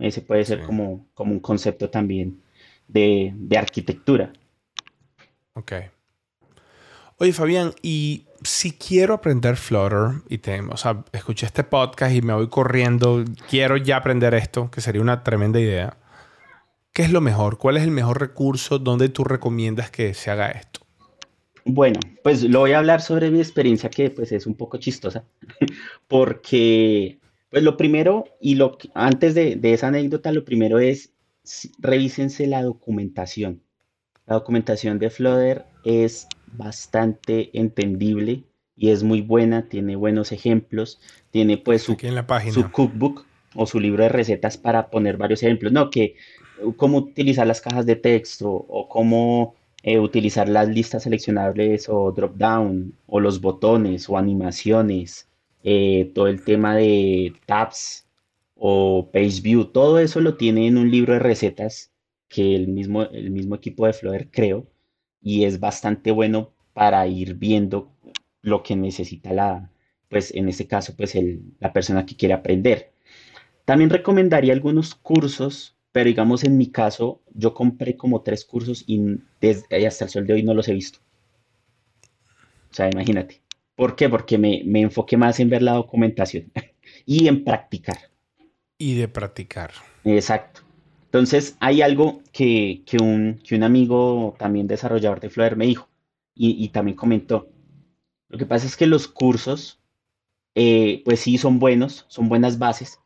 Ese 0.00 0.22
puede 0.22 0.44
ser 0.44 0.58
Sí. 0.58 0.64
como, 0.66 1.06
como 1.14 1.30
un 1.30 1.38
concepto 1.38 1.88
también 1.88 2.42
de, 2.88 3.32
de 3.36 3.58
arquitectura. 3.58 4.32
Ok. 5.52 5.72
Oye, 7.18 7.32
Fabián, 7.32 7.70
y 7.80 8.26
si 8.42 8.72
quiero 8.72 9.14
aprender 9.14 9.56
Flutter 9.56 10.22
y 10.28 10.38
te, 10.38 10.60
o 10.62 10.76
sea, 10.76 11.04
escuché 11.12 11.46
este 11.46 11.62
podcast 11.62 12.12
y 12.12 12.22
me 12.22 12.32
voy 12.34 12.48
corriendo, 12.48 13.24
quiero 13.48 13.76
ya 13.76 13.98
aprender 13.98 14.34
esto, 14.34 14.68
que 14.68 14.80
sería 14.80 15.00
una 15.00 15.22
tremenda 15.22 15.60
idea. 15.60 15.96
¿Qué 16.92 17.02
es 17.04 17.12
lo 17.12 17.20
mejor? 17.20 17.56
¿Cuál 17.56 17.76
es 17.76 17.84
el 17.84 17.92
mejor 17.92 18.18
recurso? 18.20 18.80
¿Dónde 18.80 19.10
tú 19.10 19.22
recomiendas 19.22 19.92
que 19.92 20.12
se 20.12 20.32
haga 20.32 20.48
esto? 20.50 20.80
Bueno, 21.68 21.98
pues 22.22 22.44
lo 22.44 22.60
voy 22.60 22.72
a 22.72 22.78
hablar 22.78 23.02
sobre 23.02 23.30
mi 23.30 23.40
experiencia 23.40 23.90
que 23.90 24.10
pues 24.10 24.30
es 24.30 24.46
un 24.46 24.54
poco 24.54 24.78
chistosa, 24.78 25.24
porque 26.08 27.18
pues 27.50 27.62
lo 27.62 27.76
primero 27.76 28.24
y 28.40 28.54
lo 28.54 28.78
que- 28.78 28.88
antes 28.94 29.34
de, 29.34 29.56
de 29.56 29.72
esa 29.72 29.88
anécdota, 29.88 30.30
lo 30.32 30.44
primero 30.44 30.78
es 30.78 31.12
revísense 31.78 32.46
la 32.46 32.62
documentación. 32.62 33.62
La 34.26 34.36
documentación 34.36 34.98
de 34.98 35.10
Flutter 35.10 35.64
es 35.84 36.28
bastante 36.56 37.50
entendible 37.58 38.44
y 38.76 38.90
es 38.90 39.02
muy 39.02 39.20
buena, 39.22 39.68
tiene 39.68 39.96
buenos 39.96 40.32
ejemplos, 40.32 41.00
tiene 41.30 41.58
pues 41.58 41.82
su 41.82 41.96
en 42.02 42.14
la 42.14 42.26
página. 42.26 42.52
su 42.54 42.70
cookbook 42.70 43.24
o 43.54 43.66
su 43.66 43.80
libro 43.80 44.02
de 44.04 44.08
recetas 44.10 44.56
para 44.58 44.90
poner 44.90 45.16
varios 45.16 45.42
ejemplos. 45.42 45.72
No, 45.72 45.90
que 45.90 46.16
uh, 46.62 46.72
cómo 46.74 46.98
utilizar 46.98 47.46
las 47.46 47.60
cajas 47.60 47.86
de 47.86 47.96
texto 47.96 48.50
o 48.50 48.88
cómo 48.88 49.54
eh, 49.86 50.00
utilizar 50.00 50.50
las 50.50 50.68
listas 50.68 51.04
seleccionables 51.04 51.88
o 51.90 52.12
drop 52.12 52.36
down 52.36 52.94
o 53.08 53.20
los 53.20 53.40
botones 53.42 54.10
o 54.10 54.18
animaciones, 54.18 55.30
eh, 55.64 56.12
todo 56.14 56.28
el 56.28 56.44
tema 56.44 56.76
de 56.76 57.34
tabs 57.46 58.06
o 58.56 59.10
page 59.12 59.40
view, 59.42 59.64
todo 59.66 59.98
eso 60.00 60.20
lo 60.20 60.36
tiene 60.36 60.66
en 60.68 60.78
un 60.78 60.90
libro 60.90 61.14
de 61.14 61.20
recetas 61.20 61.92
que 62.28 62.56
el 62.56 62.68
mismo, 62.68 63.04
el 63.04 63.30
mismo 63.30 63.56
equipo 63.56 63.86
de 63.86 63.94
Flutter 63.94 64.28
creó 64.30 64.66
y 65.22 65.44
es 65.44 65.60
bastante 65.60 66.10
bueno 66.10 66.52
para 66.74 67.06
ir 67.06 67.34
viendo 67.34 67.92
lo 68.42 68.62
que 68.62 68.76
necesita 68.76 69.32
la, 69.32 69.70
pues 70.08 70.34
en 70.34 70.48
este 70.48 70.66
caso, 70.66 70.94
pues 70.96 71.14
el- 71.14 71.42
la 71.60 71.72
persona 71.72 72.06
que 72.06 72.16
quiere 72.16 72.34
aprender. 72.34 72.92
También 73.66 73.90
recomendaría 73.90 74.54
algunos 74.54 74.94
cursos, 74.96 75.75
pero 75.96 76.08
digamos 76.08 76.44
en 76.44 76.58
mi 76.58 76.66
caso, 76.66 77.22
yo 77.32 77.54
compré 77.54 77.96
como 77.96 78.20
tres 78.20 78.44
cursos 78.44 78.84
y 78.86 79.18
desde 79.40 79.86
hasta 79.86 80.04
el 80.04 80.10
sol 80.10 80.26
de 80.26 80.34
hoy 80.34 80.42
no 80.42 80.52
los 80.52 80.68
he 80.68 80.74
visto. 80.74 80.98
O 82.70 82.74
sea, 82.74 82.90
imagínate. 82.92 83.40
¿Por 83.74 83.96
qué? 83.96 84.10
Porque 84.10 84.36
me, 84.36 84.60
me 84.66 84.82
enfoqué 84.82 85.16
más 85.16 85.40
en 85.40 85.48
ver 85.48 85.62
la 85.62 85.72
documentación 85.72 86.52
y 87.06 87.28
en 87.28 87.44
practicar. 87.44 87.96
Y 88.76 88.96
de 88.96 89.08
practicar. 89.08 89.70
Exacto. 90.04 90.60
Entonces, 91.06 91.56
hay 91.60 91.80
algo 91.80 92.20
que, 92.30 92.82
que 92.84 92.98
un, 92.98 93.40
que 93.42 93.54
un 93.54 93.62
amigo 93.62 94.36
también 94.38 94.66
desarrollador 94.66 95.20
de 95.20 95.30
Flutter 95.30 95.56
me 95.56 95.64
dijo 95.64 95.88
y, 96.34 96.62
y 96.62 96.68
también 96.68 96.98
comentó. 96.98 97.48
Lo 98.28 98.36
que 98.36 98.44
pasa 98.44 98.66
es 98.66 98.76
que 98.76 98.86
los 98.86 99.08
cursos, 99.08 99.80
eh, 100.54 101.00
pues 101.06 101.20
sí, 101.20 101.38
son 101.38 101.58
buenos, 101.58 102.04
son 102.08 102.28
buenas 102.28 102.58
bases, 102.58 103.00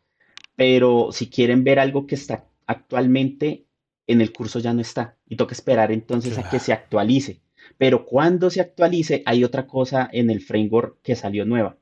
pero 0.56 1.12
si 1.12 1.30
quieren 1.30 1.62
ver 1.62 1.78
algo 1.78 2.08
que 2.08 2.16
está 2.16 2.49
actualmente 2.70 3.66
en 4.06 4.20
el 4.20 4.32
curso 4.32 4.60
ya 4.60 4.72
no 4.72 4.80
está 4.80 5.16
y 5.26 5.36
toca 5.36 5.54
esperar 5.54 5.90
entonces 5.90 6.38
a 6.38 6.48
que 6.48 6.60
se 6.60 6.72
actualice. 6.72 7.40
Pero 7.78 8.06
cuando 8.06 8.48
se 8.48 8.60
actualice, 8.60 9.22
hay 9.26 9.44
otra 9.44 9.66
cosa 9.66 10.08
en 10.12 10.30
el 10.30 10.40
framework 10.40 10.98
que 11.02 11.16
salió 11.16 11.44
nueva 11.44 11.76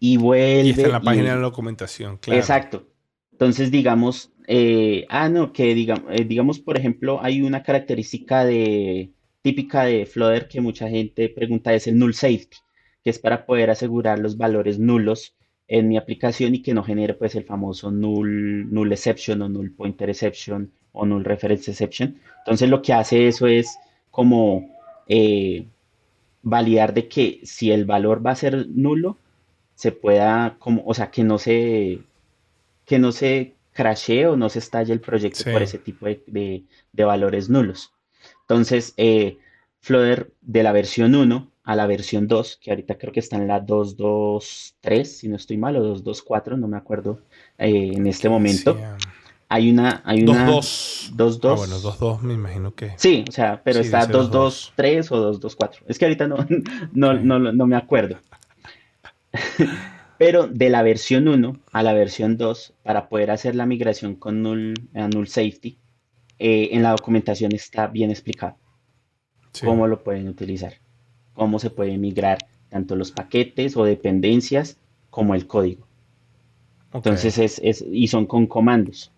y 0.00 0.14
Y 0.14 0.16
vuelve 0.16 0.70
está 0.70 0.82
en 0.82 0.92
la 0.92 1.00
y 1.02 1.04
página 1.04 1.30
de 1.30 1.36
la 1.36 1.42
documentación, 1.42 2.18
claro. 2.18 2.40
Exacto. 2.40 2.88
Entonces, 3.32 3.70
digamos, 3.70 4.32
eh, 4.48 5.06
ah, 5.08 5.28
no, 5.28 5.52
que 5.52 5.74
digamos, 5.74 6.04
digamos, 6.26 6.58
por 6.58 6.76
ejemplo, 6.76 7.20
hay 7.22 7.42
una 7.42 7.62
característica 7.62 8.44
de, 8.44 9.12
típica 9.42 9.84
de 9.84 10.06
Flutter 10.06 10.48
que 10.48 10.60
mucha 10.60 10.88
gente 10.88 11.28
pregunta, 11.28 11.72
es 11.72 11.86
el 11.86 11.98
null 11.98 12.14
safety, 12.14 12.56
que 13.04 13.10
es 13.10 13.18
para 13.20 13.46
poder 13.46 13.70
asegurar 13.70 14.18
los 14.18 14.36
valores 14.36 14.78
nulos 14.78 15.35
en 15.68 15.88
mi 15.88 15.96
aplicación 15.96 16.54
y 16.54 16.62
que 16.62 16.74
no 16.74 16.82
genere 16.84 17.14
pues 17.14 17.34
el 17.34 17.44
famoso 17.44 17.90
null, 17.90 18.72
null 18.72 18.92
exception 18.92 19.42
o 19.42 19.48
null 19.48 19.72
pointer 19.72 20.10
exception 20.10 20.70
o 20.92 21.04
null 21.06 21.24
reference 21.24 21.70
exception. 21.70 22.18
Entonces, 22.40 22.68
lo 22.68 22.82
que 22.82 22.92
hace 22.92 23.26
eso 23.28 23.46
es 23.46 23.76
como 24.10 24.68
eh, 25.08 25.66
validar 26.42 26.94
de 26.94 27.08
que 27.08 27.40
si 27.44 27.70
el 27.72 27.84
valor 27.84 28.24
va 28.24 28.30
a 28.32 28.36
ser 28.36 28.66
nulo, 28.68 29.16
se 29.74 29.92
pueda, 29.92 30.56
como, 30.58 30.82
o 30.86 30.94
sea, 30.94 31.10
que 31.10 31.22
no 31.24 31.38
se, 31.38 31.98
que 32.84 32.98
no 32.98 33.12
se 33.12 33.54
crashee 33.72 34.26
o 34.26 34.36
no 34.36 34.48
se 34.48 34.60
estalle 34.60 34.92
el 34.92 35.00
proyecto 35.00 35.40
Sí. 35.44 35.50
por 35.50 35.62
ese 35.62 35.78
tipo 35.78 36.06
de, 36.06 36.22
de- 36.26 36.62
de 36.92 37.04
valores 37.04 37.50
nulos. 37.50 37.92
Entonces, 38.42 38.94
eh, 38.96 39.38
Flutter 39.80 40.32
de 40.40 40.62
la 40.62 40.72
versión 40.72 41.14
1 41.14 41.50
a 41.66 41.76
la 41.76 41.86
versión 41.86 42.26
2, 42.28 42.58
que 42.62 42.70
ahorita 42.70 42.96
creo 42.96 43.12
que 43.12 43.20
está 43.20 43.36
en 43.36 43.48
la 43.48 43.60
2.2.3, 43.60 45.04
si 45.04 45.28
no 45.28 45.36
estoy 45.36 45.58
mal, 45.58 45.76
o 45.76 45.94
2.2.4, 45.96 46.56
no 46.58 46.68
me 46.68 46.76
acuerdo 46.78 47.20
eh, 47.58 47.90
en 47.92 48.06
este 48.06 48.28
momento. 48.30 48.78
Ah, 48.80 48.96
Hay 49.48 49.70
una, 49.70 50.00
hay 50.04 50.22
una 50.22 50.46
2-2. 50.48 51.12
2.2. 51.14 51.50
Ah, 51.52 51.54
bueno, 51.56 51.76
2-2 51.78 52.20
me 52.22 52.34
imagino 52.34 52.74
que. 52.74 52.92
Sí, 52.96 53.24
o 53.28 53.32
sea, 53.32 53.62
pero 53.62 53.80
Sí, 53.80 53.86
está 53.86 54.06
dice 54.06 54.12
2.2. 54.18 54.72
2.2.3 54.76 55.10
o 55.12 55.32
2.2.4. 55.32 55.82
Es 55.88 55.98
que 55.98 56.04
ahorita 56.06 56.26
no, 56.28 56.36
no, 56.92 57.14
no, 57.14 57.38
no 57.52 57.66
me 57.66 57.76
acuerdo. 57.76 58.18
Pero 60.18 60.46
de 60.46 60.70
la 60.70 60.82
versión 60.82 61.28
1 61.28 61.60
a 61.72 61.82
la 61.82 61.92
versión 61.92 62.38
2, 62.38 62.74
para 62.82 63.08
poder 63.10 63.30
hacer 63.30 63.54
la 63.54 63.66
migración 63.66 64.14
con 64.14 64.42
null, 64.42 64.72
a 64.94 65.08
null 65.08 65.28
safety, 65.28 65.78
eh, 66.38 66.70
en 66.72 66.82
la 66.82 66.92
documentación 66.92 67.52
está 67.52 67.86
bien 67.88 68.10
explicado 68.10 68.56
Sí. 69.52 69.66
cómo 69.66 69.86
lo 69.86 70.02
pueden 70.02 70.28
utilizar, 70.28 70.74
cómo 71.36 71.60
se 71.60 71.70
puede 71.70 71.98
migrar 71.98 72.38
tanto 72.70 72.96
los 72.96 73.12
paquetes 73.12 73.76
o 73.76 73.84
dependencias 73.84 74.78
como 75.10 75.36
el 75.36 75.46
código. 75.46 75.88
Ok. 76.92 77.06
Entonces 77.06 77.38
es, 77.38 77.60
es- 77.62 77.84
y 77.90 78.08
son 78.08 78.26
con 78.26 78.46
comandos. 78.46 79.12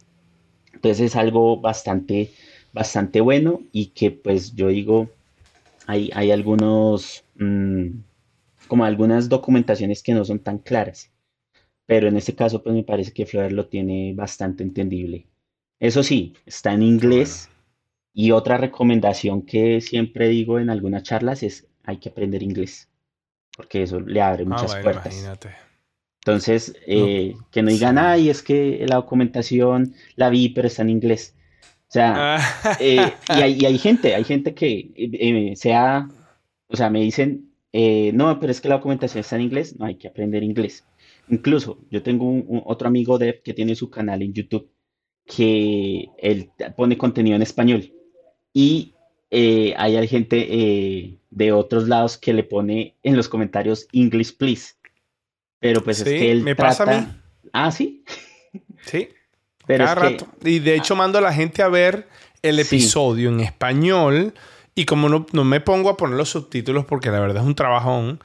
Entonces 0.74 1.00
es 1.08 1.16
algo 1.16 1.60
bastante, 1.60 2.32
bastante 2.72 3.20
bueno 3.22 3.62
y 3.72 3.88
que 3.88 4.10
pues 4.12 4.54
yo 4.54 4.68
digo, 4.68 5.10
hay, 5.86 6.10
hay 6.14 6.30
algunos, 6.32 7.24
mm, 7.36 7.88
como 8.68 8.84
algunas 8.84 9.28
documentaciones 9.28 10.02
que 10.02 10.14
no 10.14 10.24
son 10.24 10.40
tan 10.40 10.58
claras. 10.58 11.12
Pero 11.86 12.08
en 12.08 12.16
este 12.16 12.34
caso 12.34 12.62
pues 12.62 12.74
me 12.74 12.84
parece 12.84 13.12
que 13.12 13.26
Flutter 13.26 13.52
lo 13.52 13.68
tiene 13.68 14.14
bastante 14.14 14.62
entendible. 14.64 15.26
Eso 15.80 16.02
sí, 16.02 16.34
está 16.46 16.74
en 16.74 16.82
inglés 16.82 17.50
y 18.14 18.32
otra 18.32 18.58
recomendación 18.58 19.42
que 19.42 19.80
siempre 19.80 20.28
digo 20.28 20.58
en 20.58 20.70
algunas 20.70 21.02
charlas 21.04 21.42
es 21.42 21.66
hay 21.88 21.98
que 21.98 22.10
aprender 22.10 22.42
inglés, 22.44 22.88
porque 23.56 23.82
eso 23.84 24.00
le 24.00 24.22
abre 24.22 24.44
Ah, 24.46 24.46
muchas 24.46 24.66
bueno, 24.66 24.86
puertas. 24.86 24.90
imagínate. 24.90 25.54
Entonces, 26.24 26.74
No, 26.92 27.08
eh, 27.08 27.36
que 27.50 27.62
no 27.62 27.70
digan, 27.70 27.98
sí. 27.98 27.98
ay, 27.98 28.30
es 28.30 28.42
que 28.42 28.84
la 28.86 28.96
documentación 28.96 29.94
la 30.16 30.30
vi, 30.30 30.50
pero 30.50 30.68
está 30.68 30.82
en 30.82 30.90
inglés. 30.90 31.36
O 31.88 31.92
sea, 31.92 32.34
eh, 32.76 33.22
y 33.28 33.42
hay, 33.42 33.54
y 33.54 33.64
hay 33.66 33.78
gente, 33.78 34.14
hay 34.14 34.24
gente 34.24 34.54
que 34.54 34.92
eh, 34.96 35.52
eh, 35.52 35.56
sea, 35.56 36.08
o 36.68 36.76
sea, 36.76 36.90
me 36.90 37.00
dicen, 37.00 37.54
eh, 37.72 38.12
no, 38.14 38.38
pero 38.40 38.52
es 38.52 38.60
que 38.60 38.68
la 38.68 38.76
documentación 38.76 39.20
está 39.20 39.36
en 39.36 39.42
inglés, 39.42 39.78
no 39.78 39.86
hay 39.86 39.96
que 39.96 40.08
aprender 40.08 40.42
inglés. 40.42 40.86
Incluso 41.28 41.84
yo 41.90 42.02
tengo 42.02 42.26
un, 42.28 42.44
un- 42.48 42.62
otro 42.66 42.88
amigo 42.88 43.18
dev 43.18 43.42
que 43.42 43.54
tiene 43.54 43.74
su 43.74 43.90
canal 43.90 44.22
en 44.22 44.32
YouTube 44.34 44.70
que 45.26 46.14
él 46.18 46.52
pone 46.76 46.98
contenido 46.98 47.36
en 47.36 47.42
español 47.42 47.92
y 48.52 48.97
eh, 49.30 49.74
hay 49.76 50.08
gente 50.08 50.46
eh, 50.50 51.18
de 51.30 51.52
otros 51.52 51.88
lados 51.88 52.16
que 52.18 52.32
le 52.32 52.44
pone 52.44 52.96
en 53.02 53.16
los 53.16 53.28
comentarios 53.28 53.86
English 53.92 54.36
please, 54.36 54.74
pero 55.60 55.82
pues 55.82 56.00
es 56.00 56.12
que 56.12 56.18
Sí, 56.18 56.26
él 56.30 56.42
me 56.42 56.56
pasa 56.56 56.84
a 56.84 56.86
mí. 56.86 57.06
trata, 57.06 57.22
ah, 57.52 57.70
sí, 57.72 58.04
Sí, 58.84 59.08
pero 59.66 59.84
cada 59.84 59.92
es 59.92 59.98
que, 59.98 60.18
rato. 60.18 60.28
Y 60.44 60.60
de 60.60 60.74
hecho 60.76 60.96
mando 60.96 61.18
a 61.18 61.22
la 61.22 61.32
gente 61.32 61.62
a 61.62 61.68
ver 61.68 62.08
el 62.42 62.60
sí, 62.60 62.60
episodio 62.60 63.28
en 63.30 63.40
español 63.40 64.34
y 64.74 64.84
como 64.84 65.08
no, 65.08 65.26
no 65.32 65.44
me 65.44 65.60
pongo 65.60 65.90
a 65.90 65.96
poner 65.96 66.16
los 66.16 66.30
subtítulos 66.30 66.84
porque 66.86 67.10
la 67.10 67.20
verdad 67.20 67.42
es 67.42 67.48
un 67.48 67.54
trabajón, 67.54 68.20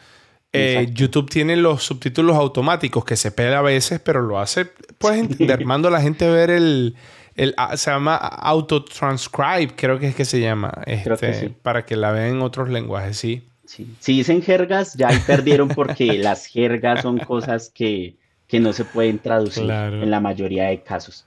eh, 0.56 0.88
YouTube 0.93 1.30
tiene 1.30 1.56
los 1.58 1.84
subtítulos 1.84 2.38
automáticos 2.38 3.04
que 3.06 3.16
se 3.16 3.32
pega 3.32 3.58
a 3.60 3.62
veces, 3.64 3.99
pero 3.99 4.22
lo 4.22 4.39
hace, 4.39 4.66
puedes 4.99 5.20
entender, 5.20 5.66
mando 5.66 5.88
a 5.88 5.91
la 5.91 5.99
gente 6.01 6.26
a 6.26 6.30
ver 6.30 6.51
el, 6.51 6.95
el 7.36 7.53
ah, 7.57 7.75
se 7.77 7.91
llama 7.91 8.15
auto 8.15 8.84
transcribe, 8.84 9.73
creo 9.75 9.99
que 9.99 10.07
es 10.07 10.15
que 10.15 10.25
se 10.25 10.39
llama, 10.39 10.71
creo 10.86 11.17
que 11.17 11.29
este, 11.29 11.47
sí. 11.47 11.55
para 11.61 11.86
que 11.86 11.95
la 11.95 12.11
vean 12.11 12.36
en 12.36 12.41
otros 12.41 12.69
lenguajes, 12.69 13.17
sí. 13.17 13.43
Sí. 13.65 13.95
Si 13.99 14.17
dicen 14.17 14.41
jergas, 14.41 14.93
ya 14.95 15.07
ahí 15.07 15.17
perdieron 15.25 15.69
porque 15.69 16.13
las 16.19 16.45
jergas 16.45 17.01
son 17.01 17.17
cosas 17.19 17.71
que, 17.73 18.17
que 18.47 18.59
no 18.59 18.73
se 18.73 18.86
pueden 18.86 19.19
traducir 19.19 19.63
Claro, 19.63 20.03
en 20.03 20.11
la 20.11 20.19
mayoría 20.19 20.65
de 20.65 20.84
casos. 20.84 21.25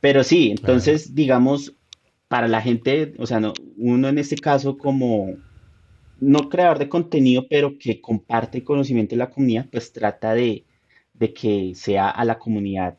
Pero 0.00 0.24
sí, 0.24 0.54
claro. 0.54 0.60
entonces, 0.60 1.14
digamos, 1.14 1.74
para 2.28 2.48
la 2.48 2.62
gente, 2.62 3.12
o 3.18 3.26
sea, 3.26 3.40
no, 3.40 3.52
uno 3.76 4.08
en 4.08 4.18
este 4.18 4.36
caso 4.36 4.78
como 4.78 5.36
no 6.18 6.48
creador 6.48 6.78
de 6.78 6.88
contenido, 6.88 7.46
pero 7.50 7.76
que 7.78 8.00
comparte 8.00 8.58
el 8.58 8.64
conocimiento 8.64 9.14
de 9.14 9.18
la 9.18 9.30
comunidad, 9.30 9.66
pues 9.70 9.92
trata 9.92 10.34
de, 10.34 10.64
de 11.14 11.34
que 11.34 11.72
sea 11.74 12.08
a 12.08 12.24
la 12.24 12.38
comunidad 12.38 12.96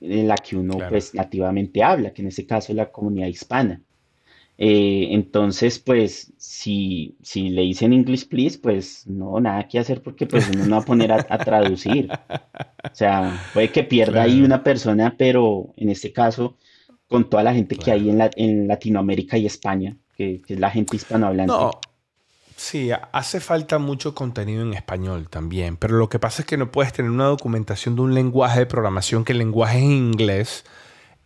en 0.00 0.28
la 0.28 0.36
que 0.36 0.56
uno 0.56 0.74
Claro. 0.76 0.90
pues 0.90 1.14
nativamente 1.14 1.82
habla, 1.82 2.12
que 2.12 2.22
en 2.22 2.28
este 2.28 2.46
caso 2.46 2.72
es 2.72 2.76
la 2.76 2.90
comunidad 2.90 3.26
hispana. 3.28 3.82
Eh, 4.60 5.08
entonces, 5.12 5.78
pues, 5.78 6.32
si, 6.36 7.16
si 7.22 7.48
le 7.50 7.62
dicen 7.62 7.92
English 7.92 8.28
please, 8.28 8.58
pues 8.58 9.06
no, 9.06 9.38
nada 9.40 9.68
que 9.68 9.78
hacer 9.78 10.02
porque 10.02 10.26
pues 10.26 10.48
uno 10.48 10.66
no 10.66 10.76
va 10.76 10.82
a 10.82 10.84
poner 10.84 11.12
a, 11.12 11.24
a 11.28 11.38
traducir. 11.38 12.08
O 12.10 12.94
sea, 12.94 13.38
puede 13.54 13.70
que 13.70 13.84
pierda 13.84 14.22
ahí 14.22 14.32
Claro, 14.32 14.46
una 14.46 14.64
persona, 14.64 15.14
pero 15.16 15.72
en 15.76 15.90
este 15.90 16.12
caso, 16.12 16.56
con 17.06 17.30
toda 17.30 17.42
la 17.44 17.54
gente 17.54 17.76
que 17.76 17.92
hay 17.92 18.00
claro. 18.02 18.12
en, 18.12 18.18
la- 18.18 18.30
en 18.36 18.68
Latinoamérica 18.68 19.38
y 19.38 19.46
España, 19.46 19.96
que, 20.16 20.42
que 20.44 20.54
es 20.54 20.60
la 20.60 20.70
gente 20.70 20.96
hispanohablante. 20.96 21.52
No, 21.52 21.70
sí, 22.58 22.90
ha- 22.90 23.08
hace 23.12 23.40
falta 23.40 23.78
mucho 23.78 24.14
contenido 24.14 24.62
en 24.62 24.74
español 24.74 25.28
también, 25.30 25.76
pero 25.76 25.96
lo 25.96 26.08
que 26.08 26.18
pasa 26.18 26.42
es 26.42 26.46
que 26.46 26.56
no 26.58 26.70
puedes 26.70 26.92
tener 26.92 27.10
una 27.10 27.24
documentación 27.26 27.96
de 27.96 28.02
un 28.02 28.14
lenguaje 28.14 28.60
de 28.60 28.66
programación 28.66 29.24
que 29.24 29.32
el 29.32 29.38
lenguaje 29.38 29.78
es 29.78 29.84
inglés 29.84 30.64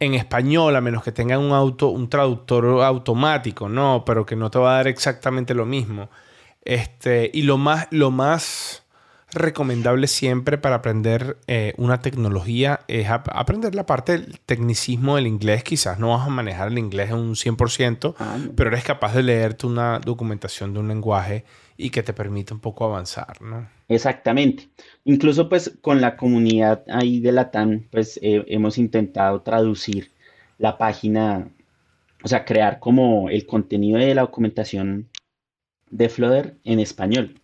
en 0.00 0.14
español, 0.14 0.76
a 0.76 0.80
menos 0.80 1.02
que 1.04 1.12
tenga 1.12 1.38
un 1.38 1.52
auto, 1.52 1.88
un 1.88 2.08
traductor 2.10 2.82
automático, 2.82 3.68
no, 3.68 4.04
pero 4.06 4.26
que 4.26 4.36
no 4.36 4.50
te 4.50 4.58
va 4.58 4.74
a 4.74 4.76
dar 4.78 4.88
exactamente 4.88 5.54
lo 5.54 5.64
mismo. 5.66 6.10
Este, 6.64 7.30
y 7.32 7.42
lo 7.42 7.58
más, 7.58 7.88
lo 7.90 8.10
más 8.10 8.81
recomendable 9.34 10.06
siempre 10.06 10.58
para 10.58 10.76
aprender 10.76 11.38
eh, 11.46 11.74
una 11.78 12.00
tecnología 12.02 12.80
es 12.88 13.08
ap- 13.08 13.28
aprender 13.32 13.74
la 13.74 13.86
parte 13.86 14.12
del 14.12 14.38
tecnicismo 14.40 15.16
del 15.16 15.26
inglés. 15.26 15.64
Quizás 15.64 15.98
no 15.98 16.10
vas 16.10 16.26
a 16.26 16.30
manejar 16.30 16.68
el 16.68 16.78
inglés 16.78 17.10
en 17.10 17.16
un 17.16 17.36
100%, 17.36 18.14
Ah, 18.18 18.36
no. 18.38 18.52
pero 18.54 18.70
eres 18.70 18.84
capaz 18.84 19.14
de 19.14 19.22
leerte 19.22 19.66
una 19.66 19.98
documentación 19.98 20.72
de 20.74 20.80
un 20.80 20.88
lenguaje 20.88 21.44
y 21.76 21.90
que 21.90 22.02
te 22.02 22.12
permite 22.12 22.52
un 22.54 22.60
poco 22.60 22.84
avanzar, 22.84 23.40
¿no? 23.42 23.66
Exactamente. 23.88 24.68
Incluso 25.04 25.48
pues 25.48 25.76
con 25.80 26.00
la 26.00 26.16
comunidad 26.16 26.84
ahí 26.88 27.20
de 27.20 27.32
Latam, 27.32 27.86
pues 27.90 28.18
eh, 28.22 28.44
hemos 28.48 28.78
intentado 28.78 29.40
traducir 29.42 30.12
la 30.58 30.78
página, 30.78 31.48
o 32.22 32.28
sea, 32.28 32.44
crear 32.44 32.78
como 32.78 33.28
el 33.30 33.46
contenido 33.46 33.98
de 33.98 34.14
la 34.14 34.22
documentación 34.22 35.08
de 35.90 36.08
Flutter 36.08 36.56
en 36.64 36.80
español, 36.80 37.40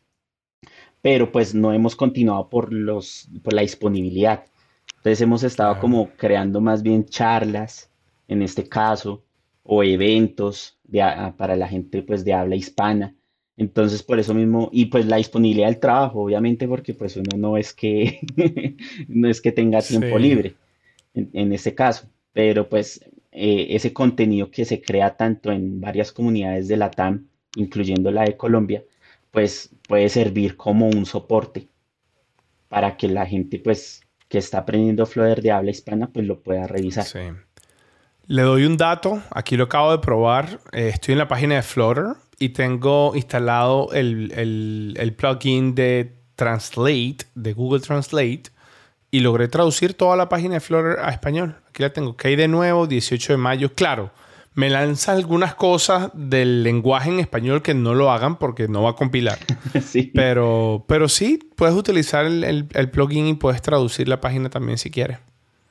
pero 1.03 1.31
pues 1.33 1.55
no 1.55 1.73
hemos 1.73 1.97
continuado 1.97 2.49
por 2.49 2.73
los, 2.73 3.29
por 3.43 3.53
la 3.53 3.63
disponibilidad. 3.63 4.45
Entonces 4.97 5.21
hemos 5.21 5.43
estado 5.43 5.79
como 5.81 6.11
creando 6.17 6.61
más 6.61 6.83
bien 6.83 7.05
charlas, 7.07 7.91
en 8.27 8.43
este 8.43 8.69
caso, 8.69 9.25
o 9.63 9.83
eventos 9.83 10.79
de, 10.85 11.01
para 11.37 11.57
la 11.57 11.69
gente 11.69 12.03
pues 12.03 12.25
de 12.25 12.33
habla 12.35 12.57
hispana. 12.57 13.15
Entonces 13.57 14.03
por 14.03 14.19
eso 14.19 14.35
mismo, 14.35 14.69
y 14.73 14.87
pues 14.87 15.07
la 15.07 15.17
disponibilidad 15.17 15.69
del 15.69 15.81
trabajo, 15.81 16.23
obviamente, 16.23 16.69
porque 16.69 16.95
pues 16.95 17.17
uno 17.17 17.37
no 17.37 17.57
es 17.57 17.73
que, 17.73 18.21
no 19.09 19.29
es 19.29 19.41
que 19.41 19.53
tenga 19.53 19.81
tiempo 19.83 20.17
Sí, 20.17 20.23
libre 20.23 20.55
en, 21.15 21.31
en 21.33 21.53
este 21.53 21.75
caso, 21.75 22.09
pero 22.33 22.69
pues 22.69 23.01
eh, 23.33 23.67
ese 23.71 23.93
contenido 23.93 24.51
que 24.51 24.65
se 24.65 24.81
crea 24.81 25.17
tanto 25.17 25.53
en 25.53 25.81
varias 25.81 26.13
comunidades 26.13 26.69
de 26.69 26.77
Latam, 26.77 27.29
incluyendo 27.57 28.11
la 28.11 28.25
de 28.25 28.37
Colombia, 28.37 28.85
pues 29.31 29.71
puede 29.87 30.09
servir 30.09 30.57
como 30.57 30.89
un 30.89 31.07
soporte 31.07 31.69
para 32.69 32.97
que 32.97 33.09
la 33.09 33.27
gente 33.27 33.59
pues 33.59 34.03
que 34.29 34.39
está 34.39 34.59
aprendiendo 34.59 35.07
Flutter 35.07 35.41
de 35.43 35.51
habla 35.53 35.71
hispana 35.71 36.09
pues 36.13 36.27
lo 36.27 36.41
pueda 36.43 36.67
revisar. 36.67 37.05
sí. 37.05 37.21
Le 38.27 38.43
doy 38.43 38.67
un 38.67 38.77
dato, 38.77 39.23
aquí 39.31 39.57
lo 39.57 39.65
acabo 39.65 39.91
de 39.91 39.99
probar. 40.01 40.61
Eh, 40.73 40.91
estoy 40.93 41.13
en 41.13 41.19
la 41.19 41.29
página 41.29 41.55
de 41.55 41.63
Flutter 41.63 42.09
y 42.39 42.51
tengo 42.51 43.13
instalado 43.15 43.91
el, 43.93 44.33
el- 44.33 44.95
el 44.99 45.15
plugin 45.15 45.75
de 45.75 46.13
Translate, 46.37 47.17
de 47.35 47.53
Google 47.55 47.81
Translate, 47.81 48.43
y 49.11 49.21
logré 49.21 49.49
traducir 49.49 49.95
toda 49.95 50.15
la 50.15 50.29
página 50.29 50.55
de 50.55 50.61
Flutter 50.61 50.99
a 51.01 51.09
español. 51.11 51.57
Aquí 51.71 51.83
la 51.83 51.91
tengo. 51.91 52.19
Que 52.19 52.29
hay 52.29 52.37
de 52.37 52.49
nuevo, 52.49 52.87
18 52.87 53.33
de 53.33 53.37
mayo. 53.39 53.73
Claro, 53.75 54.11
me 54.59 54.71
lanza 54.71 55.13
algunas 55.13 55.55
cosas 55.55 56.11
del 56.15 56.63
lenguaje 56.65 57.11
en 57.11 57.21
español 57.21 57.63
que 57.63 57.75
no 57.75 57.95
lo 57.95 58.11
hagan 58.11 58.39
porque 58.39 58.67
no 58.69 58.83
va 58.83 58.91
a 58.91 58.97
compilar. 58.97 59.39
Sí, 59.81 60.11
Pero, 60.15 60.85
pero 60.89 61.09
sí, 61.09 61.39
puedes 61.57 61.75
utilizar 61.77 62.27
el, 62.27 62.43
el- 62.45 62.67
el 62.75 62.91
plugin 62.91 63.27
y 63.29 63.35
puedes 63.35 63.63
traducir 63.63 64.09
la 64.09 64.21
página 64.21 64.51
también 64.51 64.79
si 64.79 64.91
quieres. 64.91 65.19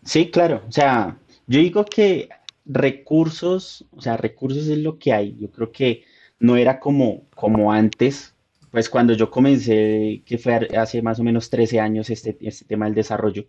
sí, 0.04 0.32
claro. 0.32 0.64
O 0.68 0.72
sea, 0.72 1.18
yo 1.48 1.60
digo 1.60 1.86
que 1.86 2.30
recursos, 2.66 3.86
o 3.92 4.02
sea, 4.02 4.18
recursos 4.18 4.68
es 4.68 4.78
lo 4.80 4.98
que 4.98 5.14
hay. 5.14 5.36
Yo 5.40 5.52
creo 5.52 5.72
que 5.72 6.04
no 6.40 6.56
era 6.58 6.80
como, 6.80 7.24
como 7.36 7.72
antes, 7.72 8.34
pues 8.72 8.90
cuando 8.90 9.14
yo 9.14 9.30
comencé, 9.32 10.24
que 10.26 10.38
fue 10.38 10.68
hace 10.78 11.02
más 11.02 11.20
o 11.20 11.24
menos 11.24 11.50
13 11.50 11.80
años 11.80 12.10
este, 12.10 12.38
este 12.42 12.66
tema 12.66 12.86
del 12.86 12.96
desarrollo, 12.96 13.46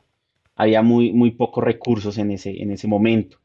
había 0.57 0.83
muy, 0.83 1.13
muy 1.13 1.31
pocos 1.33 1.63
recursos 1.65 2.19
en 2.19 2.31
ese, 2.33 2.61
en 2.63 2.71
ese 2.73 2.89
momento. 2.89 3.39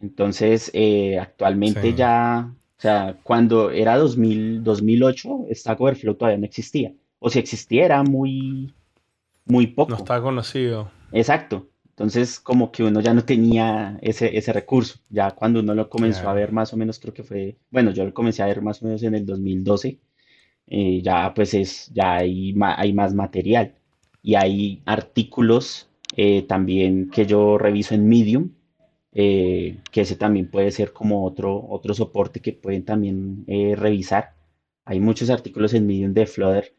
Entonces, 0.00 0.70
eh, 0.74 1.18
actualmente 1.18 1.92
Sí. 1.92 1.94
ya, 1.94 2.54
o 2.78 2.80
sea, 2.80 3.18
cuando 3.22 3.70
era 3.70 3.96
2000, 3.96 4.62
2008, 4.62 5.46
Stack 5.52 5.80
Overflow 5.80 6.14
todavía 6.14 6.38
no 6.38 6.46
existía. 6.46 6.92
O 7.18 7.30
si 7.30 7.38
existía, 7.40 7.84
era 7.84 8.02
muy, 8.04 8.72
muy 9.46 9.66
No 9.68 9.74
poco. 9.74 9.94
está 9.96 10.20
conocido. 10.22 10.90
Exacto. 11.12 11.68
Entonces, 11.90 12.38
como 12.38 12.70
que 12.70 12.84
uno 12.84 13.00
ya 13.00 13.12
no 13.14 13.24
tenía 13.24 13.98
ese, 14.02 14.36
ese 14.38 14.52
recurso. 14.52 15.00
Ya 15.10 15.32
cuando 15.32 15.60
uno 15.60 15.74
lo 15.74 15.90
comenzó 15.90 16.28
a 16.28 16.32
ver 16.34 16.52
más 16.52 16.72
o 16.72 16.76
menos, 16.76 17.00
creo 17.00 17.12
que 17.14 17.24
fue, 17.24 17.56
bueno, 17.70 17.90
yo 17.90 18.04
lo 18.04 18.14
comencé 18.14 18.42
a 18.42 18.46
ver 18.46 18.62
más 18.62 18.80
o 18.82 18.86
menos 18.86 19.02
en 19.02 19.14
el 19.16 19.26
2012, 19.26 19.98
eh, 20.68 21.00
ya 21.02 21.34
pues 21.34 21.54
es, 21.54 21.90
ya 21.92 22.16
hay, 22.16 22.54
hay 22.62 22.92
más 22.92 23.14
material. 23.14 23.74
Y 24.22 24.34
hay 24.36 24.82
artículos 24.86 25.88
eh, 26.16 26.42
también 26.42 27.10
que 27.10 27.26
yo 27.26 27.58
reviso 27.58 27.94
en 27.94 28.08
Medium, 28.08 28.50
eh, 29.12 29.78
que 29.90 30.02
ese 30.02 30.16
también 30.16 30.50
puede 30.50 30.70
ser 30.70 30.92
como 30.92 31.24
otro, 31.24 31.66
otro 31.68 31.94
soporte 31.94 32.40
que 32.40 32.52
pueden 32.52 32.84
también 32.84 33.44
eh, 33.46 33.74
revisar. 33.76 34.34
Hay 34.84 35.00
muchos 35.00 35.30
artículos 35.30 35.74
en 35.74 35.86
Medium 35.86 36.12
de 36.14 36.26
Flutter 36.26 36.74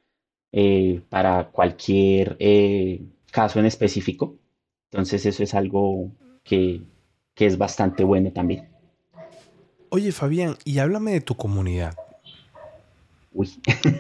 eh, 0.52 1.02
para 1.10 1.50
cualquier 1.52 2.38
caso 3.32 3.60
en 3.60 3.66
específico. 3.66 4.38
Entonces 4.92 5.26
eso 5.26 5.44
es 5.44 5.54
algo 5.54 6.12
que, 6.44 6.82
que 7.34 7.46
es 7.46 7.58
bastante 7.58 8.04
bueno 8.04 8.32
también. 8.32 8.70
Oye, 9.90 10.12
Fabián, 10.12 10.56
y 10.66 10.80
háblame 10.80 11.12
de 11.12 11.22
tu 11.22 11.36
comunidad. 11.36 11.96
Uy. 13.32 13.50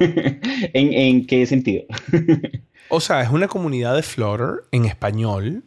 ¿En, 0.73 0.93
en 0.93 1.27
qué 1.27 1.45
sentido? 1.45 1.83
O 2.91 2.99
sea, 2.99 3.21
es 3.21 3.29
una 3.29 3.47
comunidad 3.47 3.95
de 3.95 4.01
Flutter 4.01 4.63
en 4.71 4.85
español 4.85 5.63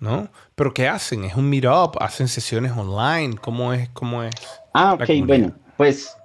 ¿no? 0.00 0.28
Pero 0.54 0.74
¿qué 0.74 0.88
hacen? 0.88 1.24
¿Es 1.24 1.34
un 1.34 1.48
meetup? 1.48 1.96
¿Hacen 2.00 2.28
sesiones 2.28 2.72
online? 2.72 3.36
¿Cómo 3.40 3.72
es? 3.72 3.88
¿Cómo 3.90 4.22
es? 4.22 4.34
Ah, 4.74 4.94
ok, 4.94 5.08
bueno, 5.26 5.52
pues 5.76 6.16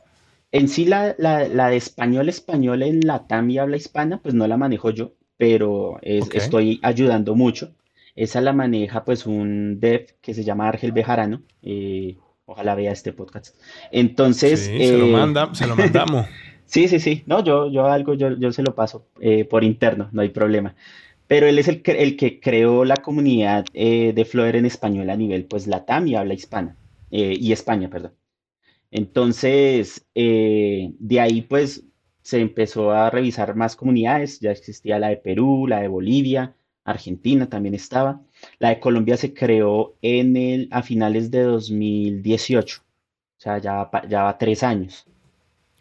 en 0.51 0.67
sí 0.67 0.85
la, 0.85 1.13
de 1.13 1.77
español 1.77 2.29
español 2.29 2.83
en 2.83 3.01
la 3.01 3.27
TAM 3.27 3.49
habla 3.57 3.77
hispana, 3.77 4.19
pues 4.21 4.35
no 4.35 4.47
la 4.47 4.57
manejo 4.57 4.89
yo, 4.89 5.13
pero 5.37 5.99
estoy 6.01 6.79
ayudando 6.83 7.35
mucho. 7.35 7.73
Esa 8.15 8.41
la 8.41 8.51
maneja 8.51 9.05
pues 9.05 9.25
un 9.25 9.79
dev 9.79 10.07
que 10.21 10.33
se 10.33 10.43
llama 10.43 10.67
Argel 10.67 10.91
Bejarano. 10.91 11.41
Eh, 11.61 12.17
ojalá 12.45 12.75
vea 12.75 12.91
este 12.91 13.13
podcast. 13.13 13.55
Entonces... 13.91 14.65
se, 14.65 14.71
lo 14.71 14.77
eh, 14.77 15.49
se 15.53 15.67
lo 15.67 15.75
mandamos. 15.77 16.27
sí, 16.65 16.89
sí, 16.89 16.99
sí. 16.99 17.23
No, 17.25 17.41
yo, 17.43 17.71
yo 17.71 17.87
algo, 17.87 18.13
yo, 18.13 18.37
yo 18.37 18.51
se 18.51 18.63
lo 18.63 18.75
paso 18.75 19.07
eh, 19.21 19.45
por 19.45 19.63
interno, 19.63 20.09
no 20.11 20.21
hay 20.21 20.29
problema. 20.29 20.75
Pero 21.31 21.47
él 21.47 21.59
es 21.59 21.69
el 21.69 21.81
que, 21.81 21.93
el 22.03 22.17
que 22.17 22.41
creó 22.41 22.83
la 22.83 22.97
comunidad 22.97 23.63
de 23.71 24.25
Flutter 24.29 24.57
en 24.57 24.65
español 24.65 25.09
a 25.09 25.15
nivel 25.15 25.45
pues 25.45 25.65
TAM 25.87 26.07
y 26.07 26.15
habla 26.15 26.33
hispana. 26.33 26.75
y 27.09 27.53
España, 27.53 27.89
perdón. 27.89 28.11
Entonces, 28.91 30.05
de 30.13 31.19
ahí 31.21 31.41
pues 31.43 31.85
se 32.21 32.41
empezó 32.41 32.91
a 32.91 33.09
revisar 33.09 33.55
más 33.55 33.77
comunidades. 33.77 34.41
Ya 34.41 34.51
existía 34.51 34.99
la 34.99 35.07
de 35.07 35.15
Perú, 35.15 35.67
la 35.67 35.79
de 35.79 35.87
Bolivia, 35.87 36.53
Argentina 36.83 37.47
también 37.47 37.75
estaba. 37.75 38.21
La 38.59 38.69
de 38.69 38.79
Colombia 38.81 39.17
se 39.17 39.33
creó 39.33 39.95
en 40.01 40.35
el, 40.35 40.67
a 40.71 40.83
finales 40.83 41.31
de 41.31 41.43
2018, 41.43 42.81
o 42.81 42.83
sea, 43.37 43.57
ya, 43.59 43.89
ya 44.09 44.23
va 44.23 44.37
tres 44.37 44.63
años. 44.63 45.05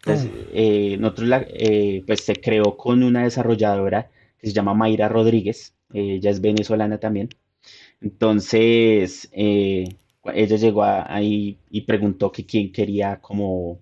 Entonces, 0.03 0.31
eh, 0.53 0.97
nosotros 0.97 1.29
eh, 1.49 2.03
pues 2.07 2.21
se 2.23 2.35
creó 2.35 2.77
con 2.77 3.03
una 3.03 3.23
desarrolladora 3.23 4.09
que 4.41 4.47
se 4.47 4.53
llama 4.53 4.73
Mayra 4.73 5.07
Rodríguez, 5.09 5.75
ella 5.93 6.29
es 6.31 6.41
venezolana 6.41 6.99
también. 6.99 7.29
Entonces, 8.01 9.29
eh, 9.33 9.85
ella 10.33 10.55
llegó 10.57 10.83
ahí 10.83 11.57
y 11.69 11.81
preguntó 11.81 12.31
que 12.31 12.45
quién 12.45 12.71
quería 12.71 13.17
como, 13.21 13.79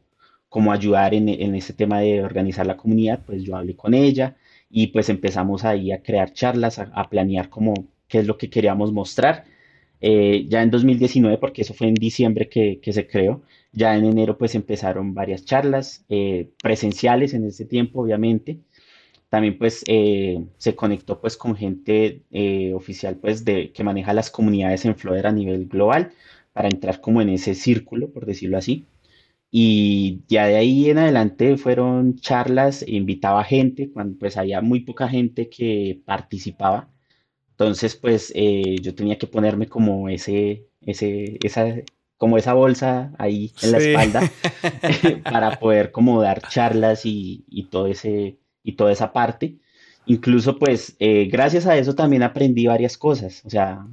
como 0.49 0.71
ayudar 0.71 1.13
en, 1.13 1.29
en 1.29 1.55
ese 1.55 1.73
tema 1.73 2.01
de 2.01 2.23
organizar 2.23 2.65
la 2.67 2.77
comunidad, 2.77 3.21
pues 3.25 3.43
yo 3.43 3.55
hablé 3.55 3.75
con 3.75 3.93
ella 3.93 4.35
y 4.69 4.87
pues 4.87 5.09
empezamos 5.09 5.65
ahí 5.65 5.91
a 5.91 6.01
crear 6.03 6.33
charlas, 6.33 6.79
a, 6.79 7.09
planear 7.09 7.49
como 7.49 7.73
qué 8.07 8.19
es 8.19 8.27
lo 8.27 8.37
que 8.37 8.49
queríamos 8.49 8.91
mostrar. 8.93 9.45
Eh, 10.01 10.45
ya 10.47 10.61
en 10.63 10.71
2019, 10.71 11.37
porque 11.39 11.63
eso 11.63 11.73
fue 11.73 11.87
en 11.87 11.95
diciembre 11.95 12.47
que, 12.49 12.79
se 12.91 13.07
creó, 13.07 13.41
ya 13.73 13.95
en 13.97 14.05
enero 14.05 14.37
pues 14.37 14.55
empezaron 14.55 15.13
varias 15.13 15.43
charlas 15.45 16.05
eh, 16.09 16.49
presenciales 16.61 17.33
en 17.33 17.45
ese 17.45 17.65
tiempo, 17.65 18.01
obviamente. 18.01 18.59
También 19.29 19.57
pues 19.57 19.83
eh, 19.87 20.43
se 20.57 20.75
conectó 20.75 21.21
pues 21.21 21.37
con 21.37 21.55
gente 21.55 22.23
oficial 22.73 23.17
pues 23.17 23.45
de, 23.45 23.71
que 23.71 23.83
maneja 23.83 24.13
las 24.13 24.31
comunidades 24.31 24.85
en 24.85 24.95
Flutter 24.95 25.27
a 25.27 25.31
nivel 25.31 25.67
global 25.67 26.11
para 26.53 26.67
entrar 26.67 26.99
como 26.99 27.21
en 27.21 27.29
ese 27.29 27.55
círculo, 27.55 28.09
por 28.11 28.25
decirlo 28.25 28.57
así. 28.57 28.85
Y 29.51 30.21
ya 30.27 30.45
de 30.47 30.57
ahí 30.57 30.89
en 30.89 30.99
adelante 30.99 31.57
fueron 31.57 32.15
charlas, 32.17 32.85
invitaba 32.87 33.43
gente, 33.43 33.89
cuando 33.91 34.17
pues 34.19 34.37
había 34.37 34.61
muy 34.61 34.81
poca 34.81 35.07
gente 35.07 35.49
que 35.49 36.01
participaba. 36.05 36.89
Entonces, 37.51 37.95
pues 37.95 38.31
eh, 38.35 38.77
yo 38.81 38.95
tenía 38.95 39.17
que 39.17 39.27
ponerme 39.27 39.67
como 39.67 40.07
ese, 40.09 40.67
ese, 40.81 41.39
esa, 41.43 41.65
como 42.17 42.37
esa 42.37 42.53
bolsa 42.53 43.13
ahí 43.17 43.51
en 43.63 43.71
la 43.71 43.77
espalda 43.79 44.31
para 45.23 45.59
poder 45.59 45.91
como 45.91 46.21
dar 46.21 46.41
charlas 46.47 47.05
y, 47.05 47.43
y, 47.49 47.65
todo 47.65 47.87
ese, 47.87 48.37
y 48.63 48.73
toda 48.73 48.91
esa 48.91 49.11
parte. 49.11 49.57
Incluso, 50.05 50.57
pues, 50.57 50.95
eh, 50.99 51.27
gracias 51.31 51.67
a 51.67 51.77
eso 51.77 51.93
también 51.93 52.23
aprendí 52.23 52.65
varias 52.65 52.97
cosas. 52.97 53.43
O 53.45 53.49
sea, 53.49 53.85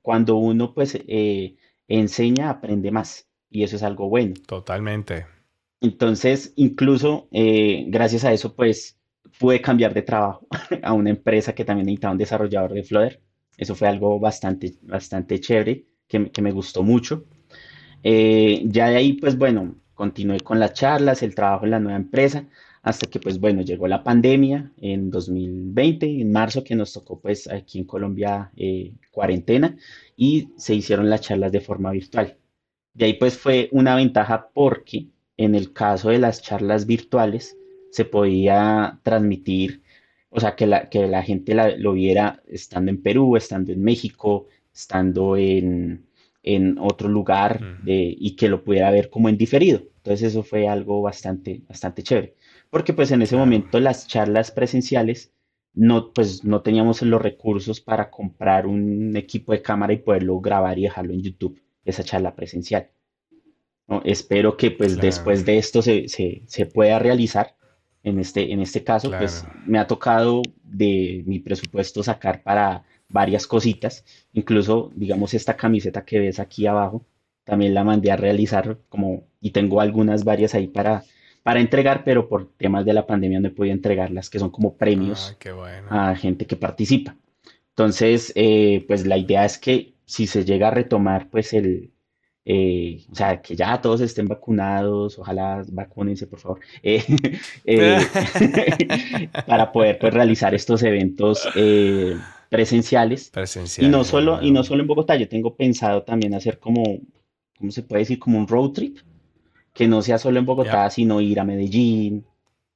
cuando 0.00 0.36
uno 0.36 0.74
pues 0.74 0.98
eh, 1.06 1.54
enseña, 1.86 2.50
aprende 2.50 2.90
más 2.90 3.28
y 3.48 3.62
eso 3.62 3.76
es 3.76 3.82
algo 3.82 4.08
bueno. 4.08 4.34
Totalmente. 4.46 5.26
Entonces, 5.80 6.52
incluso 6.56 7.28
eh, 7.30 7.84
gracias 7.88 8.24
a 8.24 8.32
eso, 8.32 8.54
pues 8.54 8.98
pude 9.38 9.60
cambiar 9.60 9.94
de 9.94 10.02
trabajo 10.02 10.46
a 10.82 10.92
una 10.92 11.10
empresa 11.10 11.54
que 11.54 11.64
también 11.64 11.86
necesitaba 11.86 12.12
un 12.12 12.18
desarrollador 12.18 12.72
de 12.72 12.82
Flutter. 12.82 13.20
Eso 13.56 13.74
fue 13.74 13.88
algo 13.88 14.18
bastante, 14.18 14.74
bastante 14.82 15.40
chévere, 15.40 15.84
que, 16.08 16.30
que 16.30 16.42
me 16.42 16.50
gustó 16.50 16.82
mucho. 16.82 17.24
Ya 18.02 18.88
de 18.88 18.96
ahí, 18.96 19.12
pues 19.12 19.38
bueno, 19.38 19.76
continué 19.94 20.40
con 20.40 20.58
las 20.58 20.72
charlas, 20.72 21.22
el 21.22 21.36
trabajo 21.36 21.64
en 21.64 21.70
la 21.70 21.78
nueva 21.78 21.96
empresa, 21.96 22.46
hasta 22.82 23.06
que, 23.08 23.20
pues 23.20 23.38
bueno, 23.38 23.62
llegó 23.62 23.86
la 23.86 24.02
pandemia 24.02 24.72
en 24.78 25.10
2020, 25.10 26.20
en 26.20 26.32
marzo, 26.32 26.64
que 26.64 26.74
nos 26.74 26.92
tocó, 26.92 27.20
pues 27.20 27.48
aquí 27.48 27.78
en 27.78 27.84
Colombia, 27.84 28.50
eh, 28.56 28.92
cuarentena, 29.12 29.76
y 30.16 30.48
se 30.56 30.74
hicieron 30.74 31.08
las 31.08 31.20
charlas 31.20 31.52
de 31.52 31.60
forma 31.60 31.92
virtual. 31.92 32.36
De 32.94 33.06
ahí 33.06 33.14
pues 33.14 33.38
fue 33.38 33.68
una 33.72 33.94
ventaja 33.96 34.50
porque 34.52 35.08
en 35.36 35.54
el 35.54 35.72
caso 35.72 36.10
de 36.10 36.18
las 36.18 36.42
charlas 36.42 36.86
virtuales 36.86 37.56
se 37.90 38.04
podía 38.04 38.98
transmitir, 39.02 39.82
o 40.30 40.40
sea, 40.40 40.56
que 40.56 40.66
la, 40.66 40.88
que 40.90 41.06
la 41.06 41.22
gente 41.22 41.54
lo 41.78 41.92
viera 41.92 42.42
estando 42.48 42.90
en 42.90 43.02
Perú, 43.02 43.36
estando 43.36 43.72
en 43.72 43.82
México, 43.82 44.48
estando 44.74 45.36
en, 45.36 46.06
otro 46.80 47.08
lugar 47.08 47.60
y 47.86 48.34
que 48.34 48.48
lo 48.48 48.64
pudiera 48.64 48.90
ver 48.90 49.08
como 49.10 49.28
en 49.28 49.38
diferido. 49.38 49.82
Entonces 49.98 50.30
eso 50.30 50.42
fue 50.42 50.66
algo 50.66 51.00
bastante, 51.00 51.62
bastante 51.68 52.02
chévere. 52.02 52.34
Porque 52.72 52.94
pues 52.94 53.10
en 53.10 53.20
ese 53.20 53.36
momento 53.36 53.78
las 53.80 54.08
charlas 54.08 54.50
presenciales 54.50 55.30
no, 55.74 56.10
pues 56.14 56.42
no 56.42 56.62
teníamos 56.62 57.02
los 57.02 57.20
recursos 57.20 57.82
para 57.82 58.10
comprar 58.10 58.66
un 58.66 59.14
equipo 59.14 59.52
de 59.52 59.60
cámara 59.60 59.92
y 59.92 59.98
poderlo 59.98 60.40
grabar 60.40 60.78
y 60.78 60.84
dejarlo 60.84 61.12
en 61.12 61.20
YouTube 61.20 61.60
esa 61.84 62.02
charla 62.02 62.34
presencial. 62.34 62.88
Espero 64.04 64.56
que 64.56 64.70
pues 64.70 64.96
después 64.96 65.44
de 65.44 65.58
esto 65.58 65.82
se, 65.82 66.66
pueda 66.72 66.98
realizar. 66.98 67.56
En 68.04 68.18
este, 68.18 68.50
en 68.50 68.60
este 68.60 68.82
caso, 68.82 69.10
pues 69.10 69.44
me 69.66 69.78
ha 69.78 69.86
tocado 69.86 70.40
de 70.64 71.24
mi 71.26 71.40
presupuesto 71.40 72.02
sacar 72.02 72.42
para 72.42 72.84
varias 73.06 73.46
cositas. 73.46 74.02
Incluso, 74.32 74.90
digamos, 74.94 75.34
esta 75.34 75.58
camiseta 75.58 76.06
que 76.06 76.20
ves 76.20 76.40
aquí 76.40 76.66
abajo, 76.66 77.04
también 77.44 77.74
la 77.74 77.84
mandé 77.84 78.10
a 78.10 78.16
realizar 78.16 78.78
como, 78.88 79.24
y 79.42 79.50
tengo 79.50 79.82
algunas 79.82 80.24
varias 80.24 80.54
ahí 80.54 80.68
para, 80.68 81.04
para 81.42 81.60
entregar, 81.60 82.04
pero 82.04 82.28
por 82.28 82.52
temas 82.56 82.84
de 82.84 82.92
la 82.92 83.06
pandemia 83.06 83.40
no 83.40 83.48
he 83.48 83.52
podido 83.52 83.74
entregarlas, 83.74 84.30
que 84.30 84.38
son 84.38 84.50
como 84.50 84.76
premios 84.76 85.36
a 85.88 86.14
gente 86.14 86.46
que 86.46 86.56
participa. 86.56 87.16
Entonces, 87.70 88.32
eh, 88.36 88.84
pues 88.86 89.06
la 89.06 89.16
idea 89.16 89.44
es 89.44 89.58
que 89.58 89.94
si 90.04 90.26
se 90.26 90.44
llega 90.44 90.68
a 90.68 90.72
retomar 90.72 91.28
pues 91.30 91.52
el, 91.52 91.92
eh, 92.44 93.04
o 93.10 93.14
sea, 93.14 93.40
que 93.40 93.54
ya 93.54 93.80
todos 93.80 94.00
estén 94.00 94.26
vacunados, 94.26 95.16
ojalá 95.18 95.62
vacúnense 95.68 96.26
por 96.26 96.40
favor, 96.40 96.60
eh, 96.82 97.04
eh, 97.64 97.98
para 99.46 99.70
poder 99.70 99.98
pues, 99.98 100.12
realizar 100.12 100.54
estos 100.54 100.82
eventos 100.82 101.48
presenciales. 102.48 103.30
Y 103.86 103.88
no, 103.88 104.04
solo, 104.04 104.42
y 104.42 104.50
no 104.50 104.64
solo 104.64 104.82
en 104.82 104.88
Bogotá, 104.88 105.16
yo 105.16 105.28
tengo 105.28 105.54
pensado 105.56 106.02
también 106.02 106.34
hacer 106.34 106.58
como, 106.58 106.98
¿cómo 107.56 107.70
se 107.70 107.82
puede 107.82 108.00
decir? 108.00 108.18
Como 108.18 108.38
un 108.38 108.48
road 108.48 108.72
trip, 108.72 108.98
que 109.72 109.88
no 109.88 110.02
sea 110.02 110.18
solo 110.18 110.38
en 110.38 110.46
Bogotá, 110.46 110.88
sino 110.90 111.20
ir 111.20 111.40
a 111.40 111.44
Medellín, 111.44 112.24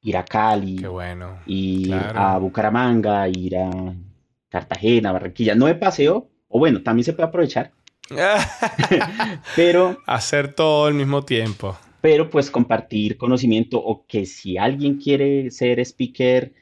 ir 0.02 0.16
a 0.16 0.24
Cali, 0.24 0.78
bueno. 0.84 1.38
ir 1.46 1.94
a 1.94 2.38
Bucaramanga, 2.38 3.28
ir 3.28 3.56
a 3.56 3.70
Cartagena, 4.48 5.12
Barranquilla, 5.12 5.54
no 5.54 5.66
de 5.66 5.74
paseo, 5.74 6.28
o 6.48 6.58
bueno, 6.58 6.82
también 6.82 7.04
se 7.04 7.12
puede 7.12 7.28
aprovechar. 7.28 7.72
pero... 9.56 9.98
Hacer 10.06 10.54
todo 10.54 10.86
al 10.86 10.94
mismo 10.94 11.24
tiempo. 11.24 11.76
Pero 12.00 12.30
pues 12.30 12.50
compartir 12.50 13.16
conocimiento 13.16 13.78
o 13.82 14.06
que 14.06 14.26
si 14.26 14.56
alguien 14.56 14.96
quiere 14.98 15.50
ser 15.50 15.80
speaker 15.80 16.52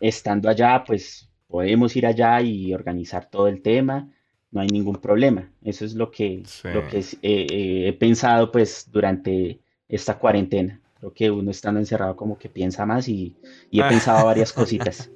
estando 0.00 0.48
allá, 0.48 0.84
pues 0.86 1.28
podemos 1.48 1.96
ir 1.96 2.06
allá 2.06 2.40
y 2.40 2.72
organizar 2.72 3.28
todo 3.28 3.48
el 3.48 3.60
tema. 3.60 4.08
No 4.52 4.60
hay 4.60 4.68
ningún 4.68 4.96
problema. 4.96 5.50
Eso 5.64 5.84
es 5.84 5.94
lo 5.94 6.12
que, 6.12 6.44
lo 6.62 6.86
que 6.86 6.98
eh, 6.98 7.12
eh, 7.22 7.88
he 7.88 7.92
pensado 7.92 8.52
pues 8.52 8.88
durante 8.92 9.58
esta 9.94 10.18
cuarentena. 10.18 10.80
Creo 10.98 11.12
que 11.12 11.30
uno 11.30 11.50
estando 11.50 11.80
encerrado 11.80 12.16
como 12.16 12.38
que 12.38 12.48
piensa 12.48 12.86
más 12.86 13.08
y, 13.08 13.36
y 13.70 13.80
he 13.80 13.84
pensado 13.84 14.26
varias 14.26 14.52
cositas. 14.54 15.10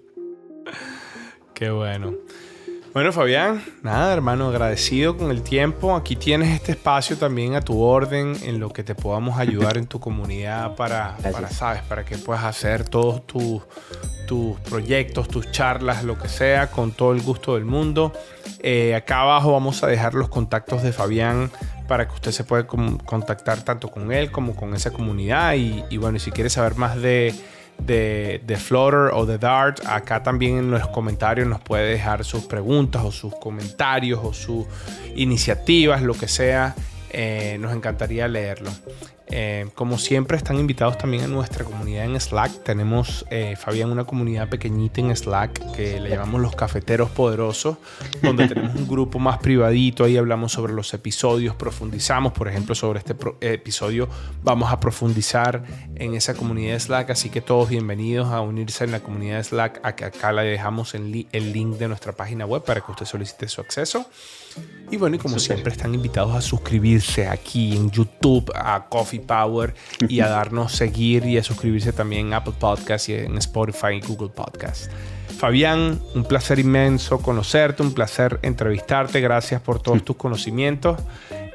Qué 1.54 1.70
bueno. 1.70 2.14
Bueno, 2.94 3.12
Fabián, 3.12 3.62
nada, 3.82 4.14
hermano, 4.14 4.48
agradecido 4.48 5.16
con 5.16 5.30
el 5.30 5.42
tiempo. 5.42 5.94
Aquí 5.94 6.16
tienes 6.16 6.48
este 6.48 6.72
espacio 6.72 7.16
también 7.16 7.54
a 7.54 7.60
tu 7.60 7.80
orden 7.80 8.34
en 8.42 8.58
lo 8.58 8.70
que 8.70 8.82
te 8.82 8.94
podamos 8.94 9.38
ayudar 9.38 9.76
en 9.76 9.86
tu 9.86 10.00
comunidad 10.00 10.74
para, 10.74 11.16
para 11.18 11.48
sabes, 11.48 11.82
para 11.82 12.04
que 12.04 12.16
puedas 12.16 12.44
hacer 12.44 12.88
todos 12.88 13.26
tus, 13.26 13.62
tus 14.26 14.58
proyectos, 14.60 15.28
tus 15.28 15.50
charlas, 15.52 16.02
lo 16.02 16.18
que 16.18 16.28
sea, 16.28 16.70
con 16.70 16.92
todo 16.92 17.12
el 17.12 17.22
gusto 17.22 17.54
del 17.54 17.66
mundo. 17.66 18.12
Eh, 18.60 18.94
acá 18.94 19.20
abajo 19.20 19.52
vamos 19.52 19.82
a 19.84 19.86
dejar 19.86 20.14
los 20.14 20.28
contactos 20.28 20.82
de 20.82 20.92
Fabián 20.92 21.50
para 21.88 22.06
que 22.06 22.14
usted 22.14 22.30
se 22.30 22.44
pueda 22.44 22.66
contactar 22.66 23.62
tanto 23.62 23.90
con 23.90 24.12
él 24.12 24.30
como 24.30 24.54
con 24.54 24.74
esa 24.74 24.92
comunidad. 24.92 25.54
Y, 25.54 25.82
y 25.90 25.96
bueno, 25.96 26.20
si 26.20 26.30
quieres 26.30 26.52
saber 26.52 26.76
más 26.76 27.00
de 27.02 27.34
de, 27.78 28.42
de 28.44 28.56
Flutter 28.56 29.12
o 29.14 29.26
de 29.26 29.38
Dart. 29.38 29.80
Acá 29.86 30.22
también 30.22 30.58
en 30.58 30.70
los 30.70 30.86
comentarios 30.88 31.46
nos 31.48 31.60
puede 31.60 31.90
dejar 31.90 32.24
sus 32.24 32.44
preguntas 32.44 33.02
o 33.04 33.12
sus 33.12 33.34
comentarios 33.36 34.20
o 34.22 34.32
sus 34.32 34.66
iniciativas, 35.14 36.02
lo 36.02 36.14
que 36.14 36.28
sea. 36.28 36.74
Eh, 37.10 37.56
nos 37.60 37.74
encantaría 37.74 38.28
leerlo. 38.28 38.70
Eh, 39.30 39.68
como 39.74 39.98
siempre, 39.98 40.38
están 40.38 40.58
invitados 40.58 40.96
también 40.96 41.24
a 41.24 41.26
nuestra 41.28 41.64
comunidad 41.64 42.06
en 42.06 42.18
Slack. 42.18 42.64
Tenemos, 42.64 43.26
eh, 43.30 43.56
Fabián, 43.56 43.90
una 43.90 44.04
comunidad 44.04 44.48
pequeñita 44.48 45.02
en 45.02 45.14
Slack 45.14 45.72
que 45.72 46.00
le 46.00 46.08
llamamos 46.08 46.40
los 46.40 46.56
cafeteros 46.56 47.10
poderosos, 47.10 47.76
donde 48.22 48.48
tenemos 48.48 48.74
un 48.74 48.88
grupo 48.88 49.18
más 49.18 49.38
privadito. 49.38 50.04
Ahí 50.04 50.16
hablamos 50.16 50.52
sobre 50.52 50.72
los 50.72 50.94
episodios, 50.94 51.54
profundizamos, 51.56 52.32
por 52.32 52.48
ejemplo, 52.48 52.74
sobre 52.74 53.00
este 53.00 53.14
episodio. 53.40 54.08
Vamos 54.42 54.72
a 54.72 54.80
profundizar 54.80 55.62
en 55.94 56.14
esa 56.14 56.34
comunidad 56.34 56.72
de 56.72 56.80
Slack. 56.80 57.10
Así 57.10 57.28
que 57.28 57.42
todos 57.42 57.68
bienvenidos 57.68 58.28
a 58.28 58.40
unirse 58.40 58.84
en 58.84 58.92
la 58.92 59.00
comunidad 59.00 59.36
de 59.36 59.44
Slack. 59.44 59.80
Acá 59.82 60.32
le 60.32 60.44
dejamos 60.44 60.94
el, 60.94 61.26
el 61.32 61.52
link 61.52 61.76
de 61.76 61.88
nuestra 61.88 62.12
página 62.12 62.46
web 62.46 62.64
para 62.64 62.80
que 62.80 62.90
usted 62.90 63.04
solicite 63.04 63.46
su 63.48 63.60
acceso. 63.60 64.06
Y 64.90 64.96
bueno, 64.96 65.16
y 65.16 65.18
como 65.18 65.38
siempre, 65.38 65.70
están 65.70 65.94
invitados 65.94 66.34
a 66.34 66.40
suscribirse 66.40 67.28
aquí 67.28 67.76
en 67.76 67.90
YouTube 67.90 68.50
a 68.54 68.86
Coffee 68.88 69.20
Power 69.20 69.74
y 70.08 70.20
a 70.20 70.28
darnos 70.28 70.72
seguir 70.72 71.26
y 71.26 71.36
a 71.36 71.44
suscribirse 71.44 71.92
también 71.92 72.28
en 72.28 72.34
Apple 72.34 72.54
Podcasts 72.58 73.08
y 73.10 73.14
en 73.14 73.36
Spotify 73.36 73.94
y 73.94 74.00
Google 74.00 74.30
Podcasts. 74.30 74.88
Fabián, 75.38 76.00
un 76.14 76.24
placer 76.24 76.58
inmenso 76.58 77.18
conocerte, 77.18 77.82
un 77.82 77.92
placer 77.92 78.40
entrevistarte. 78.42 79.20
Gracias 79.20 79.60
por 79.60 79.80
todos 79.80 80.04
tus 80.04 80.16
conocimientos. 80.16 80.98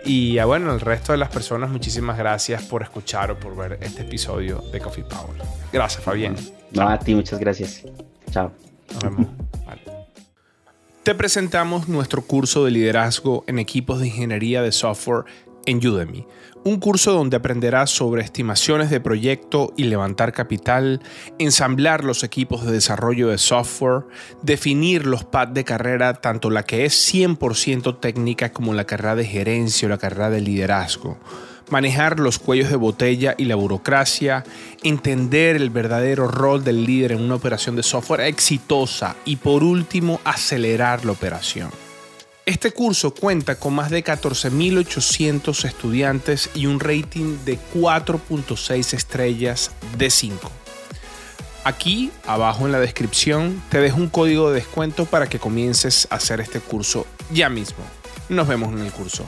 Y 0.06 0.40
bueno, 0.42 0.74
el 0.74 0.80
resto 0.80 1.12
de 1.12 1.18
las 1.18 1.30
personas, 1.30 1.70
muchísimas 1.70 2.18
gracias 2.18 2.64
por 2.64 2.84
escuchar 2.84 3.32
o 3.32 3.40
por 3.40 3.56
ver 3.56 3.80
este 3.82 4.04
episodio 4.04 4.64
de 4.72 4.80
Coffee 4.80 5.04
Power. 5.04 5.42
Gracias, 5.72 6.04
Fabián. 6.04 6.36
No, 6.72 6.88
a 6.88 7.00
ti, 7.00 7.16
muchas 7.16 7.40
gracias. 7.40 7.84
Chao. 8.32 8.52
Nos 8.94 9.04
vemos. 9.04 9.28
Te 11.04 11.16
presentamos 11.16 11.90
nuestro 11.90 12.22
curso 12.22 12.64
de 12.64 12.72
liderazgo 12.72 13.44
en 13.48 13.60
equipos 13.60 14.00
de 14.00 14.08
ingeniería 14.08 14.62
de 14.62 14.72
software 14.72 15.26
en 15.66 15.86
Udemy. 15.86 16.26
Un 16.64 16.80
curso 16.80 17.12
donde 17.12 17.36
aprenderás 17.36 17.90
sobre 17.90 18.24
estimaciones 18.24 18.90
de 18.90 19.02
proyecto 19.02 19.74
y 19.76 19.84
levantar 19.84 20.32
capital, 20.32 21.02
ensamblar 21.40 22.06
los 22.06 22.24
equipos 22.24 22.66
de 22.66 22.72
desarrollo 22.72 23.28
de 23.28 23.38
software, 23.38 24.06
definir 24.44 25.06
los 25.06 25.26
pads 25.26 25.54
de 25.54 25.66
carrera, 25.66 26.14
tanto 26.14 26.50
la 26.50 26.64
que 26.64 26.86
es 26.86 27.14
100% 27.14 28.00
técnica 28.00 28.54
como 28.54 28.74
la 28.74 28.86
carrera 28.86 29.18
de 29.18 29.26
gerencia 29.26 29.88
o 29.88 29.90
la 29.90 29.98
carrera 29.98 30.30
de 30.30 30.40
liderazgo 30.40 31.18
manejar 31.70 32.20
los 32.20 32.40
cuellos 32.40 32.70
de 32.70 32.76
botella 32.76 33.36
y 33.38 33.46
la 33.46 33.56
burocracia, 33.56 34.44
entender 34.84 35.56
el 35.56 35.70
verdadero 35.70 36.28
rol 36.28 36.64
del 36.64 36.86
líder 36.86 37.14
en 37.14 37.22
una 37.22 37.36
operación 37.36 37.76
de 37.76 37.84
software 37.84 38.22
exitosa 38.22 39.16
y 39.26 39.38
por 39.38 39.64
último 39.64 40.20
acelerar 40.24 41.06
la 41.06 41.12
operación. 41.14 41.70
Este 42.46 42.72
curso 42.72 43.14
cuenta 43.14 43.56
con 43.56 43.74
más 43.74 43.90
de 43.90 44.04
14.800 44.04 45.64
estudiantes 45.64 46.50
y 46.54 46.66
un 46.66 46.82
rating 46.82 47.38
de 47.46 47.58
4.6 47.74 48.94
estrellas 48.94 49.72
de 49.98 50.10
5. 50.10 50.52
Aquí, 51.64 52.12
abajo 52.28 52.66
en 52.66 52.74
la 52.74 52.82
descripción, 52.82 53.64
te 53.70 53.80
dejo 53.80 53.98
un 53.98 54.10
código 54.10 54.50
de 54.50 54.56
descuento 54.56 55.06
para 55.06 55.28
que 55.28 55.40
comiences 55.40 56.06
a 56.10 56.16
hacer 56.16 56.42
este 56.42 56.60
curso 56.60 57.08
ya 57.32 57.48
mismo. 57.48 57.86
Nos 58.28 58.50
vemos 58.50 58.74
en 58.74 58.80
el 58.80 58.92
curso. 58.92 59.26